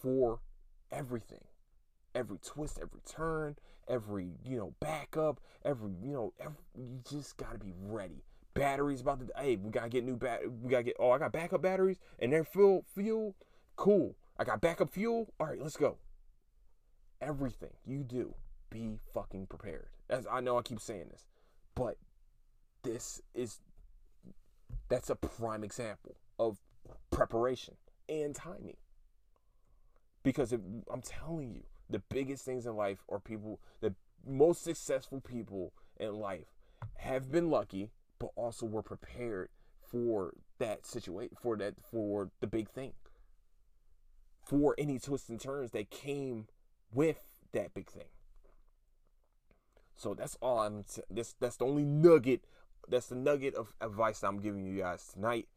for 0.00 0.40
everything 0.90 1.44
every 2.16 2.38
twist, 2.38 2.78
every 2.80 3.00
turn, 3.06 3.56
every 3.86 4.30
you 4.42 4.56
know 4.56 4.72
backup, 4.80 5.40
every 5.64 5.92
you 6.02 6.12
know 6.14 6.32
every, 6.40 6.56
you 6.74 7.00
just 7.08 7.36
gotta 7.36 7.58
be 7.58 7.74
ready. 7.82 8.24
Batteries 8.58 9.00
about 9.00 9.20
to 9.20 9.32
hey, 9.40 9.56
we 9.56 9.70
gotta 9.70 9.88
get 9.88 10.04
new 10.04 10.16
bat. 10.16 10.40
We 10.62 10.70
gotta 10.70 10.84
get 10.84 10.96
oh 10.98 11.10
I 11.10 11.18
got 11.18 11.32
backup 11.32 11.62
batteries 11.62 11.98
and 12.18 12.32
they're 12.32 12.44
fuel 12.44 12.84
fuel. 12.94 13.34
Cool. 13.76 14.16
I 14.38 14.44
got 14.44 14.60
backup 14.60 14.90
fuel. 14.90 15.32
All 15.38 15.46
right, 15.46 15.60
let's 15.60 15.76
go. 15.76 15.98
Everything 17.20 17.70
you 17.86 18.02
do, 18.02 18.34
be 18.70 18.98
fucking 19.14 19.46
prepared. 19.46 19.88
As 20.08 20.26
I 20.30 20.40
know 20.40 20.58
I 20.58 20.62
keep 20.62 20.80
saying 20.80 21.06
this, 21.10 21.24
but 21.74 21.96
this 22.82 23.20
is 23.34 23.60
that's 24.88 25.10
a 25.10 25.16
prime 25.16 25.64
example 25.64 26.16
of 26.38 26.58
preparation 27.10 27.74
and 28.08 28.34
timing. 28.34 28.76
Because 30.22 30.52
it, 30.52 30.60
I'm 30.92 31.02
telling 31.02 31.52
you, 31.52 31.62
the 31.88 32.00
biggest 32.10 32.44
things 32.44 32.66
in 32.66 32.76
life 32.76 33.04
are 33.08 33.18
people, 33.18 33.60
the 33.80 33.94
most 34.26 34.62
successful 34.62 35.20
people 35.20 35.72
in 35.98 36.14
life 36.14 36.46
have 36.96 37.30
been 37.30 37.50
lucky, 37.50 37.90
but 38.18 38.30
also 38.36 38.66
were 38.66 38.82
prepared 38.82 39.48
for 39.80 40.34
that 40.58 40.86
situation, 40.86 41.36
for 41.40 41.56
that, 41.56 41.74
for 41.90 42.30
the 42.40 42.46
big 42.46 42.68
thing, 42.68 42.92
for 44.44 44.74
any 44.78 44.98
twists 44.98 45.28
and 45.28 45.40
turns 45.40 45.70
that 45.72 45.90
came 45.90 46.46
with 46.92 47.18
that 47.52 47.74
big 47.74 47.88
thing. 47.88 48.08
So 49.96 50.14
that's 50.14 50.36
all 50.40 50.60
I'm. 50.60 50.84
This 51.10 51.34
that's 51.40 51.56
the 51.56 51.64
only 51.64 51.84
nugget. 51.84 52.44
That's 52.88 53.06
the 53.06 53.16
nugget 53.16 53.54
of 53.54 53.72
advice 53.80 54.22
I'm 54.22 54.40
giving 54.40 54.64
you 54.64 54.78
guys 54.78 55.08
tonight. 55.12 55.48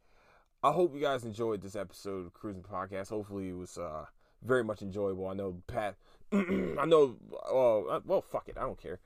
I 0.62 0.72
hope 0.72 0.94
you 0.94 1.00
guys 1.00 1.24
enjoyed 1.24 1.62
this 1.62 1.76
episode 1.76 2.26
of 2.26 2.34
Crewsin 2.34 2.62
Podcast. 2.62 3.10
Hopefully, 3.10 3.50
it 3.50 3.56
was 3.56 3.78
uh, 3.78 4.06
very 4.42 4.64
much 4.64 4.82
enjoyable. 4.82 5.28
I 5.28 5.34
know 5.34 5.62
Pat 5.66 5.96
I 6.32 6.86
know. 6.86 7.16
Uh, 7.32 8.00
well, 8.04 8.22
fuck 8.22 8.48
it. 8.48 8.56
I 8.56 8.62
don't 8.62 8.80
care. 8.80 9.00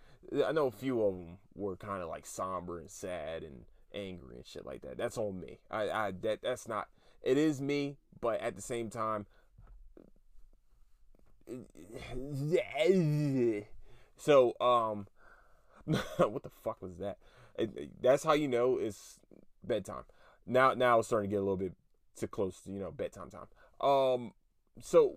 I 0.47 0.53
know 0.53 0.67
a 0.67 0.71
few 0.71 1.03
of 1.03 1.15
them 1.15 1.39
were 1.55 1.77
kind 1.77 2.03
of 2.03 2.09
like 2.09 2.27
somber 2.27 2.79
and 2.79 2.91
sad 2.91 3.43
and 3.43 3.65
angry 3.95 4.37
and 4.37 4.47
shit 4.47 4.67
like 4.67 4.83
that. 4.83 4.97
That's 4.97 5.19
on 5.19 5.41
me. 5.41 5.59
I, 5.71 5.91
I 5.91 6.13
that 6.23 6.43
that's 6.43 6.69
not. 6.69 6.89
It 7.23 7.39
is 7.39 7.61
me, 7.61 7.97
but 8.21 8.41
at 8.41 8.57
the 8.57 8.63
same 8.63 8.91
time. 8.91 9.27
So 14.17 14.55
um, 14.61 15.07
what 15.85 16.43
the 16.43 16.51
fuck 16.63 16.81
was 16.81 16.99
that? 16.99 17.19
That's 18.01 18.25
how 18.25 18.33
you 18.33 18.49
know 18.49 18.79
it's 18.79 19.19
bedtime. 19.63 20.05
Now, 20.47 20.75
now 20.75 20.99
it's 20.99 21.09
starting 21.09 21.31
to 21.31 21.35
get 21.35 21.41
a 21.41 21.43
little 21.43 21.57
bit 21.57 21.73
too 22.17 22.29
close 22.29 22.61
to 22.61 22.71
you 22.71 22.79
know 22.79 22.91
bedtime 22.91 23.31
time. 23.31 23.47
Um, 23.81 24.33
so 24.81 25.17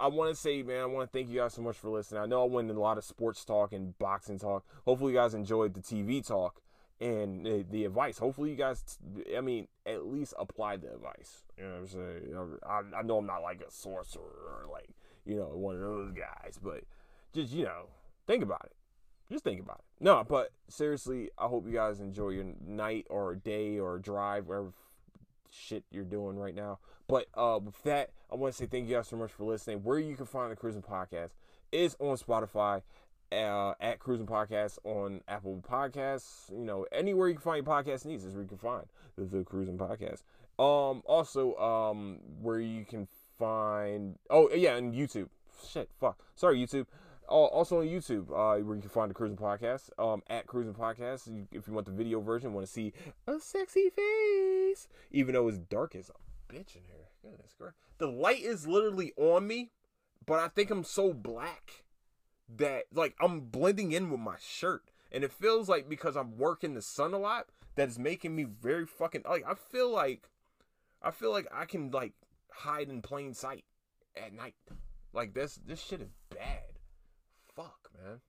I 0.00 0.08
want 0.08 0.34
to 0.34 0.40
say, 0.40 0.62
man, 0.62 0.80
I 0.82 0.86
want 0.86 1.10
to 1.10 1.18
thank 1.18 1.30
you 1.30 1.40
guys 1.40 1.54
so 1.54 1.62
much 1.62 1.76
for 1.76 1.88
listening. 1.88 2.22
I 2.22 2.26
know 2.26 2.42
I 2.42 2.46
went 2.46 2.70
in 2.70 2.76
a 2.76 2.80
lot 2.80 2.98
of 2.98 3.04
sports 3.04 3.44
talk 3.44 3.72
and 3.72 3.96
boxing 3.98 4.38
talk. 4.38 4.64
Hopefully, 4.84 5.12
you 5.12 5.18
guys 5.18 5.34
enjoyed 5.34 5.74
the 5.74 5.80
TV 5.80 6.26
talk 6.26 6.60
and 7.00 7.44
the, 7.44 7.64
the 7.70 7.84
advice. 7.84 8.18
Hopefully, 8.18 8.50
you 8.50 8.56
guys, 8.56 8.98
I 9.36 9.40
mean, 9.40 9.68
at 9.86 10.06
least 10.06 10.34
apply 10.38 10.76
the 10.78 10.94
advice. 10.94 11.44
You 11.56 11.64
know 11.64 11.70
what 11.70 11.78
I'm 11.78 11.86
saying? 11.86 12.58
I, 12.66 12.98
I 12.98 13.02
know 13.02 13.18
I'm 13.18 13.26
not 13.26 13.42
like 13.42 13.60
a 13.60 13.70
sorcerer 13.70 14.20
or 14.20 14.66
like, 14.70 14.90
you 15.24 15.36
know, 15.36 15.50
one 15.54 15.76
of 15.76 15.80
those 15.80 16.12
guys, 16.12 16.58
but 16.62 16.84
just, 17.32 17.52
you 17.52 17.64
know, 17.64 17.86
think 18.26 18.42
about 18.42 18.62
it. 18.66 18.72
Just 19.30 19.44
think 19.44 19.60
about 19.60 19.78
it. 19.78 20.04
No, 20.04 20.24
but 20.28 20.50
seriously, 20.68 21.30
I 21.38 21.46
hope 21.46 21.66
you 21.66 21.72
guys 21.72 22.00
enjoy 22.00 22.30
your 22.30 22.46
night 22.66 23.06
or 23.08 23.34
day 23.34 23.78
or 23.78 23.98
drive, 23.98 24.46
wherever 24.46 24.72
shit 25.54 25.84
you're 25.90 26.04
doing 26.04 26.36
right 26.36 26.54
now. 26.54 26.78
But 27.08 27.26
uh, 27.34 27.60
with 27.62 27.82
that, 27.84 28.10
I 28.30 28.36
want 28.36 28.54
to 28.54 28.58
say 28.58 28.66
thank 28.66 28.88
you 28.88 28.96
guys 28.96 29.08
so 29.08 29.16
much 29.16 29.32
for 29.32 29.44
listening. 29.44 29.82
Where 29.82 29.98
you 29.98 30.16
can 30.16 30.26
find 30.26 30.50
the 30.50 30.56
Crewsin 30.56 30.82
Podcast 30.82 31.30
is 31.72 31.96
on 31.98 32.16
Spotify, 32.16 32.82
uh, 33.32 33.74
at 33.80 33.98
Crewsin 33.98 34.26
Podcast 34.26 34.78
on 34.84 35.20
Apple 35.28 35.62
Podcasts. 35.68 36.50
You 36.50 36.64
know, 36.64 36.86
anywhere 36.92 37.28
you 37.28 37.34
can 37.34 37.42
find 37.42 37.64
your 37.64 37.74
podcast 37.74 38.04
needs 38.04 38.24
is 38.24 38.34
where 38.34 38.42
you 38.42 38.48
can 38.48 38.58
find 38.58 38.86
the, 39.16 39.24
the 39.24 39.44
Crewsin 39.44 39.76
Podcast. 39.76 40.22
Um, 40.58 41.02
also, 41.06 41.56
um, 41.56 42.20
where 42.40 42.60
you 42.60 42.84
can 42.84 43.08
find 43.38 44.16
oh 44.30 44.50
yeah, 44.54 44.76
and 44.76 44.94
YouTube. 44.94 45.28
Shit, 45.68 45.90
fuck. 46.00 46.18
Sorry, 46.34 46.58
YouTube. 46.58 46.86
Also 47.28 47.80
on 47.80 47.86
YouTube, 47.86 48.30
uh, 48.30 48.62
where 48.62 48.76
you 48.76 48.82
can 48.82 48.90
find 48.90 49.10
the 49.10 49.14
Crewsin 49.14 49.36
Podcast, 49.36 49.90
um, 49.98 50.22
at 50.28 50.46
Crewsin 50.46 50.74
Podcast. 50.74 51.46
If 51.52 51.66
you 51.66 51.72
want 51.72 51.86
the 51.86 51.92
video 51.92 52.20
version, 52.20 52.52
want 52.52 52.66
to 52.66 52.72
see 52.72 52.92
a 53.26 53.40
sexy 53.40 53.90
face, 53.90 54.88
even 55.10 55.34
though 55.34 55.48
it's 55.48 55.58
dark 55.58 55.94
as 55.94 56.10
a 56.10 56.52
bitch 56.52 56.76
in 56.76 56.82
here. 56.86 57.08
Goodness 57.22 57.54
gracious. 57.56 57.76
The 57.98 58.06
light 58.08 58.42
is 58.42 58.66
literally 58.66 59.12
on 59.16 59.46
me, 59.46 59.70
but 60.26 60.38
I 60.38 60.48
think 60.48 60.70
I'm 60.70 60.84
so 60.84 61.12
black 61.12 61.84
that 62.56 62.84
like 62.92 63.14
I'm 63.20 63.40
blending 63.40 63.92
in 63.92 64.10
with 64.10 64.20
my 64.20 64.36
shirt, 64.38 64.90
and 65.10 65.24
it 65.24 65.32
feels 65.32 65.68
like 65.68 65.88
because 65.88 66.16
I'm 66.16 66.36
working 66.36 66.74
the 66.74 66.82
sun 66.82 67.14
a 67.14 67.18
lot, 67.18 67.46
that 67.76 67.88
is 67.88 67.98
making 67.98 68.36
me 68.36 68.44
very 68.44 68.86
fucking 68.86 69.22
like 69.28 69.44
I 69.48 69.54
feel 69.54 69.90
like 69.90 70.28
I 71.02 71.10
feel 71.10 71.30
like 71.30 71.46
I 71.52 71.64
can 71.64 71.90
like 71.90 72.12
hide 72.50 72.88
in 72.88 73.00
plain 73.02 73.32
sight 73.34 73.64
at 74.16 74.32
night. 74.32 74.54
Like 75.12 75.34
this 75.34 75.58
this 75.66 75.80
shit 75.80 76.02
is 76.02 76.10
bad. 76.30 76.73
Man. 78.04 78.20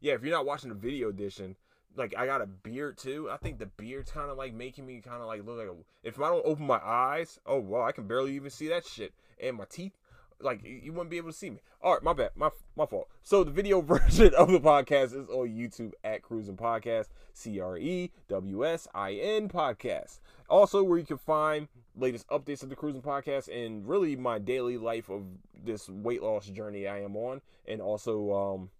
Yeah, 0.00 0.14
if 0.14 0.22
you're 0.22 0.34
not 0.34 0.46
watching 0.46 0.70
the 0.70 0.74
video 0.74 1.10
edition, 1.10 1.56
like 1.96 2.14
I 2.16 2.26
got 2.26 2.42
a 2.42 2.46
beard 2.46 2.98
too. 2.98 3.28
I 3.30 3.36
think 3.36 3.58
the 3.58 3.66
beard's 3.66 4.10
kind 4.10 4.30
of 4.30 4.36
like 4.36 4.54
making 4.54 4.86
me 4.86 5.00
kind 5.00 5.20
of 5.20 5.28
like 5.28 5.44
look 5.44 5.58
like 5.58 5.68
a. 5.68 5.74
If 6.02 6.20
I 6.20 6.28
don't 6.28 6.44
open 6.44 6.66
my 6.66 6.80
eyes, 6.84 7.38
oh 7.46 7.60
well, 7.60 7.82
I 7.82 7.92
can 7.92 8.06
barely 8.06 8.34
even 8.34 8.50
see 8.50 8.68
that 8.68 8.86
shit. 8.86 9.12
And 9.40 9.56
my 9.56 9.64
teeth, 9.68 9.92
like 10.40 10.62
you 10.64 10.92
wouldn't 10.92 11.10
be 11.10 11.18
able 11.18 11.30
to 11.30 11.36
see 11.36 11.50
me. 11.50 11.60
All 11.82 11.94
right, 11.94 12.02
my 12.02 12.12
bad, 12.12 12.30
my 12.34 12.50
my 12.76 12.86
fault. 12.86 13.08
So 13.22 13.44
the 13.44 13.50
video 13.50 13.80
version 13.80 14.34
of 14.34 14.50
the 14.50 14.60
podcast 14.60 15.14
is 15.14 15.28
on 15.28 15.48
YouTube 15.48 15.92
at 16.02 16.22
Crewsin 16.22 16.56
Podcast, 16.56 17.08
C 17.32 17.60
R 17.60 17.76
E 17.76 18.10
W 18.28 18.66
S 18.66 18.88
I 18.94 19.12
N 19.14 19.48
Podcast. 19.48 20.20
Also, 20.48 20.82
where 20.82 20.98
you 20.98 21.06
can 21.06 21.18
find 21.18 21.68
latest 21.96 22.26
updates 22.28 22.62
of 22.62 22.70
the 22.70 22.76
Crewsin 22.76 23.02
Podcast 23.02 23.48
and 23.54 23.86
really 23.86 24.16
my 24.16 24.38
daily 24.38 24.78
life 24.78 25.10
of 25.10 25.24
this 25.62 25.88
weight 25.88 26.22
loss 26.22 26.46
journey 26.46 26.86
I 26.86 27.02
am 27.02 27.16
on, 27.16 27.40
and 27.66 27.80
also 27.80 28.32
um 28.32 28.70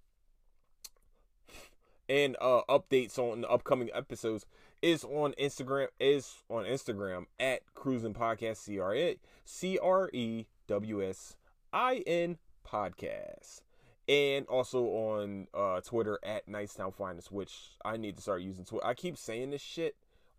and 2.11 2.37
uh 2.41 2.61
updates 2.69 3.19
on 3.19 3.41
the 3.41 3.49
upcoming 3.49 3.89
episodes 3.95 4.45
is 4.83 5.05
on 5.05 5.33
Instagram 5.39 5.87
is 5.99 6.43
on 6.51 6.65
Instagram 6.65 7.27
at 7.39 7.61
Crewsin 7.75 8.15
Podcast 8.15 8.57
C 8.57 8.79
R 8.79 8.95
E 8.95 9.19
C 9.45 9.79
R 9.79 10.11
E 10.13 10.47
W 10.67 11.03
S 11.03 11.37
I 11.73 12.03
N 12.07 12.39
Podcast. 12.67 13.63
And 14.09 14.47
also 14.47 14.85
on 14.87 15.47
uh, 15.55 15.81
Twitter 15.83 16.19
at 16.25 16.49
Nightstown 16.49 16.93
Finest, 16.93 17.31
which 17.31 17.77
I 17.85 17.97
need 17.97 18.17
to 18.17 18.23
start 18.23 18.43
using 18.43 18.65
Twitter. 18.65 18.85
I 18.85 18.95
keep 18.95 19.17
saying 19.17 19.51
this 19.51 19.63
shit 19.63 19.95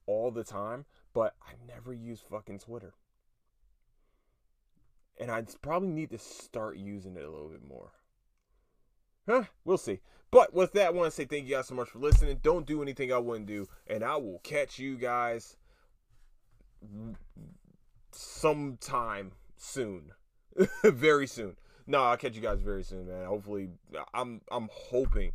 all 0.07 0.29
the 0.29 0.43
time, 0.43 0.83
but 1.13 1.35
I 1.41 1.53
never 1.65 1.93
use 1.93 2.19
fucking 2.19 2.59
Twitter. 2.59 2.93
And 5.17 5.31
I 5.31 5.43
probably 5.61 5.87
need 5.87 6.09
to 6.09 6.17
start 6.17 6.75
using 6.75 7.15
it 7.15 7.23
a 7.23 7.29
little 7.29 7.47
bit 7.47 7.65
more. 7.65 7.91
Huh? 9.27 9.43
We'll 9.65 9.77
see. 9.77 9.99
But 10.31 10.53
with 10.53 10.71
that, 10.73 10.87
I 10.87 10.89
want 10.91 11.07
to 11.07 11.15
say 11.15 11.25
thank 11.25 11.47
you 11.47 11.55
guys 11.55 11.67
so 11.67 11.75
much 11.75 11.89
for 11.89 11.99
listening. 11.99 12.39
Don't 12.41 12.65
do 12.65 12.81
anything 12.81 13.11
I 13.11 13.17
wouldn't 13.17 13.47
do. 13.47 13.67
And 13.87 14.03
I 14.03 14.15
will 14.15 14.39
catch 14.43 14.79
you 14.79 14.95
guys 14.95 15.57
sometime 18.11 19.33
soon. 19.57 20.11
very 20.83 21.27
soon. 21.27 21.57
No, 21.87 22.03
I'll 22.03 22.17
catch 22.17 22.35
you 22.35 22.41
guys 22.41 22.61
very 22.61 22.83
soon, 22.83 23.07
man. 23.07 23.25
Hopefully, 23.25 23.69
I'm 24.13 24.41
I'm 24.51 24.69
hoping. 24.71 25.33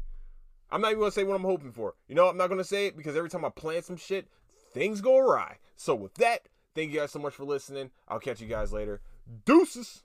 I'm 0.71 0.81
not 0.81 0.91
even 0.91 1.01
gonna 1.01 1.11
say 1.11 1.25
what 1.25 1.35
I'm 1.35 1.43
hoping 1.43 1.73
for. 1.73 1.95
You 2.09 2.15
know, 2.15 2.29
I'm 2.29 2.37
not 2.37 2.49
gonna 2.49 2.65
say 2.65 2.87
it 2.87 2.97
because 2.97 3.17
every 3.17 3.31
time 3.31 3.45
I 3.45 3.51
plan 3.51 3.83
some 3.83 3.97
shit, 3.97 4.29
things 4.73 5.01
go 5.01 5.19
awry. 5.19 5.59
So 5.77 5.95
with 5.95 6.15
that, 6.15 6.49
thank 6.75 6.93
you 6.93 7.01
guys 7.01 7.11
so 7.11 7.19
much 7.19 7.35
for 7.35 7.45
listening. 7.45 7.91
I'll 8.09 8.21
catch 8.21 8.41
you 8.41 8.47
guys 8.47 8.73
later. 8.73 9.01
Deuces. 9.45 10.05